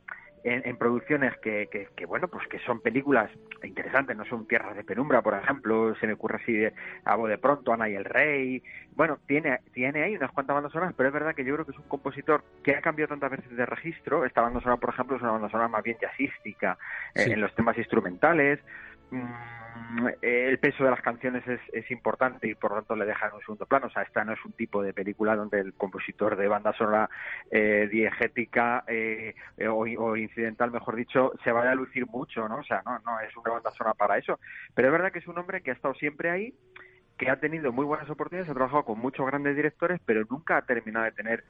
en, 0.43 0.61
en 0.63 0.77
producciones 0.77 1.37
que, 1.37 1.67
que, 1.71 1.87
que, 1.95 2.05
bueno, 2.05 2.27
pues 2.27 2.47
que 2.47 2.59
son 2.59 2.79
películas 2.81 3.29
interesantes, 3.63 4.17
no 4.17 4.25
son 4.25 4.47
Tierras 4.47 4.75
de 4.75 4.83
Penumbra, 4.83 5.21
por 5.21 5.35
ejemplo, 5.35 5.95
se 5.95 6.07
me 6.07 6.13
ocurre 6.13 6.39
así 6.41 6.53
de 6.53 6.73
a 7.03 7.17
de 7.17 7.37
pronto, 7.37 7.71
Ana 7.73 7.87
y 7.89 7.95
el 7.95 8.05
Rey, 8.05 8.63
bueno, 8.95 9.17
tiene, 9.27 9.59
tiene 9.73 10.03
ahí 10.03 10.15
unas 10.15 10.31
cuantas 10.31 10.55
bandas 10.55 10.71
sonoras, 10.71 10.93
pero 10.95 11.09
es 11.09 11.13
verdad 11.13 11.35
que 11.35 11.43
yo 11.43 11.53
creo 11.53 11.65
que 11.65 11.71
es 11.71 11.77
un 11.79 11.87
compositor 11.87 12.43
que 12.63 12.75
ha 12.75 12.81
cambiado 12.81 13.09
tantas 13.09 13.31
veces 13.31 13.55
de 13.55 13.65
registro, 13.65 14.25
esta 14.25 14.41
banda 14.41 14.59
sonora, 14.59 14.79
por 14.79 14.91
ejemplo, 14.91 15.15
es 15.17 15.21
una 15.21 15.31
banda 15.31 15.49
sonora 15.49 15.67
más 15.67 15.83
bien 15.83 15.97
jazzística, 15.99 16.77
eh, 17.13 17.25
en 17.29 17.41
los 17.41 17.53
temas 17.55 17.77
instrumentales, 17.77 18.59
Mm, 19.11 20.07
el 20.21 20.57
peso 20.59 20.83
de 20.83 20.89
las 20.89 21.01
canciones 21.01 21.45
es, 21.47 21.59
es 21.73 21.89
importante 21.91 22.47
y 22.47 22.55
por 22.55 22.71
lo 22.71 22.77
tanto 22.77 22.95
le 22.95 23.05
deja 23.05 23.27
en 23.27 23.35
un 23.35 23.41
segundo 23.41 23.65
plano. 23.65 23.87
O 23.87 23.89
sea, 23.89 24.03
esta 24.03 24.23
no 24.23 24.33
es 24.33 24.45
un 24.45 24.53
tipo 24.53 24.81
de 24.81 24.93
película 24.93 25.35
donde 25.35 25.59
el 25.59 25.73
compositor 25.73 26.35
de 26.35 26.47
banda 26.47 26.73
sonora 26.73 27.09
eh, 27.51 27.87
diegética 27.91 28.83
eh, 28.87 29.35
eh, 29.57 29.67
o, 29.67 29.79
o 29.79 30.17
incidental, 30.17 30.71
mejor 30.71 30.95
dicho, 30.95 31.33
se 31.43 31.51
vaya 31.51 31.71
a 31.71 31.75
lucir 31.75 32.07
mucho, 32.07 32.47
¿no? 32.47 32.57
O 32.57 32.63
sea, 32.63 32.81
no, 32.85 32.99
no 32.99 33.19
es 33.19 33.35
una 33.37 33.53
banda 33.53 33.71
sonora 33.71 33.93
para 33.93 34.17
eso. 34.17 34.39
Pero 34.73 34.87
es 34.87 34.91
verdad 34.91 35.11
que 35.11 35.19
es 35.19 35.27
un 35.27 35.37
hombre 35.37 35.61
que 35.61 35.71
ha 35.71 35.75
estado 35.75 35.93
siempre 35.95 36.29
ahí, 36.29 36.53
que 37.17 37.29
ha 37.29 37.39
tenido 37.39 37.71
muy 37.71 37.85
buenas 37.85 38.09
oportunidades, 38.09 38.49
ha 38.49 38.53
trabajado 38.53 38.83
con 38.83 38.99
muchos 38.99 39.25
grandes 39.25 39.55
directores, 39.55 40.01
pero 40.05 40.25
nunca 40.29 40.57
ha 40.57 40.65
terminado 40.65 41.05
de 41.05 41.11
tener 41.11 41.43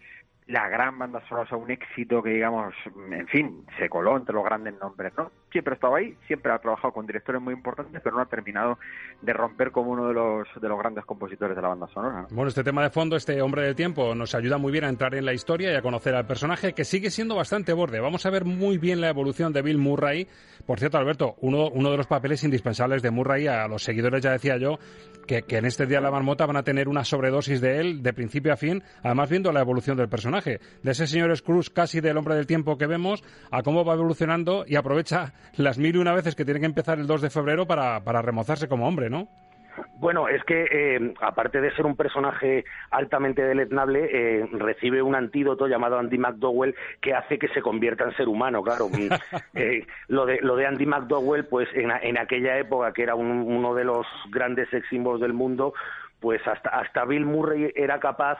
la 0.47 0.69
gran 0.69 0.99
banda 0.99 1.21
sonora, 1.27 1.45
o 1.45 1.47
sea, 1.47 1.57
un 1.57 1.71
éxito 1.71 2.21
que, 2.21 2.29
digamos, 2.29 2.73
en 3.11 3.27
fin, 3.27 3.65
se 3.79 3.89
coló 3.89 4.15
entre 4.15 4.35
los 4.35 4.43
grandes 4.43 4.75
nombres, 4.79 5.11
¿no? 5.17 5.31
Siempre 5.51 5.73
ha 5.73 5.75
estado 5.75 5.95
ahí, 5.95 6.15
siempre 6.27 6.51
ha 6.51 6.59
trabajado 6.59 6.93
con 6.93 7.07
directores 7.07 7.41
muy 7.41 7.53
importantes, 7.53 7.99
pero 8.03 8.15
no 8.15 8.21
ha 8.21 8.27
terminado 8.27 8.77
de 9.21 9.33
romper 9.33 9.71
como 9.71 9.91
uno 9.91 10.07
de 10.07 10.13
los, 10.13 10.47
de 10.61 10.69
los 10.69 10.77
grandes 10.77 11.03
compositores 11.05 11.55
de 11.55 11.61
la 11.61 11.69
banda 11.69 11.87
sonora. 11.87 12.21
¿no? 12.21 12.27
Bueno, 12.29 12.49
este 12.49 12.63
tema 12.63 12.83
de 12.83 12.91
fondo, 12.91 13.15
este 13.15 13.41
hombre 13.41 13.63
del 13.63 13.75
tiempo, 13.75 14.13
nos 14.13 14.35
ayuda 14.35 14.57
muy 14.59 14.71
bien 14.71 14.83
a 14.83 14.89
entrar 14.89 15.15
en 15.15 15.25
la 15.25 15.33
historia 15.33 15.71
y 15.71 15.75
a 15.75 15.81
conocer 15.81 16.13
al 16.13 16.27
personaje 16.27 16.73
que 16.73 16.83
sigue 16.83 17.09
siendo 17.09 17.35
bastante 17.35 17.73
borde. 17.73 17.99
Vamos 17.99 18.25
a 18.25 18.29
ver 18.29 18.45
muy 18.45 18.77
bien 18.77 19.01
la 19.01 19.09
evolución 19.09 19.51
de 19.51 19.63
Bill 19.63 19.79
Murray. 19.79 20.27
Por 20.67 20.77
cierto, 20.77 20.97
Alberto, 20.99 21.35
uno, 21.41 21.69
uno 21.69 21.89
de 21.89 21.97
los 21.97 22.07
papeles 22.07 22.43
indispensables 22.43 23.01
de 23.01 23.09
Murray, 23.09 23.47
a 23.47 23.67
los 23.67 23.81
seguidores 23.81 24.21
ya 24.21 24.31
decía 24.31 24.57
yo, 24.57 24.77
que, 25.25 25.41
que 25.43 25.57
en 25.57 25.65
este 25.65 25.87
día 25.87 25.97
de 25.97 26.03
la 26.03 26.11
marmota 26.11 26.45
van 26.45 26.57
a 26.57 26.63
tener 26.63 26.87
una 26.87 27.03
sobredosis 27.03 27.61
de 27.61 27.79
él 27.79 28.03
de 28.03 28.13
principio 28.13 28.53
a 28.53 28.57
fin, 28.57 28.83
además 29.01 29.29
viendo 29.29 29.51
la 29.51 29.61
evolución 29.61 29.97
del 29.97 30.09
personaje. 30.09 30.34
De 30.43 30.91
ese 30.91 31.07
señor 31.07 31.35
Scrooge 31.35 31.71
casi 31.73 32.01
del 32.01 32.17
hombre 32.17 32.35
del 32.35 32.47
tiempo 32.47 32.77
que 32.77 32.87
vemos, 32.87 33.23
a 33.51 33.61
cómo 33.63 33.85
va 33.85 33.93
evolucionando 33.93 34.65
y 34.67 34.75
aprovecha 34.75 35.33
las 35.57 35.77
mil 35.77 35.95
y 35.95 35.99
una 35.99 36.13
veces 36.13 36.35
que 36.35 36.45
tiene 36.45 36.59
que 36.59 36.65
empezar 36.65 36.99
el 36.99 37.07
2 37.07 37.21
de 37.21 37.29
febrero 37.29 37.65
para, 37.65 38.03
para 38.03 38.21
remozarse 38.21 38.67
como 38.67 38.87
hombre, 38.87 39.09
¿no? 39.09 39.27
Bueno, 39.99 40.29
es 40.29 40.41
que 40.45 40.63
eh, 40.71 41.13
aparte 41.19 41.59
de 41.59 41.69
ser 41.75 41.85
un 41.85 41.97
personaje 41.97 42.63
altamente 42.91 43.41
deleznable, 43.43 44.07
eh, 44.09 44.45
recibe 44.53 45.01
un 45.01 45.15
antídoto 45.15 45.67
llamado 45.67 45.99
Andy 45.99 46.17
McDowell 46.17 46.75
que 47.01 47.13
hace 47.13 47.37
que 47.37 47.49
se 47.49 47.61
convierta 47.61 48.05
en 48.05 48.15
ser 48.15 48.29
humano, 48.29 48.61
claro. 48.63 48.87
Mm, 48.95 49.11
eh, 49.55 49.85
lo, 50.07 50.25
de, 50.25 50.39
lo 50.41 50.55
de 50.55 50.65
Andy 50.65 50.85
McDowell, 50.85 51.45
pues 51.45 51.67
en, 51.73 51.91
en 51.91 52.17
aquella 52.17 52.57
época, 52.57 52.93
que 52.93 53.03
era 53.03 53.15
un- 53.15 53.41
uno 53.45 53.73
de 53.75 53.83
los 53.83 54.05
grandes 54.31 54.69
sex 54.69 54.85
del 55.19 55.33
mundo, 55.33 55.73
pues 56.21 56.41
hasta, 56.47 56.69
hasta 56.69 57.03
Bill 57.05 57.25
Murray 57.25 57.71
era 57.75 57.99
capaz 57.99 58.37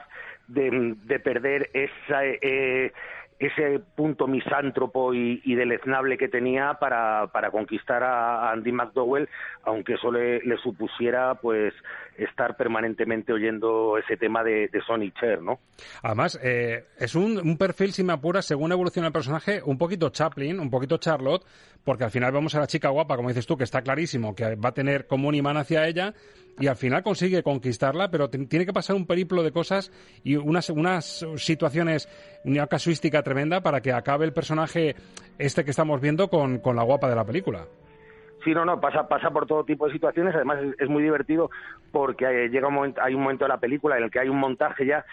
de, 0.48 0.94
de 1.04 1.20
perder 1.20 1.70
esa, 1.72 2.24
eh, 2.24 2.92
ese 3.38 3.80
punto 3.94 4.26
misántropo 4.26 5.12
y, 5.12 5.54
deleznable 5.54 6.16
que 6.16 6.28
tenía 6.28 6.74
para, 6.74 7.26
para 7.32 7.50
conquistar 7.50 8.02
a 8.02 8.50
Andy 8.50 8.72
McDowell, 8.72 9.28
aunque 9.64 9.94
eso 9.94 10.10
le, 10.10 10.40
le 10.40 10.56
supusiera 10.58 11.34
pues 11.34 11.74
estar 12.16 12.56
permanentemente 12.56 13.32
oyendo 13.32 13.98
ese 13.98 14.16
tema 14.16 14.42
de, 14.42 14.68
de 14.68 14.80
Sonny 14.82 15.12
Cher, 15.12 15.42
¿no? 15.42 15.58
Además, 16.02 16.38
eh, 16.42 16.84
es 16.98 17.14
un, 17.14 17.38
un 17.38 17.58
perfil, 17.58 17.92
si 17.92 18.02
me 18.02 18.14
apuras, 18.14 18.46
según 18.46 18.72
evoluciona 18.72 19.08
el 19.08 19.12
personaje, 19.12 19.60
un 19.64 19.76
poquito 19.76 20.08
Chaplin, 20.08 20.58
un 20.58 20.70
poquito 20.70 20.96
Charlotte, 20.96 21.44
porque 21.86 22.02
al 22.02 22.10
final 22.10 22.32
vemos 22.32 22.52
a 22.56 22.58
la 22.58 22.66
chica 22.66 22.88
guapa, 22.88 23.14
como 23.14 23.28
dices 23.28 23.46
tú, 23.46 23.56
que 23.56 23.62
está 23.62 23.80
clarísimo 23.80 24.34
que 24.34 24.56
va 24.56 24.70
a 24.70 24.74
tener 24.74 25.06
como 25.06 25.28
un 25.28 25.36
imán 25.36 25.56
hacia 25.56 25.86
ella, 25.86 26.14
y 26.58 26.66
al 26.66 26.74
final 26.74 27.04
consigue 27.04 27.44
conquistarla, 27.44 28.10
pero 28.10 28.28
tiene 28.28 28.66
que 28.66 28.72
pasar 28.72 28.96
un 28.96 29.06
periplo 29.06 29.44
de 29.44 29.52
cosas 29.52 29.92
y 30.24 30.34
unas, 30.34 30.68
unas 30.70 31.24
situaciones, 31.36 32.08
una 32.44 32.66
casuística 32.66 33.22
tremenda 33.22 33.60
para 33.60 33.82
que 33.82 33.92
acabe 33.92 34.24
el 34.24 34.32
personaje 34.32 34.96
este 35.38 35.64
que 35.64 35.70
estamos 35.70 36.00
viendo 36.00 36.28
con, 36.28 36.58
con 36.58 36.74
la 36.74 36.82
guapa 36.82 37.08
de 37.08 37.14
la 37.14 37.24
película. 37.24 37.66
Sí, 38.42 38.52
no, 38.52 38.64
no, 38.64 38.80
pasa, 38.80 39.06
pasa 39.08 39.30
por 39.30 39.46
todo 39.46 39.64
tipo 39.64 39.86
de 39.86 39.92
situaciones. 39.92 40.34
Además, 40.34 40.58
es, 40.62 40.74
es 40.80 40.88
muy 40.88 41.02
divertido 41.02 41.50
porque 41.92 42.24
eh, 42.26 42.48
llega 42.48 42.68
un 42.68 42.74
momento, 42.74 43.00
hay 43.02 43.14
un 43.14 43.22
momento 43.22 43.44
de 43.44 43.48
la 43.48 43.58
película 43.58 43.96
en 43.96 44.04
el 44.04 44.10
que 44.10 44.20
hay 44.20 44.28
un 44.28 44.38
montaje 44.38 44.86
ya. 44.86 45.04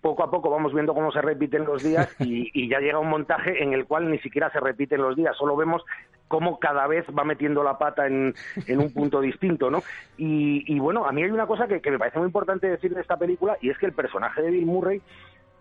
Poco 0.00 0.22
a 0.22 0.30
poco 0.30 0.50
vamos 0.50 0.72
viendo 0.72 0.94
cómo 0.94 1.10
se 1.10 1.20
repiten 1.20 1.64
los 1.64 1.82
días 1.82 2.14
y, 2.20 2.50
y 2.54 2.68
ya 2.68 2.78
llega 2.78 2.98
un 2.98 3.10
montaje 3.10 3.62
en 3.62 3.72
el 3.72 3.86
cual 3.86 4.10
ni 4.10 4.18
siquiera 4.20 4.50
se 4.50 4.60
repiten 4.60 5.02
los 5.02 5.16
días, 5.16 5.36
solo 5.36 5.56
vemos 5.56 5.82
cómo 6.28 6.58
cada 6.58 6.86
vez 6.86 7.04
va 7.16 7.24
metiendo 7.24 7.62
la 7.62 7.78
pata 7.78 8.06
en, 8.06 8.34
en 8.66 8.78
un 8.80 8.92
punto 8.92 9.20
distinto, 9.20 9.70
¿no? 9.70 9.82
Y, 10.16 10.64
y, 10.66 10.78
bueno, 10.78 11.06
a 11.06 11.12
mí 11.12 11.22
hay 11.22 11.30
una 11.30 11.46
cosa 11.46 11.66
que, 11.66 11.80
que, 11.80 11.90
me 11.90 11.98
parece 11.98 12.18
muy 12.18 12.26
importante 12.26 12.68
decir 12.68 12.94
de 12.94 13.00
esta 13.00 13.16
película 13.16 13.56
y 13.60 13.70
es 13.70 13.78
que 13.78 13.86
el 13.86 13.92
personaje 13.92 14.42
de 14.42 14.50
Bill 14.50 14.66
Murray 14.66 15.02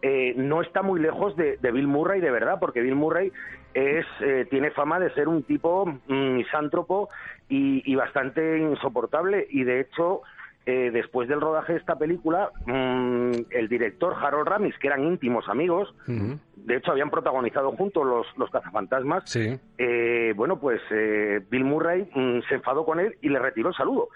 eh, 0.02 0.34
no 0.36 0.62
está 0.62 0.82
muy 0.82 1.00
lejos 1.00 1.36
de, 1.36 1.58
de, 1.58 1.72
Bill 1.72 1.88
Murray 1.88 2.22
de 2.22 2.32
verdad, 2.32 2.58
porque 2.60 2.82
Bill 2.82 2.96
Murray 2.96 3.32
es 3.74 4.06
eh, 4.22 4.46
tiene 4.50 4.72
fama 4.72 5.00
de 5.00 5.14
ser 5.14 5.28
un 5.28 5.44
tipo 5.44 5.86
mm, 5.86 6.36
misántropo 6.36 7.10
y, 7.50 7.90
y, 7.92 7.96
bastante 7.96 8.60
insoportable 8.60 9.48
y 9.50 9.64
de 9.64 9.82
hecho 9.82 10.22
eh, 10.66 10.92
después 10.92 11.28
del 11.28 11.42
rodaje 11.42 11.74
de 11.74 11.80
esta 11.80 11.98
película, 11.98 12.50
mmm, 12.66 13.32
el 13.52 13.68
director 13.68 14.14
Harold 14.20 14.48
Ramis, 14.48 14.78
que 14.80 14.88
eran 14.88 15.04
íntimos 15.04 15.50
amigos, 15.50 15.94
uh 16.08 16.12
-huh. 16.12 16.40
de 16.56 16.78
hecho 16.78 16.92
habían 16.92 17.10
protagonizado 17.10 17.72
juntos 17.74 18.06
los, 18.06 18.26
los 18.38 18.50
cazafantasmas, 18.50 19.24
sí. 19.30 19.60
eh, 19.78 20.34
bueno, 20.36 20.60
pues 20.60 20.80
eh, 20.92 21.42
Bill 21.50 21.66
Murray 21.66 22.10
mmm, 22.16 22.40
se 22.48 22.56
enfadó 22.56 22.86
con 22.86 23.00
él 23.00 23.16
y 23.22 23.30
le 23.30 23.40
retiró 23.40 23.70
el 23.70 23.76
saludo. 23.76 24.08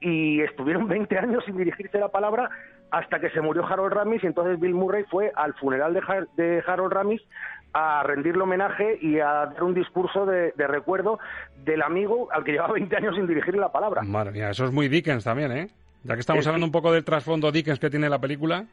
Y 0.00 0.40
estuvieron 0.42 0.86
20 0.88 1.18
años 1.18 1.44
sin 1.44 1.56
dirigirse 1.56 1.98
la 1.98 2.08
palabra 2.08 2.48
hasta 2.90 3.18
que 3.20 3.30
se 3.30 3.40
murió 3.40 3.66
Harold 3.66 3.92
Ramis 3.92 4.22
y 4.22 4.26
entonces 4.28 4.58
Bill 4.60 4.74
Murray 4.74 5.04
fue 5.10 5.32
al 5.34 5.52
funeral 5.54 5.92
de, 5.94 6.00
Har 6.06 6.28
de 6.36 6.62
Harold 6.66 6.92
Ramis 6.92 7.20
a 7.74 8.02
rendirle 8.02 8.42
homenaje 8.44 8.98
y 9.02 9.18
a 9.20 9.26
dar 9.26 9.62
un 9.62 9.74
discurso 9.74 10.24
de, 10.24 10.52
de, 10.56 10.66
recuerdo 10.66 11.18
del 11.64 11.82
amigo 11.82 12.28
al 12.32 12.44
que 12.44 12.52
llevaba 12.52 12.72
20 12.74 12.96
años 12.96 13.14
sin 13.14 13.26
dirigirle 13.26 13.60
la 13.60 13.70
palabra. 13.72 14.02
Madre 14.02 14.30
mía, 14.32 14.48
eso 14.50 14.64
es 14.64 14.72
muy 14.72 14.88
Dickens 14.88 15.22
también, 15.24 15.52
¿eh? 15.52 15.68
Ya 16.08 16.14
que 16.14 16.20
estamos 16.20 16.40
es, 16.40 16.46
hablando 16.46 16.64
un 16.64 16.72
poco 16.72 16.90
del 16.90 17.04
trasfondo 17.04 17.52
Dickens 17.52 17.78
que 17.78 17.90
tiene 17.90 18.08
la 18.08 18.18
película. 18.18 18.64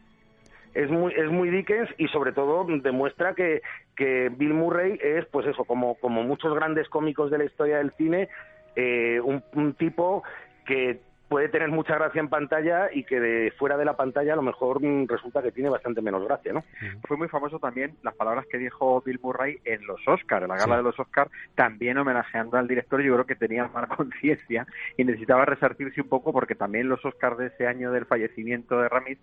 Es 0.73 0.89
muy, 0.89 1.13
es 1.13 1.29
muy 1.29 1.49
Dickens 1.49 1.89
y 1.97 2.07
sobre 2.07 2.31
todo 2.31 2.65
demuestra 2.65 3.35
que, 3.35 3.61
que 3.95 4.29
Bill 4.29 4.53
Murray 4.53 4.97
es, 5.03 5.25
pues 5.25 5.45
eso, 5.45 5.65
como, 5.65 5.95
como 5.95 6.23
muchos 6.23 6.55
grandes 6.55 6.87
cómicos 6.87 7.29
de 7.31 7.37
la 7.39 7.43
historia 7.43 7.77
del 7.79 7.91
cine, 7.97 8.29
eh, 8.77 9.19
un, 9.21 9.43
un 9.53 9.73
tipo 9.73 10.23
que 10.65 11.01
puede 11.27 11.49
tener 11.49 11.69
mucha 11.69 11.95
gracia 11.95 12.19
en 12.19 12.29
pantalla 12.29 12.89
y 12.93 13.03
que 13.03 13.19
de 13.19 13.51
fuera 13.57 13.77
de 13.77 13.85
la 13.85 13.95
pantalla 13.95 14.33
a 14.33 14.35
lo 14.35 14.41
mejor 14.41 14.81
resulta 15.07 15.41
que 15.41 15.51
tiene 15.51 15.69
bastante 15.69 16.01
menos 16.01 16.23
gracia, 16.23 16.53
¿no? 16.53 16.63
Fue 17.07 17.17
muy 17.17 17.27
famoso 17.27 17.59
también 17.59 17.95
las 18.03 18.15
palabras 18.15 18.45
que 18.49 18.57
dijo 18.57 19.01
Bill 19.01 19.19
Murray 19.21 19.59
en 19.65 19.85
los 19.85 19.99
Oscars, 20.07 20.43
en 20.43 20.49
la 20.49 20.57
gala 20.57 20.75
sí. 20.75 20.77
de 20.77 20.83
los 20.83 20.99
Oscars, 20.99 21.31
también 21.55 21.97
homenajeando 21.97 22.57
al 22.57 22.67
director, 22.67 23.01
yo 23.01 23.13
creo 23.13 23.25
que 23.25 23.35
tenía 23.35 23.67
mala 23.67 23.87
conciencia 23.95 24.67
y 24.97 25.03
necesitaba 25.03 25.45
resarcirse 25.45 26.01
un 26.01 26.09
poco 26.09 26.31
porque 26.31 26.55
también 26.55 26.89
los 26.89 27.03
Oscars 27.03 27.37
de 27.37 27.47
ese 27.47 27.67
año 27.67 27.91
del 27.91 28.05
fallecimiento 28.05 28.79
de 28.79 28.89
Ramis 28.89 29.17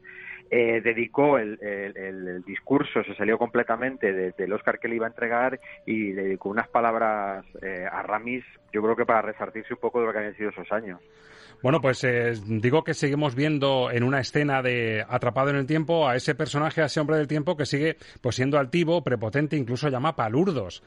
eh, 0.50 0.82
dedicó 0.82 1.38
el, 1.38 1.59
el, 1.62 1.96
el, 1.96 2.42
discurso, 2.44 3.03
se 3.05 3.14
salió 3.14 3.38
completamente 3.38 4.12
de, 4.12 4.32
del 4.32 4.53
Oscar 4.53 4.78
que 4.78 4.88
le 4.88 4.96
iba 4.96 5.07
a 5.07 5.09
entregar 5.09 5.59
y 5.86 6.12
dedicó 6.12 6.50
unas 6.50 6.68
palabras 6.68 7.44
eh, 7.62 7.86
a 7.90 8.03
Ramis, 8.03 8.44
yo 8.72 8.82
creo 8.82 8.94
que 8.94 9.07
para 9.07 9.22
resartirse 9.22 9.72
un 9.72 9.80
poco 9.80 10.00
de 10.00 10.07
lo 10.07 10.12
que 10.12 10.18
habían 10.18 10.36
sido 10.36 10.50
esos 10.50 10.70
años. 10.70 11.00
Bueno, 11.62 11.80
pues 11.80 12.02
eh, 12.02 12.34
digo 12.46 12.82
que 12.82 12.92
seguimos 12.92 13.36
viendo 13.36 13.90
en 13.92 14.02
una 14.02 14.20
escena 14.20 14.62
de 14.62 15.06
Atrapado 15.08 15.50
en 15.50 15.56
el 15.56 15.66
Tiempo 15.66 16.08
a 16.08 16.16
ese 16.16 16.34
personaje, 16.34 16.82
a 16.82 16.86
ese 16.86 16.98
hombre 16.98 17.16
del 17.16 17.28
tiempo 17.28 17.56
que 17.56 17.66
sigue 17.66 17.98
pues 18.20 18.34
siendo 18.34 18.58
altivo, 18.58 19.04
prepotente, 19.04 19.56
incluso 19.56 19.88
llama 19.88 20.16
palurdos 20.16 20.82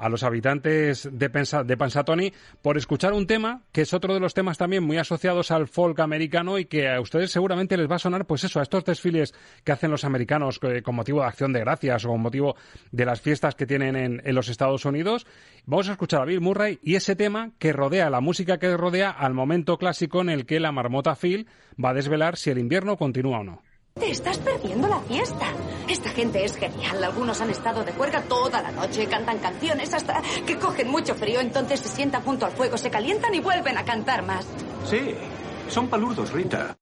a 0.00 0.08
los 0.08 0.22
habitantes 0.22 1.08
de, 1.12 1.30
Pensa, 1.30 1.62
de 1.62 1.76
Pensatoni 1.76 2.32
por 2.62 2.76
escuchar 2.76 3.12
un 3.12 3.26
tema 3.26 3.62
que 3.70 3.82
es 3.82 3.92
otro 3.92 4.14
de 4.14 4.20
los 4.20 4.34
temas 4.34 4.58
también 4.58 4.82
muy 4.82 4.96
asociados 4.96 5.50
al 5.50 5.68
folk 5.68 6.00
americano 6.00 6.58
y 6.58 6.64
que 6.64 6.88
a 6.88 7.00
ustedes 7.00 7.30
seguramente 7.30 7.76
les 7.76 7.90
va 7.90 7.96
a 7.96 7.98
sonar 8.00 8.26
pues 8.26 8.44
eso, 8.44 8.60
a 8.60 8.62
estos 8.62 8.84
desfiles 8.84 9.34
que 9.62 9.72
hacen 9.72 9.90
los 9.90 10.04
americanos 10.04 10.58
eh, 10.62 10.82
con 10.82 10.94
motivo 10.94 11.20
de 11.20 11.26
acción 11.26 11.52
de 11.52 11.60
gracias 11.60 12.04
o 12.04 12.08
con 12.08 12.22
motivo 12.22 12.56
de 12.90 13.04
las 13.04 13.20
fiestas 13.20 13.54
que 13.54 13.66
tienen 13.66 13.94
en, 13.94 14.22
en 14.24 14.34
los 14.34 14.48
Estados 14.48 14.84
Unidos. 14.84 15.26
Vamos 15.66 15.88
a 15.88 15.92
escuchar 15.92 16.22
a 16.22 16.24
Bill 16.24 16.40
Murray 16.40 16.78
y 16.82 16.94
ese 16.94 17.14
tema 17.14 17.50
que 17.58 17.72
rodea 17.72 18.08
la 18.08 18.20
música 18.20 18.58
que 18.58 18.76
rodea 18.76 19.10
al 19.10 19.34
momento 19.34 19.76
clásico 19.76 20.22
en 20.22 20.30
el 20.30 20.46
que 20.46 20.60
la 20.60 20.72
marmota 20.72 21.14
Phil 21.14 21.46
va 21.82 21.90
a 21.90 21.94
desvelar 21.94 22.36
si 22.36 22.50
el 22.50 22.58
invierno 22.58 22.96
continúa 22.96 23.40
o 23.40 23.44
no. 23.44 23.69
Te 23.94 24.10
estás 24.10 24.38
perdiendo 24.38 24.88
la 24.88 25.00
fiesta. 25.00 25.46
Esta 25.88 26.10
gente 26.10 26.44
es 26.44 26.56
genial. 26.56 27.02
Algunos 27.04 27.40
han 27.40 27.50
estado 27.50 27.84
de 27.84 27.92
cuerda 27.92 28.22
toda 28.22 28.62
la 28.62 28.70
noche, 28.70 29.06
cantan 29.06 29.38
canciones 29.38 29.92
hasta 29.92 30.22
que 30.46 30.58
cogen 30.58 30.88
mucho 30.88 31.14
frío, 31.14 31.40
entonces 31.40 31.80
se 31.80 31.88
sientan 31.88 32.22
junto 32.22 32.46
al 32.46 32.52
fuego, 32.52 32.78
se 32.78 32.90
calientan 32.90 33.34
y 33.34 33.40
vuelven 33.40 33.76
a 33.76 33.84
cantar 33.84 34.22
más. 34.24 34.46
Sí, 34.88 35.14
son 35.68 35.88
palurdos, 35.88 36.32
Rita. 36.32 36.79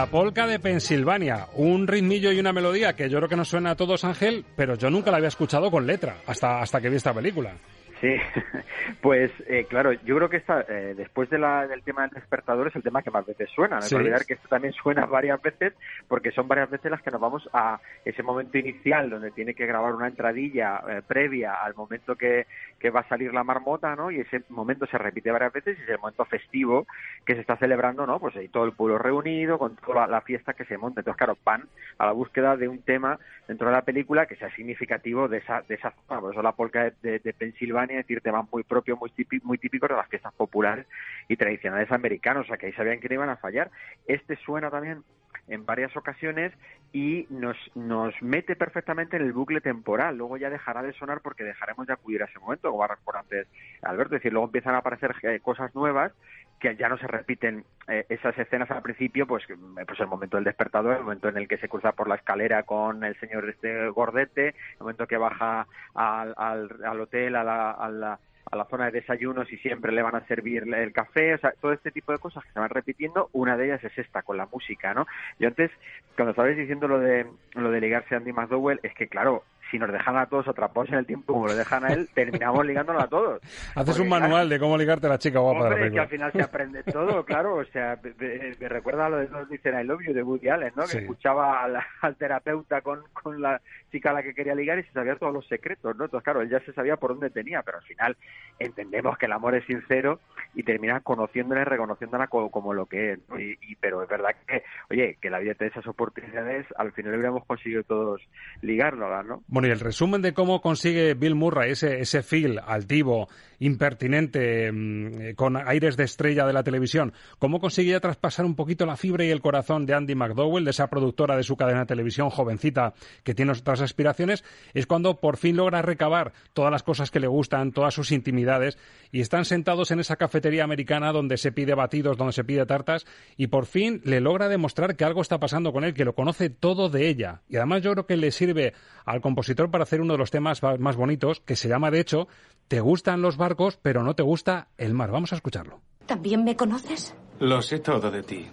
La 0.00 0.06
polca 0.06 0.46
de 0.46 0.58
Pensilvania, 0.58 1.48
un 1.56 1.86
ritmillo 1.86 2.32
y 2.32 2.40
una 2.40 2.54
melodía 2.54 2.96
que 2.96 3.10
yo 3.10 3.18
creo 3.18 3.28
que 3.28 3.36
nos 3.36 3.48
suena 3.48 3.72
a 3.72 3.76
todos, 3.76 4.02
Ángel, 4.02 4.46
pero 4.56 4.74
yo 4.74 4.88
nunca 4.88 5.10
la 5.10 5.18
había 5.18 5.28
escuchado 5.28 5.70
con 5.70 5.86
letra, 5.86 6.16
hasta, 6.26 6.62
hasta 6.62 6.80
que 6.80 6.88
vi 6.88 6.96
esta 6.96 7.12
película. 7.12 7.52
Sí, 8.00 8.16
pues 9.02 9.30
eh, 9.46 9.66
claro, 9.68 9.92
yo 9.92 10.16
creo 10.16 10.30
que 10.30 10.38
esta, 10.38 10.62
eh, 10.62 10.94
después 10.96 11.28
de 11.28 11.38
la, 11.38 11.66
del 11.66 11.82
tema 11.82 12.02
del 12.02 12.12
despertador 12.12 12.68
es 12.68 12.76
el 12.76 12.82
tema 12.82 13.02
que 13.02 13.10
más 13.10 13.26
veces 13.26 13.50
suena. 13.54 13.76
No 13.76 13.82
sí. 13.82 13.94
olvidar 13.94 14.24
que 14.24 14.34
esto 14.34 14.48
también 14.48 14.72
suena 14.72 15.04
varias 15.04 15.40
veces 15.42 15.74
porque 16.08 16.30
son 16.32 16.48
varias 16.48 16.70
veces 16.70 16.90
las 16.90 17.02
que 17.02 17.10
nos 17.10 17.20
vamos 17.20 17.46
a 17.52 17.78
ese 18.02 18.22
momento 18.22 18.56
inicial 18.56 19.10
donde 19.10 19.32
tiene 19.32 19.52
que 19.52 19.66
grabar 19.66 19.94
una 19.94 20.08
entradilla 20.08 20.80
eh, 20.88 21.02
previa 21.06 21.62
al 21.62 21.74
momento 21.74 22.16
que, 22.16 22.46
que 22.80 22.90
va 22.90 23.00
a 23.00 23.08
salir 23.08 23.32
la 23.34 23.44
marmota, 23.44 23.94
¿no? 23.94 24.10
Y 24.10 24.20
ese 24.20 24.42
momento 24.48 24.86
se 24.86 24.96
repite 24.96 25.30
varias 25.30 25.52
veces 25.52 25.78
y 25.78 25.82
es 25.82 25.88
el 25.90 25.98
momento 25.98 26.24
festivo 26.24 26.86
que 27.26 27.34
se 27.34 27.42
está 27.42 27.56
celebrando, 27.56 28.06
¿no? 28.06 28.18
Pues 28.18 28.34
ahí 28.36 28.48
todo 28.48 28.64
el 28.64 28.72
pueblo 28.72 28.98
reunido 28.98 29.58
con 29.58 29.76
toda 29.76 30.06
la, 30.06 30.20
fiesta 30.22 30.54
que 30.54 30.64
se 30.64 30.78
monta. 30.78 31.00
Entonces, 31.00 31.18
claro, 31.18 31.36
van 31.44 31.68
a 31.98 32.06
la 32.06 32.12
búsqueda 32.12 32.56
de 32.56 32.68
un 32.68 32.82
tema 32.82 33.18
dentro 33.46 33.68
de 33.68 33.74
la 33.74 33.82
película 33.82 34.26
que 34.26 34.36
sea 34.36 34.54
significativo 34.54 35.28
de 35.28 35.38
esa, 35.38 35.62
de 35.62 35.74
esa 35.74 35.92
zona. 36.08 36.20
Por 36.20 36.32
eso 36.32 36.42
la 36.42 36.52
polca 36.52 36.84
de, 36.84 36.94
de, 37.02 37.18
de 37.18 37.32
Pensilvania, 37.34 38.00
es 38.00 38.06
decir, 38.06 38.22
temas 38.22 38.46
muy 38.50 38.62
propios, 38.64 38.98
muy, 38.98 39.10
típicos, 39.10 39.46
muy 39.46 39.58
típicos 39.58 39.88
de 39.90 39.96
las 39.96 40.08
fiestas 40.08 40.32
populares 40.32 40.86
y 41.28 41.36
tradicionales 41.36 41.92
americanos, 41.92 42.44
o 42.44 42.48
sea 42.48 42.56
que 42.56 42.66
ahí 42.66 42.72
sabían 42.72 43.00
que 43.00 43.08
no 43.08 43.14
iban 43.16 43.28
a 43.28 43.36
fallar. 43.36 43.70
Este 44.06 44.36
suena 44.36 44.70
también 44.70 45.02
en 45.50 45.66
varias 45.66 45.94
ocasiones 45.96 46.52
y 46.92 47.26
nos, 47.28 47.56
nos 47.74 48.14
mete 48.22 48.56
perfectamente 48.56 49.16
en 49.16 49.22
el 49.22 49.32
bucle 49.32 49.60
temporal. 49.60 50.16
Luego 50.16 50.36
ya 50.36 50.48
dejará 50.48 50.82
de 50.82 50.92
sonar 50.94 51.20
porque 51.20 51.44
dejaremos 51.44 51.86
de 51.86 51.92
acudir 51.92 52.22
a 52.22 52.26
ese 52.26 52.38
momento, 52.38 52.70
como 52.70 52.86
por 53.04 53.16
antes 53.16 53.46
Alberto. 53.82 54.14
Es 54.14 54.22
decir, 54.22 54.32
luego 54.32 54.46
empiezan 54.46 54.74
a 54.74 54.78
aparecer 54.78 55.14
eh, 55.22 55.40
cosas 55.40 55.74
nuevas 55.74 56.12
que 56.60 56.76
ya 56.76 56.88
no 56.88 56.98
se 56.98 57.06
repiten 57.06 57.64
eh, 57.88 58.04
esas 58.10 58.38
escenas 58.38 58.70
al 58.70 58.82
principio, 58.82 59.26
pues, 59.26 59.44
pues 59.46 60.00
el 60.00 60.06
momento 60.06 60.36
del 60.36 60.44
despertador, 60.44 60.96
el 60.96 61.02
momento 61.02 61.28
en 61.28 61.38
el 61.38 61.48
que 61.48 61.56
se 61.58 61.68
cruza 61.68 61.92
por 61.92 62.06
la 62.06 62.16
escalera 62.16 62.64
con 62.64 63.02
el 63.02 63.18
señor 63.18 63.48
este 63.48 63.88
gordete, 63.88 64.48
el 64.48 64.80
momento 64.80 65.06
que 65.06 65.16
baja 65.16 65.66
al, 65.94 66.34
al, 66.36 66.68
al 66.84 67.00
hotel, 67.00 67.34
a 67.36 67.44
la 67.44 68.20
a 68.50 68.56
la 68.56 68.64
zona 68.64 68.86
de 68.86 69.00
desayunos 69.00 69.52
y 69.52 69.56
siempre 69.58 69.92
le 69.92 70.02
van 70.02 70.16
a 70.16 70.26
servir 70.26 70.64
el 70.74 70.92
café, 70.92 71.34
o 71.34 71.38
sea, 71.38 71.52
todo 71.60 71.72
este 71.72 71.90
tipo 71.90 72.12
de 72.12 72.18
cosas 72.18 72.44
que 72.44 72.52
se 72.52 72.58
van 72.58 72.70
repitiendo, 72.70 73.28
una 73.32 73.56
de 73.56 73.66
ellas 73.66 73.84
es 73.84 73.96
esta, 73.96 74.22
con 74.22 74.36
la 74.36 74.46
música, 74.46 74.92
¿no? 74.92 75.06
Yo 75.38 75.48
antes, 75.48 75.70
cuando 76.16 76.30
estabais 76.30 76.56
diciendo 76.56 76.88
lo 76.88 76.98
de, 76.98 77.26
lo 77.54 77.70
de 77.70 77.80
ligarse 77.80 78.14
a 78.14 78.18
Andy 78.18 78.32
McDowell, 78.32 78.80
es 78.82 78.92
que 78.94 79.06
claro, 79.06 79.44
si 79.70 79.78
nos 79.78 79.90
dejan 79.92 80.16
a 80.16 80.26
todos 80.26 80.48
atrapados 80.48 80.88
en 80.90 80.96
el 80.96 81.06
tiempo 81.06 81.32
como 81.32 81.46
lo 81.46 81.54
dejan 81.54 81.84
a 81.84 81.88
él, 81.88 82.08
terminamos 82.14 82.66
ligándolo 82.66 83.00
a 83.00 83.08
todos. 83.08 83.40
Haces 83.74 83.96
Porque, 83.96 84.02
un 84.02 84.08
manual 84.08 84.48
de 84.48 84.58
cómo 84.58 84.76
ligarte 84.76 85.06
a 85.06 85.10
la 85.10 85.18
chica 85.18 85.38
guapa 85.38 85.60
hombre, 85.60 85.78
de 85.78 85.84
la 85.86 85.90
que 85.90 86.00
al 86.00 86.08
final 86.08 86.32
se 86.32 86.42
aprende 86.42 86.82
todo, 86.84 87.24
claro, 87.24 87.56
o 87.56 87.64
sea, 87.66 87.98
me, 88.02 88.68
recuerda 88.68 89.06
a 89.06 89.08
lo 89.08 89.18
de 89.18 89.26
Todos 89.26 89.48
dicen 89.48 89.78
I 89.78 89.84
love 89.84 90.00
you 90.06 90.12
de 90.12 90.22
Woody 90.22 90.48
Allen, 90.48 90.72
¿no? 90.76 90.84
Que 90.84 90.98
escuchaba 90.98 91.62
al, 91.62 91.78
al, 92.00 92.16
terapeuta 92.16 92.80
con, 92.80 93.02
con 93.12 93.40
la 93.40 93.60
chica 93.90 94.10
a 94.10 94.14
la 94.14 94.22
que 94.22 94.34
quería 94.34 94.54
ligar 94.54 94.78
y 94.78 94.84
se 94.84 94.92
sabía 94.92 95.16
todos 95.16 95.32
los 95.32 95.46
secretos, 95.46 95.96
¿no? 95.96 96.04
Entonces, 96.04 96.24
claro, 96.24 96.40
él 96.42 96.48
ya 96.48 96.60
se 96.60 96.72
sabía 96.72 96.96
por 96.96 97.10
dónde 97.10 97.30
tenía, 97.30 97.62
pero 97.62 97.78
al 97.78 97.84
final 97.84 98.16
entendemos 98.58 99.16
que 99.18 99.26
el 99.26 99.32
amor 99.32 99.54
es 99.54 99.64
sincero 99.66 100.20
y 100.54 100.62
termina 100.62 101.00
conociéndola 101.00 101.62
y 101.62 101.64
reconociéndola 101.64 102.26
como, 102.26 102.50
como 102.50 102.74
lo 102.74 102.86
que 102.86 103.12
es, 103.12 103.18
¿no? 103.28 103.38
y, 103.38 103.58
y, 103.62 103.76
pero 103.76 104.02
es 104.02 104.08
verdad 104.08 104.34
que, 104.46 104.62
oye, 104.90 105.16
que 105.20 105.30
la 105.30 105.38
vida 105.38 105.54
de 105.58 105.66
esas 105.66 105.86
oportunidades, 105.86 106.66
al 106.76 106.92
final 106.92 107.14
hubiéramos 107.14 107.44
conseguido 107.44 107.82
todos 107.84 108.20
ligárnoslas, 108.62 109.26
¿no? 109.26 109.42
Bueno, 109.48 109.59
y 109.66 109.70
el 109.70 109.80
resumen 109.80 110.22
de 110.22 110.32
cómo 110.34 110.60
consigue 110.60 111.14
Bill 111.14 111.34
Murray 111.34 111.72
ese, 111.72 112.00
ese 112.00 112.22
feel 112.22 112.60
altivo 112.66 113.28
impertinente, 113.60 114.72
mm, 114.72 115.20
eh, 115.20 115.34
con 115.34 115.56
aires 115.56 115.96
de 115.96 116.04
estrella 116.04 116.46
de 116.46 116.52
la 116.52 116.64
televisión, 116.64 117.12
cómo 117.38 117.60
consigue 117.60 117.92
ya 117.92 118.00
traspasar 118.00 118.44
un 118.44 118.56
poquito 118.56 118.86
la 118.86 118.96
fibra 118.96 119.24
y 119.24 119.30
el 119.30 119.40
corazón 119.40 119.86
de 119.86 119.94
Andy 119.94 120.14
McDowell, 120.14 120.64
de 120.64 120.72
esa 120.72 120.88
productora 120.88 121.36
de 121.36 121.44
su 121.44 121.56
cadena 121.56 121.80
de 121.80 121.86
televisión 121.86 122.30
jovencita 122.30 122.94
que 123.22 123.34
tiene 123.34 123.52
otras 123.52 123.80
aspiraciones, 123.80 124.44
es 124.74 124.86
cuando 124.86 125.20
por 125.20 125.36
fin 125.36 125.56
logra 125.56 125.82
recabar 125.82 126.32
todas 126.52 126.72
las 126.72 126.82
cosas 126.82 127.10
que 127.10 127.20
le 127.20 127.26
gustan, 127.28 127.72
todas 127.72 127.94
sus 127.94 128.12
intimidades, 128.12 128.78
y 129.12 129.20
están 129.20 129.44
sentados 129.44 129.90
en 129.90 130.00
esa 130.00 130.16
cafetería 130.16 130.64
americana 130.64 131.12
donde 131.12 131.36
se 131.36 131.52
pide 131.52 131.74
batidos, 131.74 132.16
donde 132.16 132.32
se 132.32 132.44
pide 132.44 132.66
tartas, 132.66 133.06
y 133.36 133.48
por 133.48 133.66
fin 133.66 134.00
le 134.04 134.20
logra 134.20 134.48
demostrar 134.48 134.96
que 134.96 135.04
algo 135.04 135.20
está 135.20 135.38
pasando 135.38 135.72
con 135.72 135.84
él, 135.84 135.94
que 135.94 136.04
lo 136.04 136.14
conoce 136.14 136.50
todo 136.50 136.88
de 136.88 137.08
ella. 137.08 137.42
Y 137.48 137.56
además 137.56 137.82
yo 137.82 137.92
creo 137.92 138.06
que 138.06 138.16
le 138.16 138.30
sirve 138.30 138.72
al 139.04 139.20
compositor 139.20 139.70
para 139.70 139.84
hacer 139.84 140.00
uno 140.00 140.14
de 140.14 140.18
los 140.18 140.30
temas 140.30 140.62
más 140.78 140.96
bonitos, 140.96 141.40
que 141.40 141.56
se 141.56 141.68
llama 141.68 141.90
de 141.90 142.00
hecho 142.00 142.28
Te 142.68 142.80
gustan 142.80 143.20
los 143.20 143.36
barcos, 143.36 143.49
pero 143.80 144.02
no 144.02 144.14
te 144.14 144.22
gusta 144.22 144.68
el 144.78 144.94
mar. 144.94 145.10
Vamos 145.10 145.32
a 145.32 145.36
escucharlo. 145.36 145.80
¿También 146.06 146.44
me 146.44 146.56
conoces? 146.56 147.14
Lo 147.38 147.62
sé 147.62 147.78
todo 147.78 148.10
de 148.10 148.22
ti. 148.22 148.50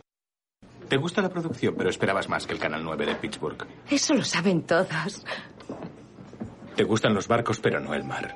Te 0.88 0.98
gusta 0.98 1.22
la 1.22 1.30
producción, 1.30 1.76
pero 1.78 1.90
esperabas 1.90 2.30
más 2.30 2.48
que 2.48 2.54
el 2.54 2.60
Canal 2.60 2.84
9 2.84 3.06
de 3.06 3.16
Pittsburgh. 3.16 3.66
Eso 3.90 4.14
lo 4.14 4.24
saben 4.24 4.64
todos. 4.64 5.26
Te 6.76 6.84
gustan 6.84 7.14
los 7.14 7.28
barcos, 7.28 7.60
pero 7.60 7.80
no 7.80 7.94
el 7.94 8.04
mar. 8.04 8.36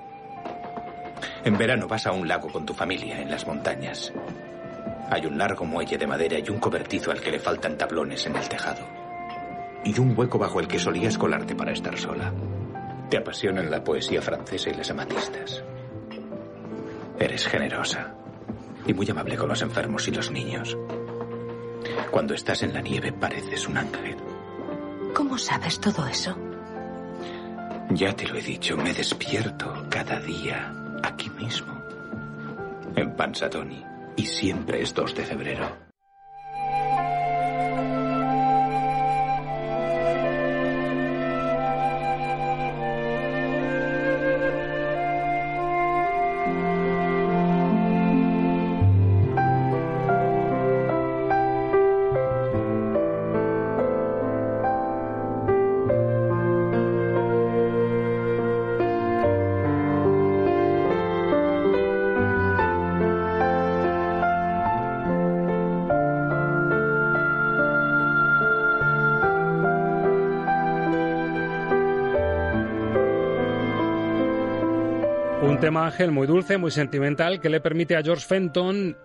En 1.46 1.58
verano 1.58 1.88
vas 1.88 2.08
a 2.08 2.12
un 2.12 2.28
lago 2.28 2.52
con 2.52 2.66
tu 2.66 2.74
familia 2.74 3.22
en 3.22 3.32
las 3.32 3.48
montañas. 3.48 4.12
Hay 5.10 5.26
un 5.26 5.38
largo 5.38 5.66
muelle 5.66 5.98
de 5.98 6.08
madera 6.08 6.40
y 6.40 6.50
un 6.50 6.60
cobertizo 6.60 7.12
al 7.12 7.22
que 7.22 7.32
le 7.32 7.40
faltan 7.40 7.78
tablones 7.78 8.26
en 8.26 8.36
el 8.36 8.48
tejado. 8.50 8.88
Y 9.84 10.00
un 10.00 10.18
hueco 10.18 10.38
bajo 10.38 10.60
el 10.60 10.68
que 10.68 10.80
solías 10.80 11.18
colarte 11.18 11.56
para 11.56 11.72
estar 11.72 11.98
sola. 11.98 12.34
Te 13.10 13.18
apasionan 13.18 13.70
la 13.72 13.84
poesía 13.84 14.22
francesa 14.22 14.70
y 14.70 14.74
las 14.74 14.90
amatistas. 14.90 15.64
Eres 17.22 17.48
generosa 17.48 18.16
y 18.88 18.96
muy 18.96 19.08
amable 19.08 19.38
con 19.38 19.48
los 19.48 19.62
enfermos 19.62 20.08
y 20.08 20.12
los 20.12 20.32
niños. 20.32 20.76
Cuando 22.10 22.34
estás 22.34 22.64
en 22.64 22.74
la 22.74 22.82
nieve 22.82 23.14
pareces 23.14 23.68
un 23.68 23.78
ángel. 23.78 24.18
¿Cómo 25.14 25.38
sabes 25.38 25.80
todo 25.80 26.08
eso? 26.08 26.36
Ya 27.92 28.16
te 28.16 28.28
lo 28.28 28.38
he 28.38 28.42
dicho, 28.42 28.76
me 28.76 28.92
despierto 28.92 29.86
cada 29.88 30.20
día 30.20 30.74
aquí 31.04 31.30
mismo, 31.30 31.80
en 32.96 33.16
Pansatoni, 33.16 33.86
y 34.16 34.26
siempre 34.26 34.82
es 34.82 34.92
2 34.96 35.14
de 35.14 35.24
febrero. 35.24 35.91
Ángel, 75.78 76.12
muy 76.12 76.28
dulce, 76.28 76.58
muy 76.58 76.72
sentimental, 76.72 77.40
que 77.40 77.50
le 77.50 77.62
permite 77.62 77.96
a 77.96 78.04
George 78.04 78.26
Fenton 78.26 78.98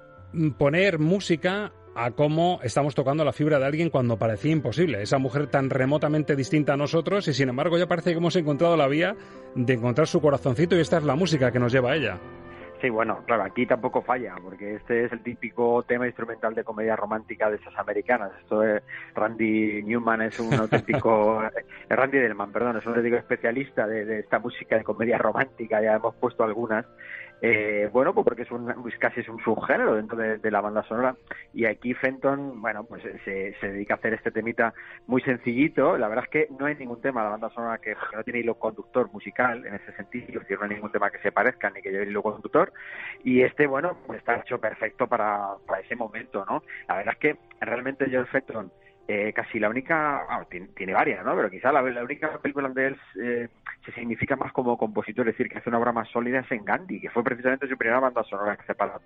poner 0.58 0.98
música 0.98 1.72
a 1.94 2.10
cómo 2.10 2.60
estamos 2.62 2.94
tocando 2.94 3.24
la 3.24 3.32
fibra 3.32 3.58
de 3.58 3.64
alguien 3.64 3.88
cuando 3.88 4.18
parecía 4.18 4.52
imposible. 4.52 5.02
Esa 5.02 5.18
mujer 5.18 5.46
tan 5.46 5.70
remotamente 5.70 6.36
distinta 6.36 6.74
a 6.74 6.76
nosotros 6.76 7.26
y 7.28 7.32
sin 7.32 7.48
embargo 7.48 7.78
ya 7.78 7.86
parece 7.86 8.10
que 8.10 8.18
hemos 8.18 8.36
encontrado 8.36 8.76
la 8.76 8.86
vía 8.86 9.16
de 9.54 9.72
encontrar 9.72 10.06
su 10.06 10.20
corazoncito 10.20 10.76
y 10.76 10.80
esta 10.80 10.98
es 10.98 11.04
la 11.04 11.14
música 11.14 11.50
que 11.50 11.58
nos 11.58 11.72
lleva 11.72 11.92
a 11.92 11.96
ella. 11.96 12.20
Sí, 12.86 12.90
bueno, 12.90 13.24
claro, 13.26 13.42
aquí 13.42 13.66
tampoco 13.66 14.00
falla, 14.00 14.36
porque 14.40 14.76
este 14.76 15.06
es 15.06 15.12
el 15.12 15.20
típico 15.20 15.82
tema 15.82 16.06
instrumental 16.06 16.54
de 16.54 16.62
comedia 16.62 16.94
romántica 16.94 17.50
de 17.50 17.56
esas 17.56 17.76
americanas. 17.76 18.30
Esto 18.40 18.62
es 18.62 18.80
Randy 19.12 19.82
Newman 19.82 20.22
es 20.22 20.38
un 20.38 20.54
auténtico, 20.54 21.42
eh, 21.88 21.96
Randy 21.96 22.18
Delman, 22.18 22.52
perdón, 22.52 22.76
es 22.76 22.86
un 22.86 22.90
auténtico 22.90 23.16
especialista 23.16 23.88
de, 23.88 24.04
de 24.04 24.20
esta 24.20 24.38
música 24.38 24.76
de 24.76 24.84
comedia 24.84 25.18
romántica, 25.18 25.82
ya 25.82 25.96
hemos 25.96 26.14
puesto 26.14 26.44
algunas. 26.44 26.86
Eh, 27.42 27.90
bueno, 27.92 28.14
pues 28.14 28.24
porque 28.24 28.42
es, 28.42 28.50
un, 28.50 28.66
casi 28.98 29.20
es 29.20 29.28
un 29.28 29.38
subgénero 29.42 29.94
dentro 29.94 30.16
de, 30.16 30.50
la 30.50 30.60
banda 30.62 30.82
sonora 30.84 31.16
y 31.52 31.66
aquí 31.66 31.92
Fenton, 31.92 32.62
bueno, 32.62 32.84
pues 32.84 33.02
se, 33.02 33.54
se, 33.60 33.68
dedica 33.68 33.94
a 33.94 33.96
hacer 33.98 34.14
este 34.14 34.30
temita 34.30 34.72
muy 35.06 35.20
sencillito. 35.22 35.98
La 35.98 36.08
verdad 36.08 36.24
es 36.24 36.30
que 36.30 36.48
no 36.58 36.66
hay 36.66 36.76
ningún 36.76 37.00
tema 37.00 37.20
de 37.20 37.26
la 37.26 37.30
banda 37.32 37.50
sonora 37.50 37.78
que 37.78 37.94
no 38.14 38.24
tiene 38.24 38.40
hilo 38.40 38.54
conductor 38.54 39.12
musical 39.12 39.66
en 39.66 39.74
ese 39.74 39.92
sentido, 39.92 40.26
es 40.28 40.40
decir, 40.40 40.58
no 40.58 40.64
hay 40.64 40.70
ningún 40.70 40.92
tema 40.92 41.10
que 41.10 41.18
se 41.18 41.32
parezca 41.32 41.68
ni 41.70 41.82
que 41.82 41.90
lleve 41.90 42.06
hilo 42.06 42.22
conductor 42.22 42.72
y 43.22 43.42
este, 43.42 43.66
bueno, 43.66 43.98
pues 44.06 44.18
está 44.20 44.36
hecho 44.36 44.58
perfecto 44.58 45.06
para 45.06 45.56
ese 45.82 45.94
momento, 45.94 46.44
¿no? 46.48 46.62
La 46.88 46.96
verdad 46.96 47.14
es 47.14 47.20
que 47.20 47.36
realmente 47.60 48.08
George 48.08 48.30
Fenton 48.30 48.72
eh, 49.08 49.32
casi 49.32 49.58
la 49.58 49.68
única, 49.68 50.26
ah, 50.28 50.46
tiene, 50.48 50.92
varias, 50.92 51.24
¿no? 51.24 51.34
Pero 51.36 51.50
quizá 51.50 51.72
la, 51.72 51.82
la 51.82 52.02
única 52.02 52.38
película 52.38 52.68
donde 52.68 52.88
él 52.88 52.96
eh, 53.20 53.48
se 53.84 53.92
significa 53.92 54.34
más 54.36 54.52
como 54.52 54.76
compositor, 54.76 55.28
es 55.28 55.34
decir, 55.34 55.48
que 55.50 55.58
hace 55.58 55.68
una 55.68 55.78
obra 55.78 55.92
más 55.92 56.08
sólida 56.08 56.40
es 56.40 56.50
en 56.50 56.64
Gandhi, 56.64 57.00
que 57.00 57.10
fue 57.10 57.22
precisamente 57.22 57.68
su 57.68 57.76
primera 57.78 58.00
banda 58.00 58.24
sonora 58.24 58.56
que 58.56 58.66
se 58.66 58.74
para 58.74 59.00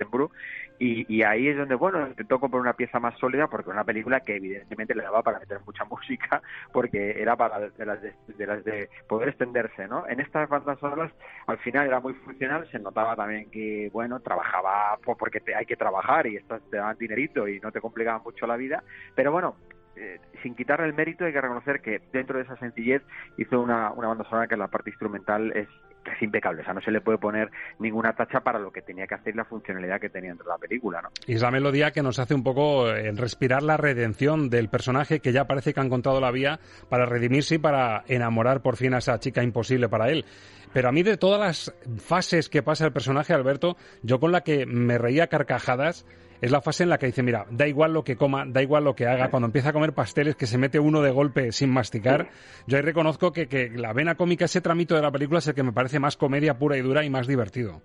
y, 0.78 1.14
y 1.14 1.22
ahí 1.22 1.48
es 1.48 1.56
donde, 1.58 1.74
bueno, 1.74 2.06
intentó 2.06 2.40
comprar 2.40 2.62
una 2.62 2.72
pieza 2.72 2.98
más 2.98 3.18
sólida 3.18 3.48
porque 3.48 3.68
una 3.68 3.84
película 3.84 4.20
que 4.20 4.36
evidentemente 4.36 4.94
le 4.94 5.02
daba 5.02 5.22
para 5.22 5.38
meter 5.38 5.60
mucha 5.66 5.84
música, 5.90 6.42
porque 6.72 7.20
era 7.20 7.36
para 7.36 7.60
de 7.60 7.86
las 7.86 8.00
de, 8.00 8.46
las 8.46 8.64
de 8.64 8.88
poder 9.06 9.28
extenderse, 9.28 9.86
¿no? 9.86 10.08
En 10.08 10.20
estas 10.20 10.48
bandas 10.48 10.78
sonoras 10.78 11.12
al 11.46 11.58
final 11.58 11.86
era 11.86 12.00
muy 12.00 12.14
funcional, 12.14 12.66
se 12.70 12.78
notaba 12.78 13.14
también 13.14 13.50
que, 13.50 13.90
bueno, 13.92 14.20
trabajaba 14.20 14.98
porque 15.18 15.40
te, 15.40 15.54
hay 15.54 15.66
que 15.66 15.76
trabajar 15.76 16.26
y 16.26 16.36
estas 16.36 16.62
te 16.70 16.78
daban 16.78 16.96
dinerito 16.96 17.46
y 17.46 17.60
no 17.60 17.70
te 17.70 17.80
complicaban 17.80 18.22
mucho 18.24 18.46
la 18.46 18.56
vida, 18.56 18.82
pero 19.14 19.32
bueno, 19.32 19.56
eh, 20.00 20.18
sin 20.42 20.54
quitarle 20.54 20.86
el 20.86 20.94
mérito, 20.94 21.26
hay 21.26 21.32
que 21.32 21.40
reconocer 21.40 21.82
que 21.82 22.00
dentro 22.10 22.38
de 22.38 22.44
esa 22.44 22.56
sencillez 22.56 23.02
hizo 23.36 23.60
una, 23.60 23.90
banda 23.90 24.24
sonora 24.24 24.46
que 24.46 24.56
la 24.56 24.68
parte 24.68 24.88
instrumental 24.88 25.52
es 25.54 25.68
casi 26.02 26.24
impecable, 26.24 26.62
o 26.62 26.64
sea, 26.64 26.72
no 26.72 26.80
se 26.80 26.90
le 26.90 27.02
puede 27.02 27.18
poner 27.18 27.50
ninguna 27.78 28.14
tacha 28.14 28.40
para 28.40 28.58
lo 28.58 28.72
que 28.72 28.80
tenía 28.80 29.06
que 29.06 29.14
hacer 29.14 29.34
y 29.34 29.36
la 29.36 29.44
funcionalidad 29.44 30.00
que 30.00 30.08
tenía 30.08 30.30
dentro 30.30 30.46
de 30.46 30.52
la 30.52 30.58
película, 30.58 31.02
¿no? 31.02 31.10
Y 31.26 31.34
es 31.34 31.42
la 31.42 31.50
melodía 31.50 31.90
que 31.90 32.02
nos 32.02 32.18
hace 32.18 32.34
un 32.34 32.42
poco 32.42 32.88
eh, 32.88 33.12
respirar 33.12 33.62
la 33.62 33.76
redención 33.76 34.48
del 34.48 34.70
personaje 34.70 35.20
que 35.20 35.32
ya 35.32 35.46
parece 35.46 35.74
que 35.74 35.80
ha 35.80 35.84
encontrado 35.84 36.18
la 36.18 36.30
vía 36.30 36.58
para 36.88 37.04
redimirse 37.04 37.56
y 37.56 37.58
para 37.58 38.02
enamorar 38.08 38.62
por 38.62 38.76
fin 38.76 38.94
a 38.94 38.98
esa 38.98 39.18
chica 39.20 39.42
imposible 39.42 39.90
para 39.90 40.08
él. 40.08 40.24
Pero 40.72 40.88
a 40.88 40.92
mí 40.92 41.02
de 41.02 41.18
todas 41.18 41.38
las 41.38 41.74
fases 41.98 42.48
que 42.48 42.62
pasa 42.62 42.86
el 42.86 42.92
personaje, 42.92 43.34
Alberto, 43.34 43.76
yo 44.02 44.20
con 44.20 44.32
la 44.32 44.40
que 44.40 44.64
me 44.64 44.96
reía 44.96 45.26
carcajadas 45.26 46.06
es 46.40 46.50
la 46.50 46.60
fase 46.60 46.82
en 46.82 46.88
la 46.88 46.98
que 46.98 47.06
dice, 47.06 47.22
mira, 47.22 47.46
da 47.50 47.66
igual 47.66 47.92
lo 47.92 48.04
que 48.04 48.16
coma, 48.16 48.44
da 48.46 48.62
igual 48.62 48.84
lo 48.84 48.94
que 48.94 49.06
haga, 49.06 49.30
cuando 49.30 49.46
empieza 49.46 49.70
a 49.70 49.72
comer 49.72 49.92
pasteles 49.92 50.36
que 50.36 50.46
se 50.46 50.58
mete 50.58 50.78
uno 50.78 51.02
de 51.02 51.10
golpe 51.10 51.52
sin 51.52 51.70
masticar, 51.70 52.30
yo 52.66 52.76
ahí 52.76 52.82
reconozco 52.82 53.32
que, 53.32 53.46
que 53.46 53.70
la 53.70 53.92
vena 53.92 54.14
cómica, 54.14 54.46
ese 54.46 54.60
tramito 54.60 54.94
de 54.94 55.02
la 55.02 55.10
película 55.10 55.38
es 55.38 55.48
el 55.48 55.54
que 55.54 55.62
me 55.62 55.72
parece 55.72 55.98
más 55.98 56.16
comedia 56.16 56.58
pura 56.58 56.76
y 56.76 56.80
dura 56.82 57.04
y 57.04 57.10
más 57.10 57.26
divertido. 57.26 57.82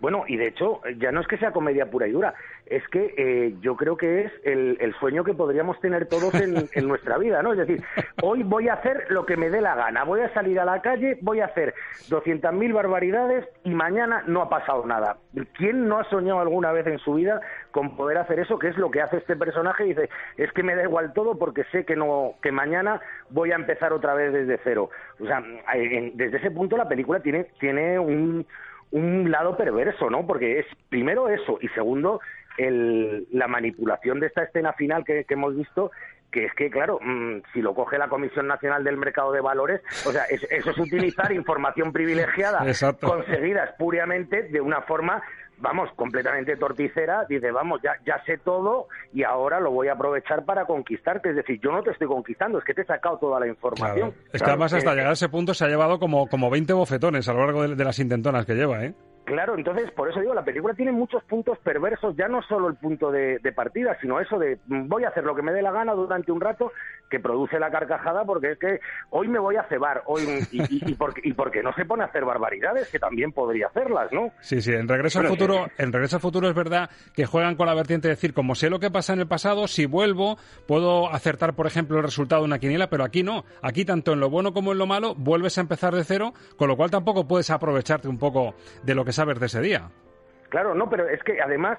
Bueno, 0.00 0.24
y 0.28 0.36
de 0.36 0.48
hecho, 0.48 0.80
ya 0.98 1.10
no 1.10 1.20
es 1.20 1.26
que 1.26 1.38
sea 1.38 1.52
comedia 1.52 1.90
pura 1.90 2.06
y 2.06 2.12
dura, 2.12 2.34
es 2.66 2.86
que 2.88 3.14
eh, 3.16 3.54
yo 3.60 3.76
creo 3.76 3.96
que 3.96 4.22
es 4.22 4.32
el, 4.44 4.76
el, 4.80 4.92
sueño 4.94 5.24
que 5.24 5.34
podríamos 5.34 5.80
tener 5.80 6.06
todos 6.06 6.34
en, 6.34 6.68
en, 6.74 6.88
nuestra 6.88 7.16
vida, 7.16 7.42
¿no? 7.42 7.52
Es 7.52 7.58
decir, 7.58 7.82
hoy 8.22 8.42
voy 8.42 8.68
a 8.68 8.74
hacer 8.74 9.06
lo 9.08 9.24
que 9.24 9.36
me 9.36 9.50
dé 9.50 9.60
la 9.60 9.74
gana, 9.74 10.04
voy 10.04 10.20
a 10.20 10.32
salir 10.34 10.60
a 10.60 10.64
la 10.64 10.82
calle, 10.82 11.18
voy 11.22 11.40
a 11.40 11.46
hacer 11.46 11.74
200.000 12.10 12.74
barbaridades 12.74 13.48
y 13.64 13.70
mañana 13.70 14.22
no 14.26 14.42
ha 14.42 14.48
pasado 14.48 14.84
nada. 14.84 15.16
¿Quién 15.54 15.88
no 15.88 15.98
ha 15.98 16.04
soñado 16.10 16.40
alguna 16.40 16.72
vez 16.72 16.86
en 16.86 16.98
su 16.98 17.14
vida 17.14 17.40
con 17.70 17.96
poder 17.96 18.18
hacer 18.18 18.40
eso, 18.40 18.58
que 18.58 18.68
es 18.68 18.76
lo 18.76 18.90
que 18.90 19.00
hace 19.00 19.18
este 19.18 19.36
personaje? 19.36 19.84
Dice, 19.84 20.10
es 20.36 20.52
que 20.52 20.62
me 20.62 20.74
da 20.74 20.82
igual 20.82 21.12
todo 21.12 21.38
porque 21.38 21.64
sé 21.72 21.84
que, 21.84 21.96
no, 21.96 22.34
que 22.42 22.52
mañana 22.52 23.00
voy 23.30 23.52
a 23.52 23.56
empezar 23.56 23.92
otra 23.92 24.14
vez 24.14 24.32
desde 24.32 24.60
cero. 24.64 24.90
O 25.20 25.26
sea, 25.26 25.42
desde 26.14 26.36
ese 26.36 26.50
punto 26.50 26.76
la 26.76 26.88
película 26.88 27.20
tiene, 27.20 27.44
tiene 27.58 27.98
un 27.98 28.46
un 28.90 29.30
lado 29.30 29.56
perverso, 29.56 30.10
¿no? 30.10 30.26
Porque 30.26 30.60
es 30.60 30.66
primero 30.88 31.28
eso 31.28 31.58
y 31.60 31.68
segundo 31.68 32.20
el, 32.58 33.26
la 33.32 33.48
manipulación 33.48 34.20
de 34.20 34.28
esta 34.28 34.44
escena 34.44 34.72
final 34.72 35.04
que, 35.04 35.24
que 35.24 35.34
hemos 35.34 35.56
visto 35.56 35.90
que 36.30 36.44
es 36.44 36.54
que, 36.54 36.70
claro, 36.70 36.98
mmm, 37.00 37.38
si 37.52 37.62
lo 37.62 37.74
coge 37.74 37.98
la 37.98 38.08
Comisión 38.08 38.46
Nacional 38.46 38.84
del 38.84 38.96
Mercado 38.96 39.32
de 39.32 39.40
Valores, 39.40 39.80
o 40.06 40.12
sea, 40.12 40.24
es, 40.24 40.42
eso 40.50 40.70
es 40.70 40.78
utilizar 40.78 41.32
información 41.32 41.92
privilegiada 41.92 42.62
Exacto. 42.66 43.08
conseguida 43.08 43.64
espuriamente 43.64 44.42
de 44.42 44.60
una 44.60 44.82
forma 44.82 45.22
vamos, 45.58 45.90
completamente 45.96 46.56
torticera, 46.56 47.24
dice, 47.28 47.50
vamos, 47.50 47.80
ya, 47.82 47.96
ya 48.04 48.22
sé 48.24 48.38
todo 48.38 48.88
y 49.12 49.22
ahora 49.22 49.60
lo 49.60 49.70
voy 49.70 49.88
a 49.88 49.92
aprovechar 49.92 50.44
para 50.44 50.64
conquistarte. 50.64 51.30
Es 51.30 51.36
decir, 51.36 51.60
yo 51.60 51.72
no 51.72 51.82
te 51.82 51.90
estoy 51.90 52.06
conquistando, 52.06 52.58
es 52.58 52.64
que 52.64 52.74
te 52.74 52.82
he 52.82 52.86
sacado 52.86 53.18
toda 53.18 53.40
la 53.40 53.46
información. 53.46 54.12
Claro. 54.12 54.30
Es 54.32 54.42
que 54.42 54.50
además 54.50 54.72
hasta 54.72 54.94
llegar 54.94 55.10
a 55.10 55.12
ese 55.12 55.28
punto 55.28 55.54
se 55.54 55.64
ha 55.64 55.68
llevado 55.68 55.98
como, 55.98 56.26
como 56.28 56.50
20 56.50 56.72
bofetones 56.72 57.28
a 57.28 57.32
lo 57.32 57.40
largo 57.40 57.62
de, 57.62 57.74
de 57.74 57.84
las 57.84 57.98
intentonas 57.98 58.46
que 58.46 58.54
lleva, 58.54 58.84
¿eh? 58.84 58.94
Claro, 59.26 59.56
entonces 59.56 59.90
por 59.90 60.08
eso 60.08 60.20
digo, 60.20 60.34
la 60.34 60.44
película 60.44 60.72
tiene 60.74 60.92
muchos 60.92 61.22
puntos 61.24 61.58
perversos, 61.58 62.16
ya 62.16 62.28
no 62.28 62.42
solo 62.42 62.68
el 62.68 62.76
punto 62.76 63.10
de, 63.10 63.40
de 63.40 63.52
partida, 63.52 63.98
sino 64.00 64.20
eso 64.20 64.38
de 64.38 64.60
mm, 64.68 64.86
voy 64.86 65.02
a 65.02 65.08
hacer 65.08 65.24
lo 65.24 65.34
que 65.34 65.42
me 65.42 65.52
dé 65.52 65.62
la 65.62 65.72
gana 65.72 65.94
durante 65.94 66.30
un 66.30 66.40
rato 66.40 66.70
que 67.10 67.18
produce 67.18 67.58
la 67.58 67.70
carcajada 67.70 68.24
porque 68.24 68.52
es 68.52 68.58
que 68.58 68.80
hoy 69.10 69.26
me 69.26 69.40
voy 69.40 69.56
a 69.56 69.64
cebar, 69.64 70.04
hoy 70.06 70.22
y, 70.52 70.62
y, 70.62 70.68
y 70.92 70.94
porque, 70.94 71.22
y 71.24 71.32
porque 71.32 71.60
no 71.60 71.72
se 71.74 71.84
pone 71.84 72.04
a 72.04 72.06
hacer 72.06 72.24
barbaridades, 72.24 72.88
que 72.88 73.00
también 73.00 73.32
podría 73.32 73.66
hacerlas, 73.66 74.12
¿no? 74.12 74.30
Sí, 74.38 74.60
sí, 74.60 74.72
en 74.72 74.86
Regreso 74.86 75.18
al 75.18 75.26
Futuro, 75.26 75.66
en 75.76 75.92
Regreso 75.92 76.16
al 76.16 76.22
Futuro 76.22 76.48
es 76.48 76.54
verdad 76.54 76.88
que 77.12 77.26
juegan 77.26 77.56
con 77.56 77.66
la 77.66 77.74
vertiente 77.74 78.06
de 78.06 78.14
decir, 78.14 78.32
como 78.32 78.54
sé 78.54 78.70
lo 78.70 78.78
que 78.78 78.92
pasa 78.92 79.12
en 79.12 79.18
el 79.18 79.26
pasado, 79.26 79.66
si 79.66 79.86
vuelvo, 79.86 80.38
puedo 80.68 81.12
acertar, 81.12 81.54
por 81.54 81.66
ejemplo, 81.66 81.96
el 81.96 82.04
resultado 82.04 82.42
de 82.42 82.46
una 82.46 82.60
quiniela, 82.60 82.88
pero 82.90 83.02
aquí 83.02 83.24
no. 83.24 83.44
Aquí, 83.60 83.84
tanto 83.84 84.12
en 84.12 84.20
lo 84.20 84.30
bueno 84.30 84.52
como 84.52 84.70
en 84.70 84.78
lo 84.78 84.86
malo, 84.86 85.16
vuelves 85.16 85.58
a 85.58 85.62
empezar 85.62 85.96
de 85.96 86.04
cero, 86.04 86.32
con 86.56 86.68
lo 86.68 86.76
cual 86.76 86.92
tampoco 86.92 87.26
puedes 87.26 87.50
aprovecharte 87.50 88.06
un 88.06 88.18
poco 88.18 88.54
de 88.84 88.94
lo 88.94 89.04
que 89.04 89.15
sabes 89.16 89.40
de 89.40 89.46
ese 89.46 89.60
día. 89.60 89.90
Claro, 90.48 90.74
no, 90.74 90.88
pero 90.88 91.08
es 91.08 91.22
que 91.22 91.40
además, 91.40 91.78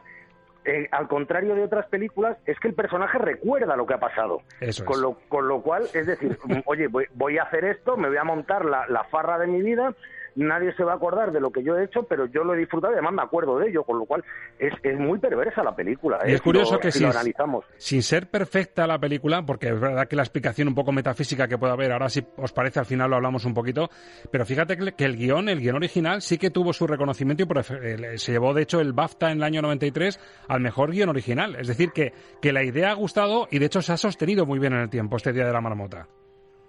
eh, 0.65 0.87
al 0.91 1.07
contrario 1.07 1.55
de 1.55 1.63
otras 1.63 1.87
películas, 1.87 2.37
es 2.45 2.59
que 2.59 2.67
el 2.67 2.73
personaje 2.73 3.17
recuerda 3.17 3.75
lo 3.77 3.85
que 3.85 3.93
ha 3.93 3.99
pasado. 3.99 4.41
Eso 4.59 4.83
con, 4.83 4.95
es. 4.95 5.01
lo, 5.01 5.17
con 5.29 5.47
lo 5.47 5.61
cual, 5.61 5.83
es 5.93 6.05
decir, 6.05 6.37
oye, 6.65 6.87
voy, 6.87 7.05
voy 7.13 7.37
a 7.37 7.43
hacer 7.43 7.63
esto, 7.65 7.95
me 7.95 8.09
voy 8.09 8.17
a 8.17 8.23
montar 8.23 8.65
la, 8.65 8.85
la 8.87 9.03
farra 9.05 9.39
de 9.39 9.47
mi 9.47 9.61
vida, 9.61 9.93
nadie 10.37 10.73
se 10.75 10.83
va 10.83 10.93
a 10.93 10.95
acordar 10.95 11.31
de 11.31 11.39
lo 11.41 11.51
que 11.51 11.61
yo 11.63 11.77
he 11.77 11.83
hecho, 11.83 12.03
pero 12.03 12.25
yo 12.27 12.43
lo 12.43 12.53
he 12.53 12.57
disfrutado 12.57 12.93
y 12.93 12.95
además 12.95 13.13
me 13.13 13.21
acuerdo 13.23 13.59
de 13.59 13.67
ello, 13.69 13.83
con 13.83 13.99
lo 13.99 14.05
cual 14.05 14.23
es, 14.57 14.73
es 14.83 14.97
muy 14.97 15.19
perversa 15.19 15.63
la 15.63 15.75
película. 15.75 16.19
Y 16.25 16.31
¿eh? 16.31 16.35
es 16.35 16.41
curioso 16.41 16.75
lo, 16.75 16.79
que 16.79 16.91
si 16.91 17.03
lo 17.03 17.09
analizamos. 17.09 17.65
sin 17.77 18.01
ser 18.03 18.29
perfecta 18.29 18.87
la 18.87 18.97
película, 18.99 19.43
porque 19.45 19.67
es 19.69 19.79
verdad 19.79 20.07
que 20.07 20.15
la 20.15 20.21
explicación 20.23 20.67
un 20.69 20.75
poco 20.75 20.91
metafísica 20.91 21.47
que 21.47 21.57
puede 21.57 21.73
haber, 21.73 21.91
ahora 21.91 22.07
si 22.09 22.25
os 22.37 22.53
parece 22.53 22.79
al 22.79 22.85
final 22.85 23.09
lo 23.09 23.17
hablamos 23.17 23.43
un 23.45 23.53
poquito, 23.53 23.89
pero 24.31 24.45
fíjate 24.45 24.77
que 24.95 25.05
el 25.05 25.17
guion, 25.17 25.49
el 25.49 25.59
guion 25.59 25.75
original, 25.75 26.21
sí 26.21 26.37
que 26.37 26.51
tuvo 26.51 26.71
su 26.71 26.87
reconocimiento 26.87 27.43
y 27.43 27.47
eh, 27.83 28.17
se 28.17 28.31
llevó 28.31 28.53
de 28.53 28.61
hecho 28.61 28.79
el 28.79 28.93
BAFTA 28.93 29.31
en 29.31 29.37
el 29.39 29.43
año 29.43 29.61
93 29.61 30.19
al 30.47 30.61
mejor 30.61 30.91
guion 30.91 31.09
original. 31.09 31.55
Es 31.55 31.67
decir, 31.67 31.91
que, 31.91 32.13
que 32.41 32.53
la 32.53 32.63
idea 32.63 32.91
ha 32.91 32.93
gustado 32.93 33.47
y 33.49 33.59
de 33.59 33.65
hecho 33.65 33.81
se 33.81 33.93
ha 33.93 33.97
sostenido 33.97 34.45
muy 34.45 34.59
bien 34.59 34.73
en 34.73 34.79
el 34.81 34.89
tiempo 34.89 35.17
este 35.17 35.33
Día 35.33 35.45
de 35.45 35.53
la 35.53 35.61
Marmota. 35.61 36.07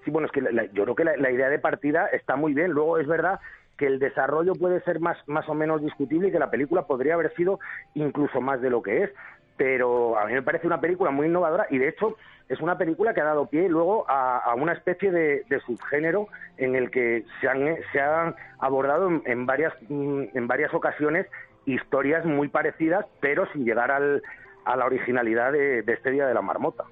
Sí, 0.04 0.10
bueno, 0.10 0.26
es 0.26 0.32
que 0.32 0.40
la- 0.40 0.50
la- 0.52 0.64
yo 0.72 0.84
creo 0.84 0.94
que 0.94 1.04
la, 1.04 1.16
la 1.16 1.30
idea 1.30 1.48
de 1.48 1.58
partida 1.58 2.06
está 2.12 2.36
muy 2.36 2.54
bien. 2.54 2.70
Luego 2.70 2.98
es 2.98 3.06
verdad 3.06 3.38
que 3.78 3.86
el 3.86 3.98
desarrollo 3.98 4.54
puede 4.54 4.80
ser 4.82 5.00
más, 5.00 5.16
más 5.26 5.48
o 5.48 5.54
menos 5.54 5.80
discutible 5.80 6.28
y 6.28 6.32
que 6.32 6.38
la 6.38 6.50
película 6.50 6.82
podría 6.86 7.14
haber 7.14 7.34
sido 7.34 7.60
incluso 7.94 8.40
más 8.40 8.60
de 8.60 8.70
lo 8.70 8.82
que 8.82 9.04
es. 9.04 9.10
Pero 9.56 10.18
a 10.18 10.26
mí 10.26 10.34
me 10.34 10.42
parece 10.42 10.66
una 10.66 10.80
película 10.80 11.10
muy 11.10 11.28
innovadora 11.28 11.66
y 11.70 11.78
de 11.78 11.88
hecho 11.88 12.16
es 12.48 12.60
una 12.60 12.76
película 12.76 13.14
que 13.14 13.20
ha 13.20 13.24
dado 13.24 13.46
pie 13.46 13.68
luego 13.68 14.04
a, 14.08 14.54
una 14.54 14.72
especie 14.72 15.10
de, 15.10 15.44
subgénero 15.66 16.28
en 16.56 16.74
el 16.74 16.90
que 16.90 17.24
se 17.40 17.48
han, 17.48 17.76
se 17.92 18.00
han 18.00 18.34
abordado 18.58 19.08
en, 19.08 19.22
en 19.26 19.46
varias, 19.46 19.72
mm, 19.88 20.24
en 20.34 20.46
varias 20.46 20.74
ocasiones 20.74 21.26
historias 21.66 22.24
muy 22.24 22.48
parecidas, 22.48 23.06
pero 23.20 23.46
sin 23.52 23.64
llegar 23.64 23.90
al, 23.90 24.22
a 24.64 24.76
la 24.76 24.86
originalidad 24.86 25.52
de, 25.52 25.82
de 25.82 25.92
este 25.92 26.10
Día 26.10 26.26
de 26.26 26.34
la 26.34 26.42
Marmota. 26.42 26.84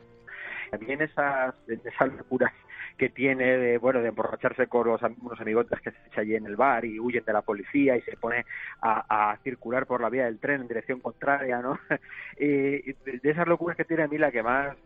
también 0.70 1.00
esas, 1.02 1.54
esas 1.68 2.12
locuras 2.14 2.52
que 2.96 3.10
tiene 3.10 3.58
de 3.58 3.78
bueno 3.78 4.00
de 4.00 4.08
emborracharse 4.08 4.66
con 4.66 4.86
los, 4.86 5.00
unos 5.02 5.40
amigotes 5.40 5.80
que 5.80 5.90
se 5.90 5.98
echa 6.08 6.20
allí 6.22 6.34
en 6.34 6.46
el 6.46 6.56
bar 6.56 6.84
y 6.84 6.98
huyen 6.98 7.24
de 7.24 7.32
la 7.32 7.42
policía 7.42 7.96
y 7.96 8.02
se 8.02 8.16
pone 8.16 8.44
a, 8.80 9.32
a 9.32 9.36
circular 9.38 9.86
por 9.86 10.00
la 10.00 10.10
vía 10.10 10.24
del 10.24 10.38
tren 10.38 10.62
en 10.62 10.68
dirección 10.68 11.00
contraria, 11.00 11.60
¿no? 11.60 11.78
y 12.38 12.92
de 12.92 13.20
esas 13.22 13.46
locuras 13.46 13.76
que 13.76 13.84
tiene 13.84 14.04
a 14.04 14.08
mí 14.08 14.18
la 14.18 14.32
que 14.32 14.42
más 14.42 14.76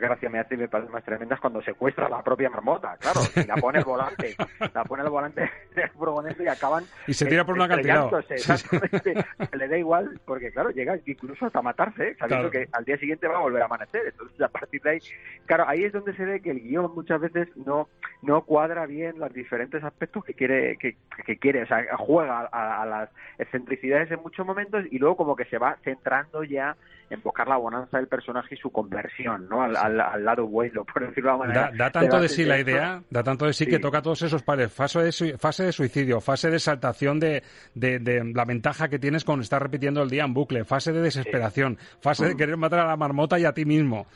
gracia 0.00 0.28
me 0.28 0.38
hace 0.40 0.54
y 0.54 0.58
me 0.58 0.68
parece 0.68 0.90
más 0.90 1.04
tremenda 1.04 1.34
es 1.34 1.40
cuando 1.40 1.62
secuestra 1.62 2.06
a 2.06 2.08
la 2.08 2.22
propia 2.22 2.50
marmota, 2.50 2.96
claro, 2.98 3.20
y 3.36 3.46
la 3.46 3.56
pone 3.56 3.78
al 3.78 3.84
volante, 3.84 4.36
la 4.74 4.84
pone 4.84 5.02
al 5.02 5.10
volante 5.10 5.50
del 5.74 5.88
furgoneta 5.90 6.42
y 6.42 6.48
acaban 6.48 6.84
Y 7.06 7.14
se 7.14 7.26
tira 7.26 7.44
por 7.44 7.54
un 7.54 7.62
acantilado. 7.62 8.18
estrellándose, 8.18 8.38
Sí, 8.38 8.44
sí. 8.44 8.52
exactamente. 8.52 9.24
Le 9.56 9.68
da 9.68 9.78
igual, 9.78 10.20
porque 10.24 10.50
claro, 10.52 10.70
llega 10.70 10.96
incluso 11.06 11.46
hasta 11.46 11.62
matarse, 11.62 12.08
¿eh? 12.08 12.16
sabiendo 12.18 12.50
Claro. 12.50 12.66
que 12.66 12.68
al 12.76 12.84
día 12.84 12.98
siguiente 12.98 13.28
va 13.28 13.36
a 13.38 13.42
volver 13.42 13.62
a 13.62 13.66
amanecer. 13.66 14.02
Entonces, 14.06 14.40
a 14.40 14.48
partir 14.48 14.82
de 14.82 14.90
ahí, 14.90 14.98
claro, 15.46 15.64
ahí 15.68 15.84
es 15.84 15.92
donde 15.92 16.14
se 16.14 16.24
ve 16.24 16.40
que 16.40 16.50
el 16.50 16.60
guion 16.60 16.92
muchas 16.94 17.20
veces 17.20 17.48
no 17.56 17.88
no 18.22 18.42
cuadra 18.42 18.84
bien 18.86 19.18
los 19.18 19.32
diferentes 19.32 19.82
aspectos 19.84 20.24
que 20.24 20.34
quiere, 20.34 20.76
que, 20.78 20.96
que 21.24 21.38
quiere, 21.38 21.62
o 21.62 21.66
sea, 21.66 21.84
juega 21.96 22.48
a, 22.50 22.82
a 22.82 22.86
las 22.86 23.10
excentricidades 23.38 24.10
en 24.10 24.20
muchos 24.20 24.44
momentos 24.44 24.84
y 24.90 24.98
luego 24.98 25.16
como 25.16 25.36
que 25.36 25.44
se 25.44 25.58
va 25.58 25.76
centrando 25.84 26.42
ya 26.44 26.76
en 27.10 27.22
buscar 27.22 27.48
la 27.48 27.56
bonanza 27.56 27.96
del 27.96 28.08
personaje 28.08 28.54
y 28.54 28.58
su 28.58 28.70
conversión, 28.70 29.48
¿no? 29.48 29.62
Al, 29.68 29.76
al, 29.76 30.00
al 30.00 30.24
lado 30.24 30.46
bueno, 30.46 30.84
por 30.84 31.06
decirlo 31.06 31.30
de 31.30 31.32
alguna 31.32 31.54
Da, 31.54 31.60
manera. 31.66 31.84
da 31.84 31.90
tanto 31.90 32.20
de 32.20 32.28
sí 32.28 32.44
la 32.44 32.58
idea, 32.58 33.02
da 33.10 33.22
tanto 33.22 33.46
de 33.46 33.52
sí, 33.52 33.64
Sí. 33.64 33.70
que 33.70 33.78
toca 33.78 34.00
todos 34.02 34.22
esos 34.22 34.42
pares. 34.42 34.72
Fase 34.72 35.00
de, 35.00 35.38
fase 35.38 35.64
de 35.64 35.72
suicidio, 35.72 36.20
fase 36.20 36.50
de 36.50 36.56
exaltación 36.56 37.18
de, 37.20 37.42
de- 37.74 37.98
de 37.98 38.24
la 38.34 38.44
ventaja 38.44 38.88
que 38.88 38.98
tienes 38.98 39.24
con 39.24 39.40
estar 39.40 39.62
repitiendo 39.62 40.02
el 40.02 40.10
día 40.10 40.24
en 40.24 40.34
bucle, 40.34 40.64
fase 40.64 40.92
de 40.92 41.00
desesperación, 41.00 41.78
fase 42.00 42.26
de 42.26 42.36
querer 42.36 42.56
matar 42.56 42.80
a 42.80 42.86
la 42.86 42.96
marmota 42.96 43.38
y 43.38 43.44
a 43.44 43.52
ti 43.52 43.64
mismo. 43.64 44.06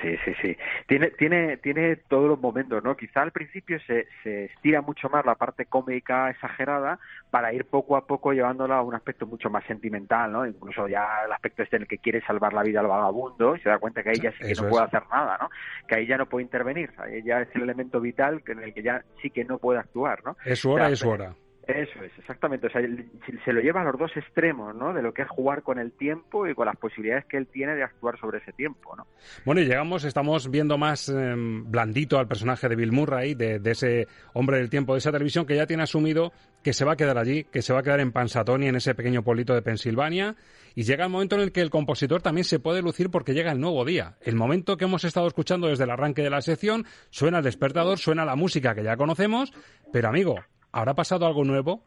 Sí, 0.00 0.16
sí, 0.24 0.32
sí. 0.40 0.56
Tiene, 0.88 1.10
tiene, 1.10 1.58
tiene 1.58 1.96
todos 1.96 2.28
los 2.28 2.40
momentos, 2.40 2.82
¿no? 2.82 2.96
Quizá 2.96 3.22
al 3.22 3.30
principio 3.30 3.78
se, 3.86 4.08
se 4.22 4.46
estira 4.46 4.80
mucho 4.80 5.08
más 5.10 5.24
la 5.24 5.34
parte 5.34 5.66
cómica 5.66 6.30
exagerada 6.30 6.98
para 7.30 7.52
ir 7.52 7.66
poco 7.66 7.96
a 7.96 8.06
poco 8.06 8.32
llevándola 8.32 8.78
a 8.78 8.82
un 8.82 8.94
aspecto 8.94 9.26
mucho 9.26 9.50
más 9.50 9.64
sentimental, 9.66 10.32
¿no? 10.32 10.46
Incluso 10.46 10.88
ya 10.88 11.24
el 11.26 11.32
aspecto 11.32 11.62
este 11.62 11.76
en 11.76 11.82
el 11.82 11.88
que 11.88 11.98
quiere 11.98 12.20
salvar 12.22 12.52
la 12.52 12.62
vida 12.62 12.80
al 12.80 12.86
vagabundo 12.86 13.54
y 13.54 13.60
se 13.60 13.68
da 13.68 13.78
cuenta 13.78 14.02
que 14.02 14.10
ahí 14.10 14.20
ya 14.20 14.32
sí 14.32 14.44
que 14.44 14.52
Eso 14.52 14.62
no 14.62 14.68
es. 14.68 14.70
puede 14.70 14.84
hacer 14.86 15.02
nada, 15.10 15.38
¿no? 15.40 15.50
Que 15.86 15.96
ahí 15.96 16.06
ya 16.06 16.16
no 16.16 16.26
puede 16.28 16.44
intervenir, 16.44 16.90
ahí 16.98 17.22
ya 17.22 17.42
es 17.42 17.48
el 17.54 17.62
elemento 17.62 18.00
vital 18.00 18.42
que 18.42 18.52
en 18.52 18.60
el 18.60 18.74
que 18.74 18.82
ya 18.82 19.04
sí 19.20 19.30
que 19.30 19.44
no 19.44 19.58
puede 19.58 19.78
actuar, 19.78 20.24
¿no? 20.24 20.36
Es 20.44 20.58
su 20.60 20.70
hora 20.70 20.84
O 20.84 20.86
sea, 20.86 20.92
es 20.94 20.98
su 20.98 21.08
hora. 21.08 21.34
Eso 21.66 22.02
es, 22.02 22.12
exactamente. 22.18 22.66
O 22.66 22.70
sea, 22.70 22.82
se 23.44 23.52
lo 23.52 23.60
lleva 23.60 23.82
a 23.82 23.84
los 23.84 23.98
dos 23.98 24.10
extremos, 24.16 24.74
¿no? 24.74 24.92
De 24.92 25.00
lo 25.00 25.14
que 25.14 25.22
es 25.22 25.28
jugar 25.28 25.62
con 25.62 25.78
el 25.78 25.92
tiempo 25.92 26.48
y 26.48 26.54
con 26.54 26.66
las 26.66 26.76
posibilidades 26.76 27.24
que 27.26 27.36
él 27.36 27.46
tiene 27.46 27.76
de 27.76 27.84
actuar 27.84 28.18
sobre 28.18 28.38
ese 28.38 28.52
tiempo, 28.52 28.96
¿no? 28.96 29.06
Bueno, 29.44 29.60
y 29.60 29.66
llegamos, 29.66 30.04
estamos 30.04 30.50
viendo 30.50 30.76
más 30.76 31.08
eh, 31.08 31.34
blandito 31.36 32.18
al 32.18 32.26
personaje 32.26 32.68
de 32.68 32.74
Bill 32.74 32.90
Murray, 32.90 33.34
de, 33.34 33.60
de 33.60 33.70
ese 33.70 34.08
hombre 34.32 34.58
del 34.58 34.70
tiempo 34.70 34.94
de 34.94 34.98
esa 34.98 35.12
televisión 35.12 35.46
que 35.46 35.54
ya 35.54 35.66
tiene 35.66 35.84
asumido 35.84 36.32
que 36.62 36.72
se 36.72 36.84
va 36.84 36.92
a 36.92 36.96
quedar 36.96 37.18
allí, 37.18 37.44
que 37.44 37.62
se 37.62 37.72
va 37.72 37.80
a 37.80 37.82
quedar 37.82 38.00
en 38.00 38.12
Pansatoni, 38.12 38.68
en 38.68 38.76
ese 38.76 38.94
pequeño 38.94 39.22
pueblito 39.22 39.54
de 39.54 39.62
Pensilvania. 39.62 40.36
Y 40.74 40.84
llega 40.84 41.04
el 41.04 41.10
momento 41.10 41.36
en 41.36 41.42
el 41.42 41.52
que 41.52 41.60
el 41.60 41.70
compositor 41.70 42.22
también 42.22 42.44
se 42.44 42.58
puede 42.58 42.82
lucir 42.82 43.10
porque 43.10 43.34
llega 43.34 43.52
el 43.52 43.60
nuevo 43.60 43.84
día. 43.84 44.16
El 44.22 44.36
momento 44.36 44.76
que 44.76 44.84
hemos 44.84 45.04
estado 45.04 45.26
escuchando 45.26 45.68
desde 45.68 45.84
el 45.84 45.90
arranque 45.90 46.22
de 46.22 46.30
la 46.30 46.40
sección, 46.40 46.86
suena 47.10 47.38
el 47.38 47.44
despertador, 47.44 47.98
suena 47.98 48.24
la 48.24 48.36
música 48.36 48.74
que 48.74 48.82
ya 48.82 48.96
conocemos, 48.96 49.52
pero 49.92 50.08
amigo, 50.08 50.36
¿habrá 50.72 50.94
pasado 50.94 51.26
algo 51.26 51.44
nuevo? 51.44 51.84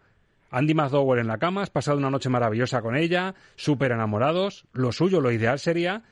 Andy 0.51 0.73
McDowell 0.73 1.19
en 1.19 1.27
la 1.27 1.37
cama, 1.37 1.63
has 1.63 1.69
pasado 1.69 1.97
una 1.97 2.09
noche 2.09 2.29
maravillosa 2.29 2.81
con 2.81 2.95
ella, 2.95 3.35
súper 3.55 3.91
enamorados. 3.91 4.65
Lo 4.71 4.91
suyo, 4.91 5.19
lo 5.19 5.31
ideal 5.31 5.59
sería 5.59 6.03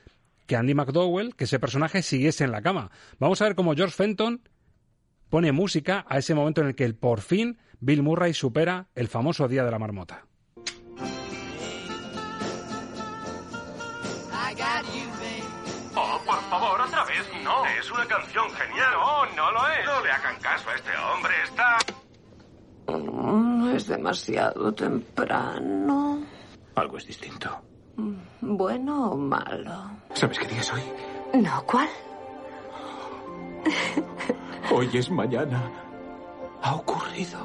que 0.48 0.56
Andy 0.56 0.74
McDowell, 0.74 1.36
que 1.36 1.46
ese 1.46 1.60
personaje 1.60 2.02
siguiese 2.02 2.44
en 2.44 2.52
la 2.52 2.62
cama. 2.62 2.92
Vamos 3.20 3.42
a 3.42 3.46
ver 3.46 3.56
cómo 3.56 3.74
George 3.76 3.96
Fenton 3.96 4.42
pone 5.30 5.52
música 5.52 6.06
a 6.10 6.18
ese 6.18 6.36
momento 6.36 6.62
en 6.62 6.68
el 6.68 6.76
que 6.76 6.94
por 6.94 7.22
fin 7.22 7.58
Bill 7.80 8.04
Murray 8.04 8.34
supera 8.34 8.88
el 8.96 9.08
famoso 9.08 9.48
Día 9.48 9.64
de 9.64 9.72
la 9.72 9.80
Marmota. 9.80 10.26
Oh, 15.96 16.22
por 16.26 16.42
favor, 16.50 16.82
otra 16.82 17.06
vez, 17.06 17.26
no. 17.44 17.66
Es 17.66 17.92
una 17.92 18.06
canción 18.06 18.50
genial. 18.52 18.94
No, 18.94 19.26
no 19.36 19.52
lo 19.52 19.70
es. 19.70 19.86
No 19.86 20.02
le 20.04 20.12
hagan 20.12 20.40
caso 20.40 20.70
a 20.70 20.76
este 20.76 20.92
hombre, 20.98 21.34
está... 21.44 21.78
Es 23.74 23.88
demasiado 23.88 24.74
temprano. 24.74 26.20
Algo 26.76 26.98
es 26.98 27.08
distinto. 27.08 27.50
¿Bueno 28.42 29.12
o 29.12 29.18
malo? 29.18 29.92
¿Sabes 30.14 30.40
qué 30.40 30.48
día 30.48 30.62
es 30.62 30.74
hoy? 30.74 30.82
No, 31.42 31.64
¿cuál? 31.66 31.88
Hoy 34.72 34.90
es 34.94 35.10
mañana. 35.10 35.72
Ha 36.62 36.76
ocurrido. 36.76 37.40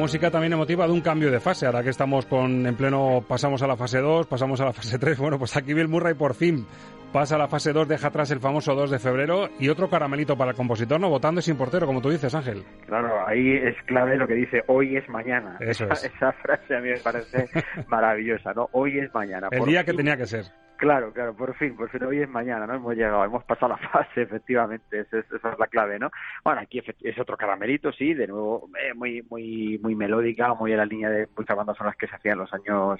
Música 0.00 0.30
también 0.30 0.54
emotiva 0.54 0.86
de 0.86 0.92
un 0.94 1.02
cambio 1.02 1.30
de 1.30 1.40
fase. 1.40 1.66
Ahora 1.66 1.82
que 1.82 1.90
estamos 1.90 2.24
con 2.24 2.66
en 2.66 2.74
pleno, 2.74 3.22
pasamos 3.28 3.62
a 3.62 3.66
la 3.66 3.76
fase 3.76 3.98
2, 3.98 4.26
pasamos 4.26 4.58
a 4.62 4.64
la 4.64 4.72
fase 4.72 4.98
3. 4.98 5.18
Bueno, 5.18 5.38
pues 5.38 5.54
aquí 5.56 5.74
Bill 5.74 5.88
Murray 5.88 6.14
por 6.14 6.34
fin 6.34 6.66
pasa 7.12 7.34
a 7.34 7.38
la 7.38 7.48
fase 7.48 7.72
2, 7.72 7.86
deja 7.86 8.08
atrás 8.08 8.30
el 8.30 8.40
famoso 8.40 8.74
2 8.74 8.90
de 8.90 8.98
febrero 8.98 9.50
y 9.58 9.68
otro 9.68 9.90
caramelito 9.90 10.38
para 10.38 10.52
el 10.52 10.56
compositor, 10.56 10.98
no 10.98 11.10
votando 11.10 11.40
y 11.40 11.42
sin 11.42 11.56
portero, 11.56 11.86
como 11.86 12.00
tú 12.00 12.08
dices, 12.08 12.34
Ángel. 12.34 12.64
Claro, 12.86 13.26
ahí 13.26 13.56
es 13.56 13.76
clave 13.84 14.16
lo 14.16 14.26
que 14.26 14.34
dice 14.34 14.62
hoy 14.68 14.96
es 14.96 15.06
mañana. 15.08 15.58
Eso 15.60 15.84
esa, 15.84 15.92
es. 15.92 16.04
esa 16.14 16.32
frase 16.32 16.76
a 16.76 16.80
mí 16.80 16.88
me 16.88 16.98
parece 17.00 17.50
maravillosa, 17.88 18.54
¿no? 18.54 18.70
Hoy 18.72 18.98
es 18.98 19.12
mañana. 19.12 19.48
El 19.50 19.58
Por 19.58 19.68
día 19.68 19.84
que 19.84 19.92
tenía 19.92 20.16
que 20.16 20.26
ser. 20.26 20.46
Claro, 20.80 21.12
claro, 21.12 21.36
por 21.36 21.54
fin, 21.56 21.76
por 21.76 21.90
fin 21.90 22.02
hoy 22.04 22.22
es 22.22 22.28
mañana, 22.30 22.66
¿no? 22.66 22.72
Hemos 22.72 22.96
llegado, 22.96 23.22
hemos 23.22 23.44
pasado 23.44 23.68
la 23.68 23.76
fase, 23.92 24.22
efectivamente, 24.22 25.00
esa 25.00 25.18
es, 25.18 25.30
esa 25.30 25.52
es 25.52 25.58
la 25.58 25.66
clave, 25.66 25.98
¿no? 25.98 26.10
Bueno, 26.42 26.62
aquí 26.62 26.80
es 27.02 27.18
otro 27.18 27.36
caramelito, 27.36 27.92
sí, 27.92 28.14
de 28.14 28.26
nuevo, 28.26 28.66
eh, 28.82 28.94
muy, 28.94 29.20
muy, 29.28 29.78
muy 29.82 29.94
melódica, 29.94 30.54
muy 30.54 30.72
a 30.72 30.78
la 30.78 30.86
línea 30.86 31.10
de 31.10 31.28
muchas 31.36 31.54
bandas 31.54 31.76
sonoras 31.76 31.98
que 31.98 32.06
se 32.06 32.16
hacían 32.16 32.32
en 32.32 32.38
los 32.38 32.54
años, 32.54 32.98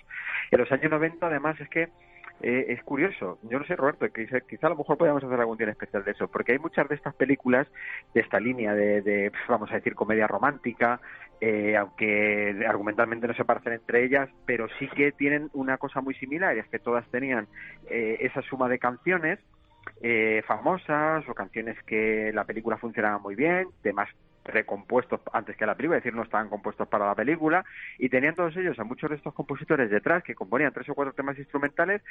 en 0.51 0.61
los 0.61 0.71
años 0.71 0.91
90, 0.91 1.27
además 1.27 1.59
es 1.59 1.71
que 1.71 1.89
eh, 2.43 2.67
es 2.69 2.83
curioso, 2.85 3.39
yo 3.45 3.59
no 3.59 3.65
sé, 3.65 3.77
Roberto, 3.77 4.07
quizá, 4.13 4.41
quizá 4.41 4.67
a 4.67 4.71
lo 4.71 4.77
mejor 4.77 4.99
podríamos 4.99 5.25
hacer 5.25 5.41
algún 5.41 5.57
día 5.57 5.71
especial 5.71 6.05
de 6.05 6.11
eso, 6.11 6.29
porque 6.29 6.53
hay 6.53 6.59
muchas 6.59 6.87
de 6.87 6.97
estas 6.97 7.15
películas 7.15 7.67
de 8.13 8.21
esta 8.21 8.41
línea 8.41 8.75
de, 8.75 9.01
de, 9.01 9.33
vamos 9.49 9.71
a 9.71 9.77
decir, 9.77 9.95
comedia 9.95 10.27
romántica, 10.27 11.01
eh, 11.41 11.77
aunque 11.77 12.65
argumentalmente 12.69 13.27
no 13.27 13.35
se 13.35 13.45
parecen 13.45 13.75
entre 13.75 14.05
ellas, 14.05 14.29
pero 14.47 14.69
sí 14.79 14.89
que 14.89 15.13
tienen 15.13 15.49
una 15.55 15.79
cosa 15.79 16.01
muy 16.01 16.15
similar, 16.15 16.57
y 16.57 16.61
es 16.61 16.69
que 16.69 16.79
todas 16.79 17.09
tenían 17.11 17.49
eh, 17.89 18.19
esa 18.21 18.43
suma 18.43 18.69
de 18.69 18.79
canciones 18.79 19.39
eh, 20.03 20.43
famosas 20.47 21.29
o 21.29 21.35
canciones 21.35 21.77
que 21.85 22.31
la 22.33 22.45
película 22.45 22.77
funcionaba 22.79 23.19
muy 23.19 23.35
bien, 23.35 23.69
temas 23.83 24.09
recompuestos 24.45 25.21
antes 25.33 25.57
que 25.57 25.67
la 25.67 25.75
película, 25.75 25.99
es 25.99 26.05
decir, 26.05 26.17
no 26.17 26.23
estaban 26.23 26.49
compuestos 26.49 26.89
para 26.89 27.07
la 27.07 27.15
película, 27.15 27.65
y 27.99 28.09
tenían 28.09 28.35
todos 28.35 28.57
ellos 28.57 28.79
a 28.79 28.85
muchos 28.85 29.11
de 29.11 29.17
estos 29.17 29.35
compositores 29.35 29.91
detrás 29.91 30.23
que 30.23 30.35
componían 30.35 30.73
tres 30.73 30.89
o 30.89 30.95
cuatro 30.95 31.13
temas 31.13 31.39
instrumentales, 31.39 32.03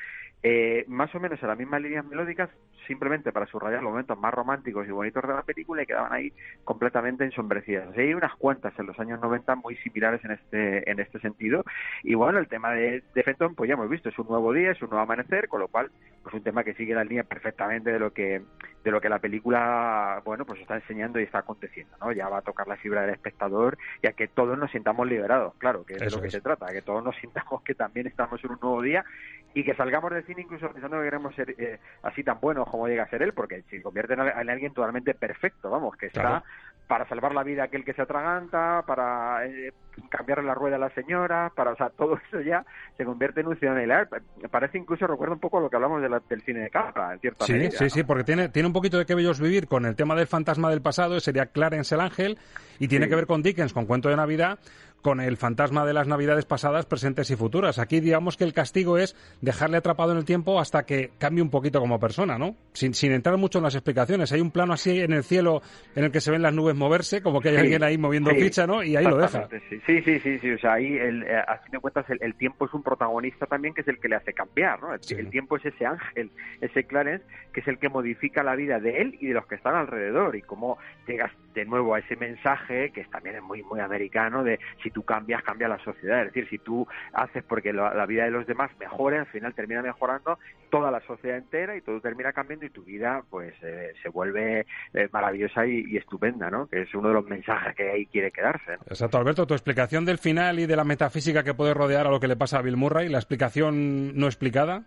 eh, 0.44 0.86
más 0.88 1.14
o 1.16 1.20
menos 1.20 1.42
a 1.44 1.48
las 1.48 1.58
mismas 1.58 1.82
líneas 1.82 2.06
melódicas, 2.06 2.50
simplemente 2.88 3.32
para 3.32 3.46
subrayar 3.48 3.84
los 3.84 3.92
momentos 3.92 4.18
más 4.18 4.34
románticos 4.34 4.88
y 4.88 4.92
bonitos 4.92 5.22
de 5.22 5.34
la 5.34 5.44
película 5.44 5.84
y 5.84 5.86
quedaban 5.86 6.14
ahí 6.14 6.34
completamente 6.64 7.24
ensombrecidas. 7.24 7.96
Hay 7.98 8.14
unas 8.14 8.36
cuantas 8.36 8.78
en 8.80 8.88
los 8.88 9.00
años 9.00 9.20
90 9.22 9.56
muy 9.56 9.76
similares 9.78 10.24
en 10.26 10.32
este, 10.32 10.90
en 10.90 11.00
este 11.00 11.20
sentido. 11.20 11.64
Y 12.04 12.16
bueno, 12.16 12.40
el 12.40 12.48
tema 12.48 12.72
de, 12.72 13.04
de 13.14 13.24
Fenton, 13.24 13.56
pues 13.56 13.68
ya 13.68 13.76
hemos 13.76 13.90
visto, 13.90 14.10
es 14.10 14.20
un 14.20 14.28
nuevo 14.28 14.54
día, 14.54 14.72
es 14.72 14.82
un 14.82 14.90
nuevo 14.90 15.04
amanecer, 15.04 15.48
con 15.48 15.60
lo 15.60 15.68
cual, 15.68 15.92
pues 16.24 16.34
un 16.34 16.44
tema 16.44 16.64
que 16.64 16.74
sigue 16.74 16.96
la 16.96 17.04
línea 17.04 17.24
perfectamente 17.24 17.92
de 17.92 18.00
lo 18.00 18.12
que, 18.12 18.42
de 18.84 18.92
lo 18.92 19.02
que 19.02 19.10
la 19.10 19.20
película, 19.20 20.22
bueno, 20.26 20.46
pues 20.46 20.62
está 20.62 20.76
enseñando 20.76 21.20
y 21.20 21.24
está 21.24 21.40
aconteciendo, 21.40 21.96
¿no? 22.00 22.12
Ya 22.20 22.30
va 22.30 22.40
a 22.40 22.42
tocar 22.42 22.68
la 22.68 22.76
fibra 22.78 23.02
del 23.02 23.12
espectador 23.12 23.78
y 24.02 24.08
a 24.08 24.14
que 24.14 24.28
todos 24.28 24.58
nos 24.58 24.70
sintamos 24.72 25.08
liberados, 25.08 25.54
claro, 25.58 25.86
que 25.86 25.94
es 25.94 26.00
de 26.00 26.06
lo 26.12 26.22
que 26.22 26.28
es. 26.28 26.34
se 26.34 26.42
trata, 26.42 26.68
que 26.68 26.82
todos 26.82 27.04
nos 27.04 27.16
sintamos 27.22 27.62
que 27.64 27.76
también 27.76 28.08
estamos 28.08 28.44
en 28.44 28.52
un 28.52 28.60
nuevo 28.62 28.82
día 28.82 29.06
y 29.54 29.64
que 29.64 29.74
salgamos 29.76 30.12
del 30.12 30.24
cine 30.26 30.42
incluso 30.44 30.70
pensando 30.72 30.98
que 30.98 31.06
queremos 31.06 31.34
ser 31.34 31.56
eh, 31.58 31.80
así 32.04 32.24
tan 32.24 32.40
buenos 32.40 32.68
como 32.70 32.88
llega 32.88 33.04
a 33.04 33.10
ser 33.10 33.22
él, 33.24 33.34
porque 33.34 33.64
se 33.70 33.82
convierte 33.82 34.14
en, 34.14 34.20
al- 34.20 34.42
en 34.42 34.50
alguien 34.50 34.74
totalmente 34.74 35.14
perfecto, 35.16 35.70
vamos, 35.72 35.96
que 35.96 36.08
está 36.08 36.22
Claro. 36.22 36.44
Para 36.90 37.08
salvar 37.08 37.36
la 37.36 37.44
vida 37.44 37.62
a 37.62 37.66
aquel 37.66 37.86
que 37.86 37.94
se 37.94 38.02
atraganta, 38.02 38.82
para 38.88 39.46
eh, 39.46 39.72
cambiarle 40.10 40.46
la 40.46 40.56
rueda 40.56 40.78
a 40.78 40.80
la 40.80 40.90
señora, 40.96 41.52
para, 41.56 41.74
o 41.74 41.76
sea, 41.76 41.92
todo 41.92 42.18
eso 42.28 42.42
ya 42.42 42.66
se 42.98 43.06
convierte 43.06 43.42
en 43.42 43.48
un 43.48 43.60
ciudadano 43.60 43.86
ideal. 43.86 44.10
Parece 44.50 44.80
incluso, 44.80 45.06
recuerda 45.06 45.36
un 45.36 45.40
poco 45.40 45.60
lo 45.60 45.70
que 45.70 45.76
hablamos 45.76 46.02
de 46.02 46.10
la- 46.10 46.20
del 46.28 46.42
cine 46.42 46.62
de 46.62 46.70
cámara, 46.72 47.14
en 47.14 47.20
cierta 47.20 47.46
Sí, 47.46 47.54
medida. 47.54 47.70
sí, 47.78 47.92
sí, 47.92 48.02
porque 48.04 48.24
tiene, 48.24 48.50
tiene 48.50 48.66
un 48.66 48.74
poquito 48.74 48.98
de 48.98 49.06
que 49.06 49.14
bellos 49.14 49.40
vivir 49.40 49.68
con 49.68 49.86
el 49.86 49.96
tema 49.96 50.16
del 50.16 50.26
fantasma 50.26 50.72
del 50.72 50.82
pasado, 50.82 51.20
sería 51.20 51.46
Clarence 51.46 51.94
el 51.94 52.02
Ángel, 52.02 52.40
y 52.80 52.88
tiene 52.88 53.06
Sí. 53.06 53.10
que 53.12 53.16
ver 53.18 53.28
con 53.28 53.44
Dickens, 53.44 53.72
con 53.72 53.86
Cuento 53.86 54.10
de 54.10 54.16
Navidad, 54.16 54.58
con 55.02 55.22
el 55.22 55.38
fantasma 55.38 55.86
de 55.86 55.94
las 55.94 56.08
Navidades 56.08 56.46
pasadas, 56.46 56.86
presentes 56.86 57.30
y 57.32 57.36
futuras. 57.36 57.80
Aquí 57.80 58.00
digamos 58.00 58.38
que 58.38 58.44
el 58.44 58.54
castigo 58.54 58.98
es 58.98 59.16
dejarle 59.42 59.78
atrapado 59.78 60.12
en 60.12 60.18
el 60.18 60.26
tiempo 60.26 60.60
hasta 60.60 60.86
que 60.86 61.12
cambie 61.18 61.42
un 61.42 61.50
poquito 61.50 61.80
como 61.80 62.00
persona, 62.00 62.38
¿no? 62.38 62.56
Sin, 62.74 62.94
sin 62.94 63.12
entrar 63.12 63.38
mucho 63.38 63.60
en 63.60 63.64
las 63.64 63.76
explicaciones. 63.76 64.32
Hay 64.32 64.42
un 64.42 64.52
plano 64.52 64.74
así 64.74 65.00
en 65.00 65.14
el 65.14 65.24
cielo 65.24 65.62
en 65.96 66.06
el 66.06 66.12
que 66.12 66.22
se 66.22 66.32
ven 66.32 66.42
las 66.42 66.54
nubes 66.54 66.76
moverse, 66.76 67.22
como 67.22 67.42
que 67.42 67.50
hay 67.50 67.56
Sí, 67.56 67.62
alguien 67.62 67.84
ahí 67.84 67.98
moviendo 67.98 68.32
sí, 68.32 68.38
ficha, 68.40 68.66
¿no? 68.68 68.84
Y 68.84 68.96
ahí 68.96 69.06
lo 69.06 69.18
deja. 69.18 69.48
Sí, 69.86 70.02
sí, 70.02 70.20
sí, 70.20 70.40
sí, 70.40 70.52
O 70.52 70.60
sea, 70.60 70.74
ahí, 70.74 70.98
el, 70.98 71.24
eh, 71.24 71.38
a 71.38 71.58
fin 71.58 71.72
de 71.74 71.80
cuentas, 71.80 72.10
el, 72.10 72.18
el 72.22 72.36
tiempo 72.36 72.66
es 72.66 72.74
un 72.74 72.84
protagonista 72.84 73.46
también 73.46 73.74
que 73.74 73.82
es 73.82 73.88
el 73.88 74.00
que 74.00 74.08
le 74.08 74.16
hace 74.16 74.34
cambiar, 74.34 74.82
¿no? 74.82 74.94
El, 74.94 75.00
el 75.18 75.30
tiempo 75.30 75.58
es 75.58 75.66
ese 75.66 75.86
ángel, 75.86 76.32
ese 76.62 76.86
Clarence, 76.86 77.26
que 77.54 77.62
es 77.62 77.68
el 77.68 77.78
que 77.80 77.90
modifica 77.90 78.44
la 78.44 78.56
vida 78.56 78.80
de 78.80 79.02
él 79.02 79.18
y 79.20 79.28
de 79.28 79.34
los 79.34 79.46
que 79.48 79.56
están 79.56 79.76
alrededor. 79.76 80.36
Y 80.36 80.42
cómo 80.42 80.78
llegas 81.08 81.32
de 81.54 81.66
nuevo 81.66 81.96
a 81.96 82.00
ese 82.00 82.16
mensaje, 82.16 82.92
que 82.92 83.04
también 83.06 83.38
es 83.38 83.44
muy, 83.44 83.64
muy 83.64 83.80
americano, 83.80 84.44
de 84.44 84.60
si 84.84 84.92
tú 84.92 85.04
cambias, 85.04 85.44
cambia 85.44 85.68
la 85.68 85.80
sociedad. 85.80 86.22
Es 86.22 86.34
decir, 86.34 86.50
si 86.50 86.58
tú 86.60 86.88
haces 87.14 87.44
porque 87.44 87.74
la, 87.74 87.94
la 87.94 88.06
vida 88.06 88.26
de 88.26 88.32
los 88.32 88.46
demás 88.48 88.72
mejore, 88.80 89.20
al 89.20 89.28
final 89.28 89.54
termina 89.54 89.82
mejorando 89.82 90.38
toda 90.70 90.92
la 90.92 91.02
sociedad 91.02 91.38
entera 91.38 91.76
y 91.76 91.82
todo 91.82 92.00
termina 92.00 92.32
cambiando 92.34 92.66
y 92.66 92.70
tu 92.70 92.84
vida, 92.84 93.24
pues, 93.30 93.54
eh, 93.64 93.94
se 94.02 94.10
vuelve 94.10 94.66
eh, 94.94 95.10
maravillosa 95.12 95.66
y, 95.66 95.86
y 95.88 95.98
estupenda, 95.98 96.50
¿no? 96.50 96.68
Que 96.68 96.84
es 96.84 96.94
uno 96.94 97.10
de 97.10 97.14
los 97.16 97.26
mensajes 97.26 97.76
que 97.76 97.90
ahí 97.90 98.06
quiere 98.06 98.32
quedarse. 98.32 98.78
¿no? 98.78 98.84
Exacto, 98.88 99.18
Alberto, 99.18 99.48
tu 99.48 99.54
explicación 99.54 100.06
del 100.06 100.18
final 100.18 100.60
y 100.60 100.66
de 100.66 100.76
la 100.76 100.84
metafísica 100.84 101.44
que 101.44 101.54
puede 101.54 101.74
rodear 101.74 102.08
a 102.08 102.12
lo 102.12 102.20
que 102.20 102.28
le 102.28 102.36
pasa 102.36 102.60
a 102.60 102.62
Bill 102.62 102.78
Murray, 102.78 103.10
la 103.10 103.18
explicación 103.18 104.18
no 104.18 104.28
explicada. 104.28 104.84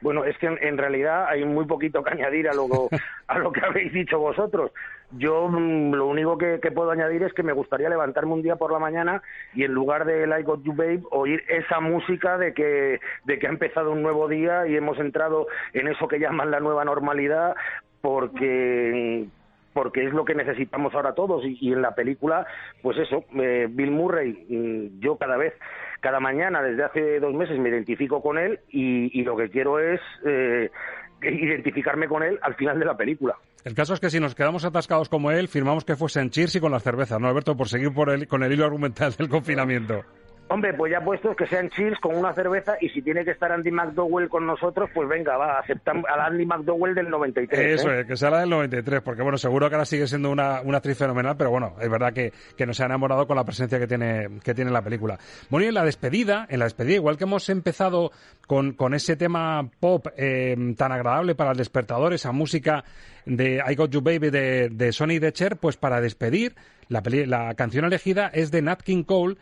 Bueno, 0.00 0.24
es 0.24 0.36
que 0.38 0.46
en, 0.46 0.58
en 0.62 0.76
realidad 0.76 1.26
hay 1.28 1.44
muy 1.44 1.64
poquito 1.66 2.02
que 2.02 2.10
añadir 2.10 2.48
a 2.48 2.54
lo, 2.54 2.66
a 3.28 3.38
lo 3.38 3.52
que 3.52 3.60
habéis 3.64 3.92
dicho 3.92 4.18
vosotros. 4.18 4.72
Yo 5.12 5.48
mm, 5.48 5.94
lo 5.94 6.06
único 6.06 6.36
que, 6.36 6.58
puedo 6.74 6.90
añadir 6.90 7.22
es 7.22 7.32
que 7.32 7.42
me 7.42 7.52
gustaría 7.52 7.88
levantarme 7.88 8.32
un 8.32 8.42
día 8.42 8.56
por 8.56 8.72
la 8.72 8.78
mañana 8.78 9.22
y 9.54 9.64
en 9.64 9.72
lugar 9.72 10.04
de 10.04 10.24
I 10.24 10.42
Got 10.42 10.64
You 10.64 10.74
Babe 10.74 11.02
oír 11.10 11.44
esa 11.48 11.80
música 11.80 12.38
de 12.38 12.52
que, 12.52 13.00
de 13.24 13.38
que 13.38 13.46
ha 13.46 13.50
empezado 13.50 13.92
un 13.92 14.02
nuevo 14.02 14.28
día 14.28 14.66
y 14.66 14.76
hemos 14.76 14.98
entrado 14.98 15.46
en 15.72 15.88
eso 15.88 16.08
que 16.08 16.18
llaman 16.18 16.50
la 16.50 16.60
nueva 16.60 16.84
normalidad 16.84 17.54
porque 18.00 19.26
porque 19.72 20.06
es 20.06 20.12
lo 20.14 20.24
que 20.24 20.34
necesitamos 20.34 20.94
ahora 20.94 21.14
todos. 21.14 21.44
Y, 21.44 21.58
y 21.60 21.72
en 21.72 21.82
la 21.82 21.94
película 21.94 22.46
pues 22.82 22.98
eso 22.98 23.24
eh, 23.40 23.68
Bill 23.70 23.92
Murray 23.92 24.32
mm, 24.48 25.00
yo 25.00 25.16
cada 25.16 25.36
vez 25.36 25.54
cada 26.00 26.18
mañana 26.18 26.62
desde 26.62 26.82
hace 26.82 27.20
dos 27.20 27.32
meses 27.32 27.58
me 27.58 27.68
identifico 27.68 28.20
con 28.22 28.38
él 28.38 28.58
y, 28.70 29.18
y 29.18 29.22
lo 29.22 29.36
que 29.36 29.50
quiero 29.50 29.78
es 29.78 30.00
eh, 30.24 30.70
identificarme 31.22 32.08
con 32.08 32.24
él 32.24 32.40
al 32.42 32.54
final 32.54 32.78
de 32.80 32.84
la 32.84 32.96
película 32.96 33.36
El 33.66 33.74
caso 33.74 33.94
es 33.94 33.98
que 33.98 34.10
si 34.10 34.20
nos 34.20 34.36
quedamos 34.36 34.64
atascados 34.64 35.08
como 35.08 35.32
él, 35.32 35.48
firmamos 35.48 35.84
que 35.84 35.96
fuese 35.96 36.20
en 36.20 36.30
Cheers 36.30 36.54
y 36.54 36.60
con 36.60 36.70
las 36.70 36.84
cervezas, 36.84 37.18
¿no, 37.18 37.26
Alberto? 37.26 37.56
Por 37.56 37.68
seguir 37.68 37.92
por 37.92 38.10
el, 38.10 38.28
con 38.28 38.44
el 38.44 38.52
hilo 38.52 38.64
argumental 38.64 39.12
del 39.18 39.28
confinamiento. 39.28 40.04
Hombre, 40.48 40.74
pues 40.74 40.92
ya 40.92 41.00
puestos 41.00 41.34
que 41.34 41.44
sean 41.48 41.68
chills 41.70 41.98
con 41.98 42.14
una 42.16 42.32
cerveza 42.32 42.76
y 42.80 42.88
si 42.90 43.02
tiene 43.02 43.24
que 43.24 43.32
estar 43.32 43.50
Andy 43.50 43.72
McDowell 43.72 44.28
con 44.28 44.46
nosotros, 44.46 44.88
pues 44.94 45.08
venga, 45.08 45.36
va, 45.36 45.58
aceptamos 45.58 46.04
al 46.08 46.20
Andy 46.20 46.46
McDowell 46.46 46.94
del 46.94 47.10
93. 47.10 47.80
Eso 47.80 47.90
¿eh? 47.90 48.02
es, 48.02 48.06
que 48.06 48.16
sea 48.16 48.30
la 48.30 48.40
del 48.40 48.50
93, 48.50 49.00
porque 49.02 49.22
bueno, 49.22 49.38
seguro 49.38 49.68
que 49.68 49.74
ahora 49.74 49.84
sigue 49.84 50.06
siendo 50.06 50.30
una, 50.30 50.60
una 50.62 50.76
actriz 50.78 50.96
fenomenal, 50.96 51.34
pero 51.36 51.50
bueno, 51.50 51.74
es 51.80 51.90
verdad 51.90 52.12
que, 52.12 52.32
que 52.56 52.64
nos 52.64 52.78
ha 52.80 52.84
enamorado 52.84 53.26
con 53.26 53.34
la 53.36 53.42
presencia 53.44 53.80
que 53.80 53.88
tiene, 53.88 54.38
que 54.44 54.54
tiene 54.54 54.70
la 54.70 54.82
película. 54.82 55.18
Bueno, 55.50 55.64
y 55.64 55.68
en 55.68 55.74
la 55.74 55.84
despedida, 55.84 56.46
en 56.48 56.60
la 56.60 56.66
despedida, 56.66 56.94
igual 56.94 57.16
que 57.18 57.24
hemos 57.24 57.48
empezado 57.48 58.12
con, 58.46 58.74
con 58.74 58.94
ese 58.94 59.16
tema 59.16 59.68
pop 59.80 60.06
eh, 60.16 60.56
tan 60.78 60.92
agradable 60.92 61.34
para 61.34 61.50
el 61.50 61.56
despertador, 61.56 62.12
esa 62.12 62.30
música 62.30 62.84
de 63.24 63.60
I 63.68 63.74
Got 63.74 63.90
You 63.90 64.00
Baby 64.00 64.30
de, 64.30 64.68
de 64.70 64.92
Sonny 64.92 65.18
de 65.18 65.32
Cher, 65.32 65.56
pues 65.56 65.76
para 65.76 66.00
despedir, 66.00 66.54
la, 66.88 67.02
peli- 67.02 67.26
la 67.26 67.52
canción 67.56 67.84
elegida 67.84 68.30
es 68.32 68.52
de 68.52 68.62
Nat 68.62 68.80
King 68.82 69.02
Cole 69.02 69.36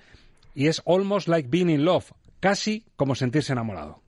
y 0.55 0.69
es 0.69 0.83
Almost 0.87 1.29
Like 1.29 1.49
Being 1.49 1.71
in 1.71 1.85
Love, 1.85 2.13
casi 2.41 2.87
como 2.97 3.15
sentirse 3.15 3.53
enamorado. 3.53 4.05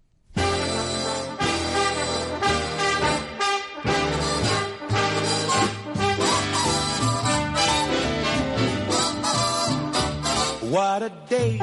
What 10.70 11.02
a 11.02 11.10
day 11.28 11.58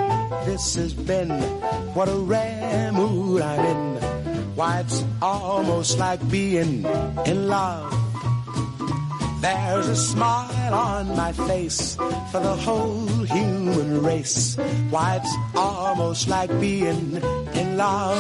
this 0.45 0.75
has 0.75 0.93
been. 0.93 1.29
What 1.93 2.09
a 2.09 2.15
rare 2.15 2.91
mood 2.93 3.41
I'm 3.41 3.59
in. 3.59 4.01
Why, 4.55 4.79
it's 4.79 5.03
almost 5.21 5.99
like 5.99 6.19
being 6.29 6.85
in 7.25 7.47
love. 7.47 8.02
There's 9.43 9.89
a 9.89 9.95
smile 9.97 10.73
on 10.73 11.17
my 11.17 11.33
face 11.33 11.97
for 12.31 12.39
the 12.39 12.55
whole 12.65 13.25
human 13.25 14.01
race. 14.01 14.55
Why, 14.89 15.17
it's 15.17 15.35
almost 15.53 16.29
like 16.29 16.49
being 16.61 17.19
in 17.53 17.75
love. 17.75 18.17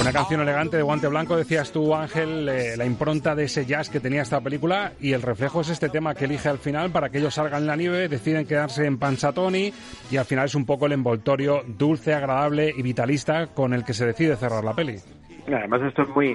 Una 0.00 0.10
canción 0.10 0.40
elegante 0.40 0.78
de 0.78 0.82
guante 0.82 1.06
blanco, 1.08 1.36
decías 1.36 1.70
tú, 1.70 1.94
Ángel, 1.94 2.48
eh, 2.48 2.78
la 2.78 2.86
impronta 2.86 3.34
de 3.34 3.44
ese 3.44 3.66
jazz 3.66 3.90
que 3.90 4.00
tenía 4.00 4.22
esta 4.22 4.40
película 4.40 4.94
y 5.00 5.12
el 5.12 5.20
reflejo 5.20 5.60
es 5.60 5.68
este 5.68 5.90
tema 5.90 6.14
que 6.14 6.24
elige 6.24 6.48
al 6.48 6.58
final 6.58 6.90
para 6.90 7.10
que 7.10 7.18
ellos 7.18 7.34
salgan 7.34 7.60
en 7.60 7.66
la 7.66 7.76
nieve, 7.76 8.08
deciden 8.08 8.46
quedarse 8.46 8.86
en 8.86 8.96
Pansatoni 8.96 9.70
y 10.10 10.16
al 10.16 10.24
final 10.24 10.46
es 10.46 10.54
un 10.54 10.64
poco 10.64 10.86
el 10.86 10.92
envoltorio 10.92 11.62
dulce, 11.66 12.14
agradable 12.14 12.72
y 12.74 12.80
vitalista 12.80 13.48
con 13.48 13.74
el 13.74 13.84
que 13.84 13.92
se 13.92 14.06
decide 14.06 14.36
cerrar 14.36 14.64
la 14.64 14.72
peli. 14.72 14.96
Además 15.46 15.82
esto 15.82 16.02
es 16.02 16.08
muy 16.08 16.34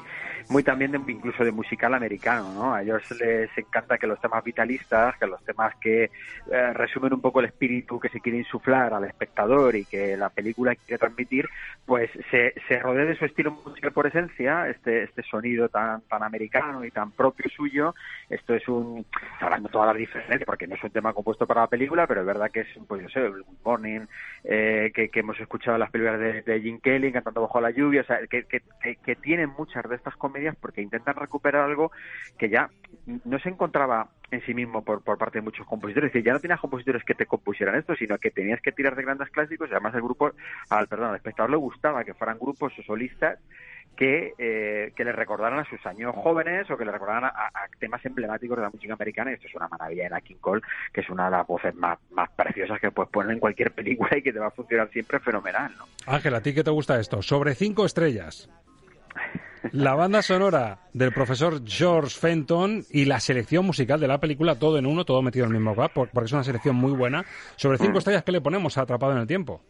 muy 0.50 0.64
también 0.64 0.92
de, 0.92 1.00
incluso 1.12 1.44
de 1.44 1.52
musical 1.52 1.94
americano, 1.94 2.52
¿no? 2.54 2.74
A 2.74 2.82
ellos 2.82 3.04
les 3.20 3.56
encanta 3.56 3.98
que 3.98 4.08
los 4.08 4.20
temas 4.20 4.44
vitalistas, 4.44 5.16
que 5.18 5.28
los 5.28 5.44
temas 5.46 5.76
que 5.76 6.06
eh, 6.52 6.74
resumen 6.74 7.14
un 7.14 7.22
poco 7.22 7.40
el 7.40 7.46
espíritu 7.46 8.00
que 8.00 8.10
se 8.10 8.20
quiere 8.20 8.40
insuflar 8.40 8.94
al 8.94 9.06
espectador 9.06 9.76
y 9.76 9.86
que 9.86 10.18
la 10.18 10.30
película 10.30 10.76
quiere 10.76 10.98
transmitir, 10.98 11.48
pues 11.86 12.10
se, 12.32 12.56
se 12.68 12.80
rodea 12.80 13.06
de 13.06 13.16
su 13.16 13.26
estilo 13.26 13.52
musical 13.52 13.92
por 13.92 14.08
esencia, 14.08 14.68
este, 14.68 15.04
este 15.04 15.22
sonido 15.24 15.70
tan, 15.70 16.02
tan 16.02 16.24
americano 16.24 16.84
y 16.84 16.90
tan 16.90 17.12
propio 17.12 17.50
suyo. 17.56 17.94
Esto 18.28 18.56
es 18.56 18.68
un, 18.68 19.06
hablando 19.40 19.70
todas 19.70 19.90
las 19.90 19.98
diferencias, 19.98 20.46
porque 20.46 20.68
no 20.68 20.76
es 20.76 20.84
un 20.84 20.90
tema 20.90 21.14
compuesto 21.14 21.46
para 21.46 21.62
la 21.62 21.68
película, 21.68 22.08
pero 22.08 22.22
es 22.22 22.28
verdad 22.28 22.50
que 22.52 22.62
es, 22.62 22.68
pues 22.88 23.04
yo 23.04 23.10
sé, 23.10 23.20
el 23.20 23.44
Good 23.44 23.58
Morning, 23.64 24.02
eh, 24.44 24.92
que, 24.96 25.10
que 25.10 25.20
hemos 25.20 25.40
escuchado 25.40 25.76
en 25.76 25.82
las 25.82 25.92
películas 25.92 26.20
de, 26.20 26.42
de 26.42 26.62
Jim 26.62 26.80
Kelly, 26.80 27.12
cantando 27.12 27.42
bajo 27.42 27.62
la 27.62 27.70
lluvia, 27.70 28.02
o 28.02 28.06
sea, 28.06 28.20
que, 28.28 28.46
que, 28.46 28.62
que, 28.82 28.96
que 28.96 29.16
tienen 29.16 29.50
muchas 29.56 29.88
de 29.88 29.96
estas 29.96 30.16
porque 30.60 30.82
intentan 30.82 31.16
recuperar 31.16 31.64
algo 31.64 31.92
que 32.38 32.50
ya 32.50 32.70
no 33.26 33.40
se 33.40 33.50
encontraba 33.50 34.10
en 34.32 34.42
sí 34.46 34.54
mismo 34.54 34.84
por, 34.84 35.02
por 35.04 35.18
parte 35.18 35.40
de 35.40 35.44
muchos 35.44 35.66
compositores. 35.66 36.08
Es 36.08 36.14
decir, 36.14 36.26
ya 36.26 36.34
no 36.34 36.40
tenías 36.40 36.60
compositores 36.60 37.04
que 37.04 37.16
te 37.16 37.26
compusieran 37.26 37.76
esto, 37.76 37.96
sino 37.96 38.18
que 38.18 38.32
tenías 38.32 38.62
que 38.62 38.72
tirar 38.72 38.96
de 38.96 39.04
grandes 39.04 39.30
clásicos 39.30 39.70
y 39.70 39.74
además 39.74 39.96
el 39.96 40.02
grupo, 40.02 40.32
al 40.70 40.88
perdón, 40.88 41.10
al 41.10 41.16
espectador 41.16 41.50
le 41.50 41.58
gustaba 41.58 42.04
que 42.04 42.14
fueran 42.14 42.38
grupos 42.38 42.74
o 42.78 42.84
solistas 42.84 43.40
que, 44.00 44.34
eh, 44.38 44.94
que 44.96 45.04
le 45.04 45.12
recordaran 45.12 45.60
a 45.60 45.66
sus 45.66 45.86
años 45.86 46.16
jóvenes 46.16 46.72
o 46.72 46.78
que 46.78 46.86
le 46.86 46.92
recordaran 46.92 47.26
a, 47.26 47.52
temas 47.80 48.06
emblemáticos 48.06 48.56
de 48.58 48.64
la 48.64 48.70
música 48.70 48.94
americana. 48.94 49.32
Y 49.32 49.34
esto 49.34 49.48
es 49.48 49.56
una 49.56 49.68
maravilla 49.68 50.04
de 50.04 50.10
la 50.10 50.22
King 50.22 50.38
Cole, 50.40 50.62
que 50.94 51.02
es 51.02 51.10
una 51.10 51.26
de 51.26 51.32
las 51.32 51.46
voces 51.46 51.76
más, 51.76 52.00
más 52.12 52.30
preciosas 52.32 52.80
que 52.80 52.92
puedes 52.92 53.12
poner 53.12 53.34
en 53.34 53.40
cualquier 53.40 53.72
película 53.72 54.18
y 54.18 54.22
que 54.22 54.32
te 54.32 54.40
va 54.40 54.48
a 54.48 54.52
funcionar 54.52 54.90
siempre 54.90 55.20
fenomenal, 55.20 55.74
¿no? 55.78 55.86
Ángel, 56.08 56.34
¿a 56.34 56.42
ti 56.42 56.54
qué 56.54 56.64
te 56.64 56.72
gusta 56.72 56.98
esto? 57.00 57.22
Sobre 57.22 57.56
cinco 57.56 57.86
estrellas. 57.86 58.50
La 59.74 59.94
banda 59.96 60.22
sonora 60.22 60.80
del 60.94 61.12
profesor 61.12 61.62
George 61.66 62.18
Fenton 62.18 62.84
y 62.92 63.06
la 63.06 63.20
selección 63.20 63.66
musical 63.66 64.00
de 64.00 64.08
la 64.08 64.20
película, 64.20 64.56
todo 64.56 64.78
en 64.78 64.86
uno, 64.86 65.04
todo 65.06 65.22
metido 65.22 65.46
en 65.46 65.52
el 65.54 65.60
mismo 65.60 65.76
por- 65.76 66.10
porque 66.10 66.26
es 66.26 66.32
una 66.34 66.44
selección 66.44 66.76
muy 66.76 66.92
buena. 66.94 67.26
Sobre 67.58 67.78
cinco 67.78 67.96
Mm. 67.96 67.98
estrellas, 67.98 68.24
¿qué 68.24 68.32
le 68.32 68.42
ponemos 68.42 68.78
a 68.78 68.82
Atrapado 68.82 69.12
en 69.14 69.20
el 69.20 69.28
Tiempo? 69.28 69.62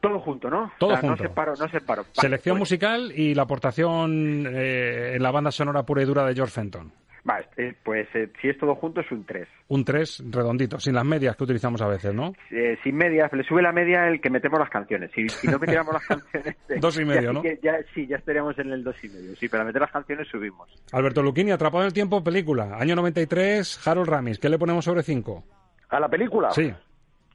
Todo 0.00 0.20
junto, 0.20 0.50
¿no? 0.50 0.70
Todo 0.78 0.90
O 0.90 0.92
sea, 0.92 1.00
junto. 1.00 1.22
No 1.22 1.28
separo, 1.30 1.54
no 1.58 1.68
separo. 1.68 2.02
Vale, 2.02 2.12
Selección 2.14 2.54
pues- 2.54 2.60
musical 2.70 3.12
y 3.16 3.34
la 3.34 3.42
aportación 3.42 4.46
eh, 4.48 5.14
en 5.16 5.22
la 5.22 5.30
banda 5.30 5.50
sonora 5.50 5.82
pura 5.84 6.02
y 6.02 6.04
dura 6.04 6.24
de 6.26 6.34
George 6.34 6.52
Fenton. 6.52 6.92
Vale, 7.26 7.46
eh, 7.56 7.74
pues 7.82 8.06
eh, 8.14 8.30
si 8.42 8.50
es 8.50 8.58
todo 8.58 8.74
junto 8.74 9.00
es 9.00 9.10
un 9.10 9.24
3. 9.24 9.48
Un 9.68 9.82
3 9.82 10.24
redondito, 10.30 10.78
sin 10.78 10.92
las 10.94 11.06
medias 11.06 11.34
que 11.36 11.44
utilizamos 11.44 11.80
a 11.80 11.88
veces, 11.88 12.12
¿no? 12.14 12.34
Eh, 12.50 12.76
sin 12.84 12.96
medias, 12.96 13.32
le 13.32 13.42
sube 13.44 13.62
la 13.62 13.72
media 13.72 14.06
el 14.08 14.20
que 14.20 14.28
metemos 14.28 14.58
las 14.60 14.68
canciones. 14.68 15.10
Si, 15.14 15.26
si 15.30 15.46
no 15.48 15.58
metiéramos 15.58 15.94
las 15.94 16.04
canciones... 16.06 16.54
eh, 16.68 16.76
Dos 16.78 17.00
y 17.00 17.04
medio, 17.06 17.22
ya 17.22 17.32
¿no? 17.32 17.42
ya, 17.62 17.76
sí, 17.94 18.06
ya 18.06 18.16
estaríamos 18.16 18.58
en 18.58 18.72
el 18.72 18.84
dos 18.84 19.02
y 19.02 19.08
medio. 19.08 19.34
Sí, 19.36 19.48
para 19.48 19.64
meter 19.64 19.80
las 19.80 19.90
canciones 19.90 20.28
subimos. 20.28 20.68
Alberto 20.92 21.22
Luquini, 21.22 21.50
Atrapado 21.50 21.82
en 21.84 21.86
el 21.86 21.92
Tiempo, 21.94 22.22
película. 22.22 22.76
Año 22.78 22.94
93, 22.94 23.88
Harold 23.88 24.08
Ramis. 24.10 24.38
¿Qué 24.38 24.50
le 24.50 24.58
ponemos 24.58 24.84
sobre 24.84 25.02
5? 25.02 25.44
¿A 25.88 26.00
la 26.00 26.08
película? 26.10 26.50
Sí. 26.50 26.70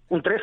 Un 0.10 0.22
3. 0.22 0.40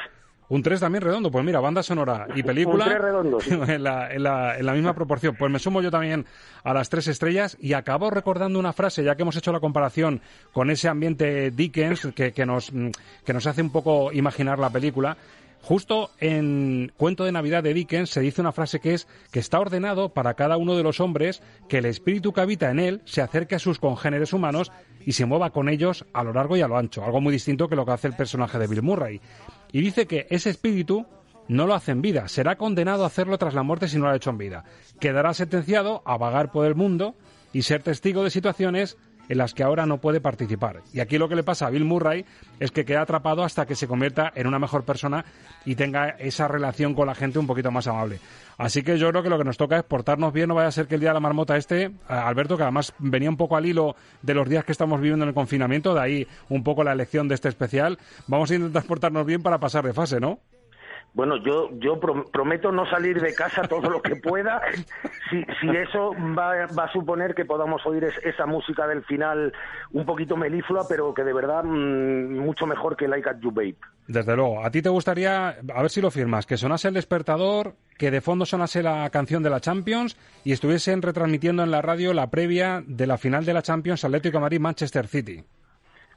Un 0.49 0.63
3 0.63 0.81
también 0.81 1.03
redondo. 1.03 1.31
Pues 1.31 1.45
mira, 1.45 1.61
banda 1.61 1.83
sonora 1.83 2.29
y 2.35 2.43
película. 2.43 2.85
Un 2.85 2.91
tres 2.91 3.03
redondo, 3.03 3.41
sí. 3.41 3.51
en, 3.69 3.83
la, 3.83 4.13
en, 4.13 4.23
la, 4.23 4.59
en 4.59 4.67
la 4.67 4.73
misma 4.73 4.95
proporción. 4.95 5.35
Pues 5.37 5.51
me 5.51 5.59
sumo 5.59 5.83
yo 5.83 5.91
también 5.91 6.25
a 6.63 6.73
las 6.73 6.89
tres 6.89 7.09
estrellas 7.09 7.57
y 7.61 7.73
acabo 7.73 8.11
recordando 8.11 8.59
una 8.59 8.73
frase, 8.73 9.03
ya 9.03 9.17
que 9.17 9.23
hemos 9.23 9.37
hecho 9.37 9.53
la 9.53 9.61
comparación 9.61 10.21
con 10.53 10.71
ese 10.71 10.89
ambiente 10.89 11.51
Dickens 11.51 12.09
que, 12.15 12.33
que, 12.33 12.47
nos, 12.47 12.71
que 13.25 13.33
nos 13.33 13.47
hace 13.47 13.63
un 13.63 13.71
poco 13.71 14.13
imaginar 14.13 14.59
la 14.59 14.71
película. 14.71 15.17
Justo 15.63 16.11
en 16.21 16.93
Cuento 16.97 17.25
de 17.25 17.33
Navidad 17.33 17.65
de 17.65 17.75
Dickens 17.75 18.11
se 18.11 18.21
dice 18.21 18.41
una 18.41 18.53
frase 18.53 18.79
que 18.79 18.95
es 18.95 19.09
que 19.33 19.41
está 19.41 19.59
ordenado 19.59 20.11
para 20.11 20.35
cada 20.35 20.59
uno 20.59 20.77
de 20.77 20.85
los 20.85 21.01
hombres 21.01 21.43
que 21.69 21.79
el 21.79 21.87
espíritu 21.87 22.33
que 22.33 22.41
habita 22.41 22.71
en 22.71 22.79
él 22.79 23.03
se 23.05 23.21
acerque 23.21 23.57
a 23.57 23.59
sus 23.59 23.81
congéneres 23.81 24.33
humanos 24.33 24.71
y 25.05 25.13
se 25.13 25.27
mueva 25.27 25.51
con 25.51 25.69
ellos 25.69 26.05
a 26.13 26.23
lo 26.23 26.33
largo 26.33 26.57
y 26.57 26.61
a 26.61 26.69
lo 26.69 26.79
ancho. 26.79 27.05
Algo 27.05 27.21
muy 27.21 27.33
distinto 27.33 27.69
que 27.69 27.75
lo 27.75 27.85
que 27.85 27.93
hace 27.93 28.07
el 28.07 28.15
personaje 28.15 28.61
de 28.61 28.67
Bill 28.69 28.83
Murray. 28.83 29.21
Y 29.73 29.81
dice 29.81 30.07
que 30.07 30.27
ese 30.31 30.51
espíritu 30.51 31.07
no 31.49 31.67
lo 31.67 31.75
hace 31.75 31.93
en 31.93 32.03
vida, 32.03 32.29
será 32.29 32.57
condenado 32.57 33.05
a 33.05 33.07
hacerlo 33.07 33.39
tras 33.39 33.55
la 33.55 33.62
muerte 33.62 33.89
si 33.89 33.99
no 33.99 34.07
lo 34.07 34.12
ha 34.12 34.17
hecho 34.17 34.31
en 34.31 34.39
vida. 34.39 34.64
Quedará 35.01 35.33
sentenciado 35.35 36.03
a 36.05 36.17
vagar 36.17 36.51
por 36.51 36.67
el 36.67 36.75
mundo 36.75 37.14
y 37.53 37.62
ser 37.62 37.83
testigo 37.83 38.25
de 38.25 38.31
situaciones 38.31 38.97
en 39.29 39.39
las 39.39 39.55
que 39.55 39.62
ahora 39.62 39.87
no 39.87 39.99
puede 39.99 40.20
participar. 40.20 40.83
Y 40.93 41.01
aquí 41.01 41.18
lo 41.18 41.29
que 41.29 41.37
le 41.37 41.43
pasa 41.43 41.66
a 41.66 41.70
Bill 41.70 41.85
Murray 41.85 42.24
es 42.61 42.70
que 42.70 42.85
queda 42.85 43.03
atrapado 43.03 43.45
hasta 43.45 43.66
que 43.66 43.74
se 43.74 43.89
convierta 43.89 44.33
en 44.35 44.47
una 44.47 44.59
mejor 44.59 44.85
persona 44.85 45.24
y 45.64 45.74
tenga 45.74 46.11
esa 46.11 46.49
relación 46.49 46.95
con 46.95 47.07
la 47.07 47.14
gente 47.14 47.39
un 47.39 47.47
poquito 47.47 47.70
más 47.70 47.87
amable. 47.87 48.20
Así 48.59 48.83
que 48.83 48.99
yo 48.99 49.11
creo 49.11 49.22
que 49.22 49.29
lo 49.29 49.39
que 49.39 49.45
nos 49.45 49.59
toca 49.59 49.77
es 49.77 49.83
portarnos 49.85 50.33
bien, 50.33 50.49
no 50.49 50.55
vaya 50.55 50.68
a 50.68 50.72
ser 50.72 50.87
que 50.87 50.95
el 50.95 51.01
día 51.01 51.11
de 51.11 51.14
la 51.14 51.20
marmota 51.20 51.57
este, 51.57 51.91
a 52.09 52.27
Alberto, 52.27 52.57
que 52.57 52.62
además 52.62 52.95
venía 52.99 53.29
un 53.29 53.37
poco 53.37 53.57
al 53.57 53.66
hilo 53.66 53.97
de 54.22 54.35
los 54.35 54.49
días 54.49 54.64
que 54.64 54.72
estamos 54.72 55.01
viviendo 55.01 55.24
en 55.24 55.29
el 55.29 55.35
confinamiento, 55.35 55.95
de 55.95 56.01
ahí 56.01 56.27
un 56.49 56.62
poco 56.62 56.83
la 56.83 56.93
elección 56.93 57.29
de 57.29 57.35
este 57.35 57.49
especial, 57.49 57.99
vamos 58.27 58.51
a 58.51 58.55
intentar 58.55 58.85
portarnos 58.85 59.27
bien 59.27 59.43
para 59.43 59.59
pasar 59.59 59.85
de 59.85 59.93
fase, 59.93 60.20
¿no? 60.20 60.41
Bueno, 61.17 61.39
yo, 61.39 61.71
yo 61.79 61.99
prom- 61.99 62.31
prometo 62.31 62.71
no 62.71 62.85
salir 62.91 63.19
de 63.23 63.35
casa 63.35 63.62
todo 63.62 63.89
lo 63.89 64.03
que 64.03 64.17
pueda. 64.17 64.61
Si, 65.31 65.43
si 65.61 65.69
eso 65.75 66.11
va, 66.39 66.67
va 66.67 66.85
a 66.85 66.93
suponer 66.93 67.35
que 67.35 67.47
podamos 67.47 67.81
oír 67.87 68.05
es- 68.05 68.19
esa 68.23 68.45
música 68.45 68.87
del 68.87 69.03
final 69.05 69.51
un 69.93 70.05
poquito 70.05 70.37
meliflua, 70.37 70.87
pero 70.87 71.14
que 71.14 71.25
de 71.25 71.33
verdad 71.33 71.64
mm, 71.64 72.39
mucho 72.39 72.67
mejor 72.67 72.97
que 72.99 73.09
Like 73.09 73.31
at 73.31 73.39
You 73.41 73.51
Babe. 73.51 73.77
Desde 74.07 74.37
luego. 74.37 74.62
¿A 74.62 74.71
ti 74.71 74.83
te 74.83 74.91
gustaría, 74.91 75.49
a 75.49 75.81
ver 75.83 75.91
si 75.91 76.03
lo 76.03 76.11
firmas, 76.11 76.45
que 76.45 76.59
sonase 76.59 76.89
el 76.89 76.95
despertador, 76.95 77.77
que 77.97 78.11
de 78.11 78.21
fondo 78.21 78.45
sonase 78.45 78.83
la 78.83 79.09
canción 79.09 79.43
de 79.43 79.49
la 79.51 79.61
Champions 79.61 80.19
y 80.45 80.53
estuviesen 80.53 81.01
retransmitiendo 81.01 81.62
en 81.64 81.71
la 81.71 81.81
radio 81.81 82.12
la 82.12 82.31
previa 82.31 82.85
de 82.87 83.07
la 83.07 83.17
final 83.17 83.47
de 83.47 83.55
la 83.55 83.62
Champions 83.62 84.05
Atlético 84.05 84.39
Madrid-Manchester 84.39 85.07
City? 85.07 85.43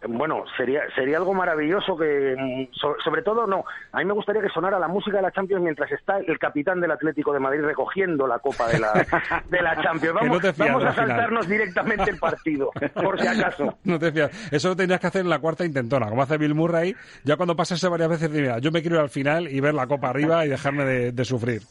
Bueno, 0.08 0.46
sería 0.56 0.84
sería 0.96 1.18
algo 1.18 1.34
maravilloso 1.34 1.98
que, 1.98 2.34
mm, 2.38 2.74
so- 2.74 2.96
sobre 3.04 3.22
todo, 3.22 3.46
no. 3.46 3.66
A 3.92 3.98
mí 3.98 4.06
me 4.06 4.14
gustaría 4.14 4.42
que 4.42 4.48
sonara 4.48 4.80
la 4.80 4.88
música 4.88 5.18
de 5.18 5.24
la 5.24 5.32
Champions 5.32 5.62
mientras 5.62 5.92
está 5.92 6.20
el 6.20 6.40
capitán 6.40 6.80
del 6.80 6.92
Atlético 6.92 7.34
de 7.34 7.40
Madrid 7.40 7.62
recogiendo 7.64 8.26
la 8.26 8.40
copa 8.40 8.68
de 8.70 8.80
la, 8.80 8.94
de 9.50 9.62
la 9.62 9.82
Champions. 9.82 10.16
No 10.24 10.40
Vamos, 10.58 10.86
a 10.86 10.94
saltarnos 10.94 11.48
directamente 11.50 12.12
el 12.12 12.18
partido, 12.18 12.72
por 12.94 13.20
si 13.20 13.28
acaso. 13.28 13.78
No 13.84 14.00
te 14.00 14.12
fías. 14.14 14.32
Eso 14.54 14.70
lo 14.70 14.76
tendrías 14.78 15.02
que 15.02 15.08
hacer 15.08 15.22
en 15.22 15.30
la 15.30 15.40
cuarta 15.40 15.66
intentona, 15.66 16.08
como 16.08 16.22
hace 16.22 16.38
Bill 16.38 16.56
Murray. 16.56 16.96
Ya 17.26 17.36
cuando 17.36 17.56
pasase 17.58 17.88
varias 17.90 18.10
veces, 18.10 18.30
mira, 18.30 18.60
yo 18.60 18.72
me 18.72 18.82
quiero 18.82 18.96
ir 18.98 19.02
al 19.02 19.10
final 19.10 19.48
y 19.50 19.60
ver 19.60 19.74
la 19.74 19.88
copa 19.88 20.10
arriba 20.10 20.46
y 20.46 20.50
dejarme 20.50 20.86
de, 20.86 21.12
de 21.12 21.26
sufrir. 21.26 21.62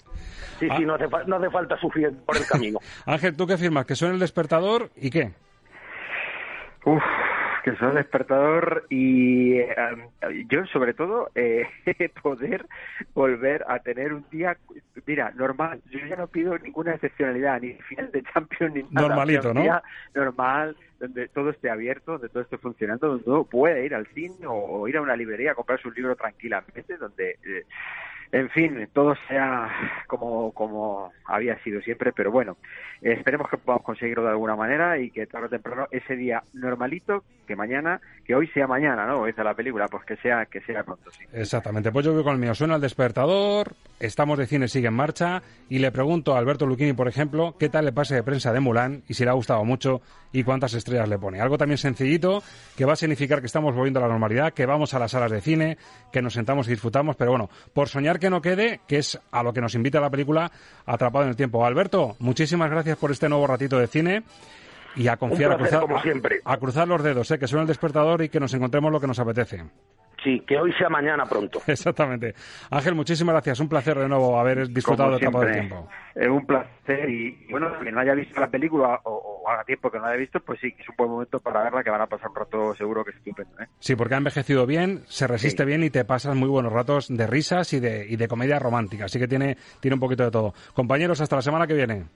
Sí, 0.60 0.68
sí, 0.76 0.84
no 0.84 0.94
hace, 0.96 1.06
no 1.26 1.36
hace 1.36 1.50
falta 1.50 1.78
sufrir 1.78 2.12
por 2.26 2.36
el 2.36 2.44
camino. 2.46 2.78
Ángel, 3.06 3.36
¿tú 3.36 3.46
qué 3.46 3.56
firmas? 3.56 3.86
¿Que 3.86 3.94
suene 3.94 4.14
el 4.14 4.20
despertador 4.20 4.90
y 4.96 5.08
qué? 5.08 5.30
Uf, 6.84 7.02
que 7.70 7.76
son 7.76 7.94
despertador 7.94 8.86
y 8.88 9.58
eh, 9.58 9.76
yo 10.48 10.64
sobre 10.66 10.94
todo 10.94 11.30
eh, 11.34 11.66
poder 12.22 12.66
volver 13.14 13.64
a 13.68 13.78
tener 13.80 14.12
un 14.12 14.24
día, 14.30 14.56
mira, 15.06 15.30
normal. 15.32 15.80
Yo 15.90 15.98
ya 16.06 16.16
no 16.16 16.26
pido 16.26 16.58
ninguna 16.58 16.94
excepcionalidad, 16.94 17.60
ni 17.60 17.74
final 17.74 18.10
de 18.12 18.22
Champions 18.22 18.74
ni 18.74 18.82
nada. 18.84 19.08
Normalito, 19.08 19.54
¿no? 19.54 19.60
día 19.60 19.82
normal, 20.14 20.76
donde 20.98 21.28
todo 21.28 21.50
esté 21.50 21.70
abierto, 21.70 22.12
donde 22.12 22.28
todo 22.28 22.42
esté 22.42 22.58
funcionando, 22.58 23.08
donde 23.08 23.30
uno 23.30 23.44
puede 23.44 23.84
ir 23.84 23.94
al 23.94 24.06
cine 24.08 24.46
o, 24.46 24.54
o 24.54 24.88
ir 24.88 24.96
a 24.96 25.02
una 25.02 25.16
librería 25.16 25.52
a 25.52 25.54
comprarse 25.54 25.88
un 25.88 25.94
libro 25.94 26.16
tranquilamente, 26.16 26.96
donde... 26.96 27.38
eh, 27.44 27.64
en 28.32 28.50
fin, 28.50 28.88
todo 28.92 29.14
sea 29.28 29.70
como, 30.06 30.52
como 30.52 31.12
había 31.26 31.58
sido 31.62 31.80
siempre, 31.80 32.12
pero 32.12 32.30
bueno, 32.30 32.56
esperemos 33.00 33.48
que 33.48 33.56
podamos 33.56 33.84
conseguirlo 33.84 34.24
de 34.24 34.30
alguna 34.30 34.56
manera 34.56 34.98
y 34.98 35.10
que 35.10 35.26
tarde 35.26 35.46
o 35.46 35.50
temprano 35.50 35.86
ese 35.90 36.16
día 36.16 36.42
normalito, 36.52 37.24
que 37.46 37.56
mañana, 37.56 38.00
que 38.24 38.34
hoy 38.34 38.46
sea 38.48 38.66
mañana, 38.66 39.06
¿no? 39.06 39.24
Dice 39.24 39.42
la 39.42 39.54
película, 39.54 39.88
pues 39.88 40.04
que 40.04 40.16
sea, 40.16 40.46
que 40.46 40.60
sea 40.62 40.82
pronto, 40.82 41.10
sí. 41.10 41.24
Exactamente, 41.32 41.90
pues 41.90 42.04
yo 42.04 42.12
voy 42.12 42.22
con 42.22 42.34
el 42.34 42.40
mío. 42.40 42.54
Suena 42.54 42.76
el 42.76 42.80
despertador, 42.80 43.74
estamos 44.00 44.38
de 44.38 44.46
cine, 44.46 44.68
sigue 44.68 44.88
en 44.88 44.94
marcha, 44.94 45.42
y 45.68 45.78
le 45.78 45.90
pregunto 45.90 46.34
a 46.34 46.38
Alberto 46.38 46.66
Luchini, 46.66 46.92
por 46.92 47.08
ejemplo, 47.08 47.54
qué 47.58 47.68
tal 47.68 47.84
le 47.84 47.92
pase 47.92 48.14
de 48.14 48.22
prensa 48.22 48.52
de 48.52 48.60
Mulan 48.60 49.02
y 49.08 49.14
si 49.14 49.24
le 49.24 49.30
ha 49.30 49.34
gustado 49.34 49.64
mucho 49.64 50.02
y 50.32 50.42
cuántas 50.44 50.74
estrellas 50.74 51.08
le 51.08 51.18
pone. 51.18 51.40
Algo 51.40 51.56
también 51.56 51.78
sencillito, 51.78 52.42
que 52.76 52.84
va 52.84 52.92
a 52.92 52.96
significar 52.96 53.40
que 53.40 53.46
estamos 53.46 53.74
volviendo 53.74 54.00
a 54.00 54.02
la 54.02 54.08
normalidad, 54.08 54.52
que 54.52 54.66
vamos 54.66 54.92
a 54.92 54.98
las 54.98 55.12
salas 55.12 55.30
de 55.30 55.40
cine, 55.40 55.78
que 56.12 56.20
nos 56.20 56.34
sentamos 56.34 56.68
y 56.68 56.72
disfrutamos, 56.72 57.16
pero 57.16 57.30
bueno, 57.30 57.48
por 57.72 57.88
soñar 57.88 58.17
que 58.18 58.30
no 58.30 58.40
quede, 58.42 58.80
que 58.86 58.98
es 58.98 59.18
a 59.30 59.42
lo 59.42 59.52
que 59.52 59.60
nos 59.60 59.74
invita 59.74 60.00
la 60.00 60.10
película 60.10 60.50
Atrapado 60.86 61.24
en 61.24 61.30
el 61.30 61.36
Tiempo. 61.36 61.64
Alberto, 61.64 62.16
muchísimas 62.18 62.70
gracias 62.70 62.96
por 62.96 63.10
este 63.10 63.28
nuevo 63.28 63.46
ratito 63.46 63.78
de 63.78 63.86
cine. 63.86 64.22
Y 64.96 65.06
a 65.08 65.16
confiar, 65.16 65.56
placer, 65.56 65.76
a, 65.76 65.78
cruzar, 65.78 65.80
como 65.82 65.96
a- 65.98 66.02
siempre. 66.02 66.40
a 66.44 66.56
cruzar 66.56 66.88
los 66.88 67.02
dedos, 67.02 67.30
¿eh? 67.30 67.38
que 67.38 67.46
suene 67.46 67.62
el 67.62 67.68
despertador 67.68 68.22
y 68.22 68.28
que 68.30 68.40
nos 68.40 68.52
encontremos 68.54 68.90
lo 68.90 69.00
que 69.00 69.06
nos 69.06 69.18
apetece. 69.18 69.64
Sí, 70.24 70.40
que 70.46 70.56
hoy 70.58 70.72
sea 70.72 70.88
mañana 70.88 71.24
pronto. 71.26 71.60
Exactamente. 71.66 72.34
Ángel, 72.70 72.94
muchísimas 72.94 73.34
gracias. 73.34 73.60
Un 73.60 73.68
placer 73.68 73.96
de 73.98 74.08
nuevo 74.08 74.38
haber 74.38 74.68
disfrutado 74.68 75.10
de 75.10 75.18
del 75.18 75.20
Tiempo. 75.52 75.88
Es 76.14 76.28
un 76.28 76.44
placer 76.44 77.08
y 77.08 77.46
bueno, 77.50 77.78
que 77.80 77.92
no 77.92 78.00
haya 78.00 78.14
visto 78.14 78.40
la 78.40 78.48
película 78.48 79.00
o, 79.04 79.42
o 79.44 79.48
haga 79.48 79.62
tiempo 79.64 79.90
que 79.90 79.98
no 79.98 80.04
la 80.04 80.10
haya 80.10 80.18
visto, 80.18 80.40
pues 80.40 80.58
sí, 80.60 80.74
es 80.76 80.88
un 80.88 80.96
buen 80.96 81.10
momento 81.10 81.38
para 81.38 81.62
verla, 81.62 81.84
que 81.84 81.90
van 81.90 82.00
a 82.00 82.06
pasar 82.08 82.30
un 82.30 82.34
rato 82.36 82.74
seguro 82.74 83.04
que 83.04 83.10
es 83.12 83.16
estupendo, 83.18 83.52
¿eh? 83.60 83.66
Sí, 83.78 83.94
porque 83.94 84.14
ha 84.14 84.18
envejecido 84.18 84.66
bien, 84.66 85.04
se 85.06 85.28
resiste 85.28 85.62
Sí. 85.62 85.66
bien 85.68 85.84
y 85.84 85.90
te 85.90 86.04
pasas 86.04 86.34
muy 86.34 86.48
buenos 86.48 86.72
ratos 86.72 87.06
de 87.08 87.26
risas 87.28 87.72
y 87.72 87.78
de, 87.78 88.04
y 88.08 88.16
de 88.16 88.26
comedia 88.26 88.58
romántica. 88.58 89.04
Así 89.04 89.20
que 89.20 89.28
tiene, 89.28 89.56
tiene 89.80 89.94
un 89.94 90.00
poquito 90.00 90.24
de 90.24 90.30
todo. 90.32 90.52
Compañeros, 90.74 91.20
hasta 91.20 91.36
la 91.36 91.42
semana 91.42 91.66
que 91.68 91.74
viene. 91.74 92.06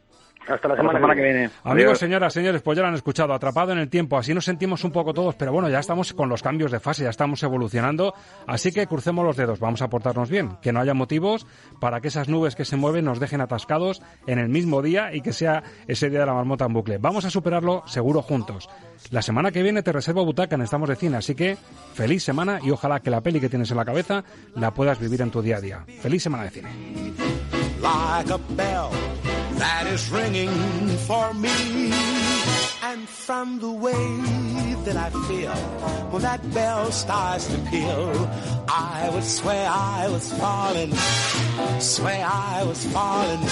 Hasta 0.48 0.68
la 0.68 0.76
semana, 0.76 1.14
que 1.14 1.22
viene. 1.22 1.50
Amigos, 1.64 1.98
señoras, 1.98 2.32
señores, 2.32 2.62
pues 2.62 2.76
ya 2.76 2.82
lo 2.82 2.88
han 2.88 2.94
escuchado, 2.94 3.32
atrapado 3.32 3.72
en 3.72 3.78
el 3.78 3.88
tiempo. 3.88 4.18
Así 4.18 4.34
nos 4.34 4.44
sentimos 4.44 4.84
un 4.84 4.90
poco 4.90 5.14
todos, 5.14 5.34
pero 5.34 5.52
bueno, 5.52 5.68
ya 5.68 5.78
estamos 5.78 6.12
con 6.12 6.28
los 6.28 6.42
cambios 6.42 6.70
de 6.70 6.80
fase, 6.80 7.04
ya 7.04 7.10
estamos 7.10 7.42
evolucionando. 7.42 8.14
Así 8.46 8.72
que 8.72 8.86
crucemos 8.86 9.24
los 9.24 9.36
dedos, 9.36 9.60
vamos 9.60 9.82
a 9.82 9.88
portarnos 9.88 10.30
bien. 10.30 10.56
Que 10.60 10.72
no 10.72 10.80
haya 10.80 10.94
motivos 10.94 11.46
para 11.80 12.00
que 12.00 12.08
esas 12.08 12.28
nubes 12.28 12.56
que 12.56 12.64
se 12.64 12.76
mueven 12.76 13.04
nos 13.04 13.20
dejen 13.20 13.40
atascados 13.40 14.02
en 14.26 14.38
el 14.38 14.48
mismo 14.48 14.82
día 14.82 15.14
y 15.14 15.20
que 15.20 15.32
sea 15.32 15.62
ese 15.86 16.10
día 16.10 16.20
de 16.20 16.26
la 16.26 16.34
marmota 16.34 16.64
en 16.64 16.72
bucle. 16.72 16.98
Vamos 16.98 17.24
a 17.24 17.30
superarlo 17.30 17.82
seguro 17.86 18.22
juntos. 18.22 18.68
La 19.10 19.22
semana 19.22 19.50
que 19.50 19.62
viene 19.62 19.82
te 19.82 19.92
reservo 19.92 20.24
butaca 20.24 20.54
en 20.54 20.62
Estamos 20.62 20.88
de 20.88 20.96
Cine, 20.96 21.16
así 21.16 21.34
que 21.34 21.56
feliz 21.94 22.22
semana 22.22 22.60
y 22.62 22.70
ojalá 22.70 23.00
que 23.00 23.10
la 23.10 23.20
peli 23.20 23.40
que 23.40 23.48
tienes 23.48 23.70
en 23.70 23.76
la 23.76 23.84
cabeza 23.84 24.24
la 24.54 24.72
puedas 24.72 24.98
vivir 24.98 25.22
en 25.22 25.30
tu 25.30 25.42
día 25.42 25.56
a 25.56 25.60
día. 25.60 25.84
Feliz 26.00 26.22
semana 26.22 26.44
de 26.44 26.50
cine. 26.50 26.68
That 29.62 29.86
is 29.86 30.10
ringing 30.10 30.88
for 31.08 31.32
me. 31.34 31.92
And 32.82 33.08
from 33.08 33.60
the 33.60 33.70
way 33.70 34.04
that 34.86 34.96
I 34.96 35.10
feel 35.28 35.54
when 36.10 36.22
that 36.22 36.42
bell 36.52 36.90
starts 36.90 37.46
to 37.46 37.58
peal, 37.70 38.10
I 38.68 39.08
would 39.12 39.22
swear 39.22 39.68
I 39.70 40.08
was 40.10 40.32
falling, 40.32 40.92
swear 41.78 42.26
I 42.26 42.64
was 42.66 42.84
falling. 42.86 43.42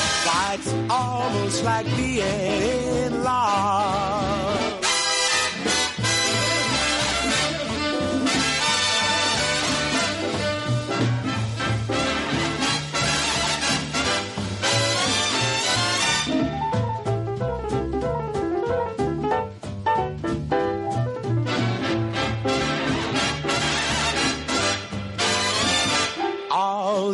It's 0.52 0.72
almost 0.90 1.62
like 1.64 1.86
being 1.96 3.06
in 3.06 3.22
love. 3.22 4.79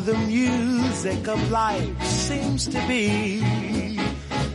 The 0.05 0.18
music 0.18 1.26
of 1.26 1.51
life 1.51 2.03
seems 2.05 2.66
to 2.68 2.78
be 2.86 3.40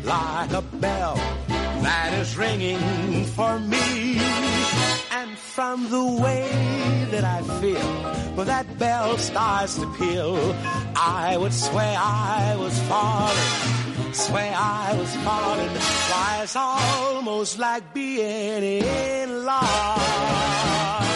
like 0.04 0.52
a 0.54 0.62
bell 0.62 1.16
that 1.82 2.14
is 2.14 2.38
ringing 2.38 3.26
for 3.26 3.60
me. 3.60 4.20
And 5.12 5.36
from 5.38 5.89
the 5.89 6.06
way 6.22 6.48
that 7.10 7.24
I 7.24 7.42
feel 7.60 7.80
when 8.36 8.48
that 8.48 8.78
bell 8.78 9.18
starts 9.18 9.76
to 9.76 9.92
peal, 9.98 10.38
I 10.96 11.36
would 11.38 11.54
swear 11.54 11.96
I 11.98 12.56
was 12.58 12.80
falling, 12.84 14.14
swear 14.14 14.54
I 14.56 14.96
was 14.98 15.16
falling. 15.26 15.70
Why, 16.12 16.39
it's 16.44 16.56
almost 16.56 17.58
like 17.58 17.94
being 17.94 18.84
in 18.84 19.44
love. 19.44 21.11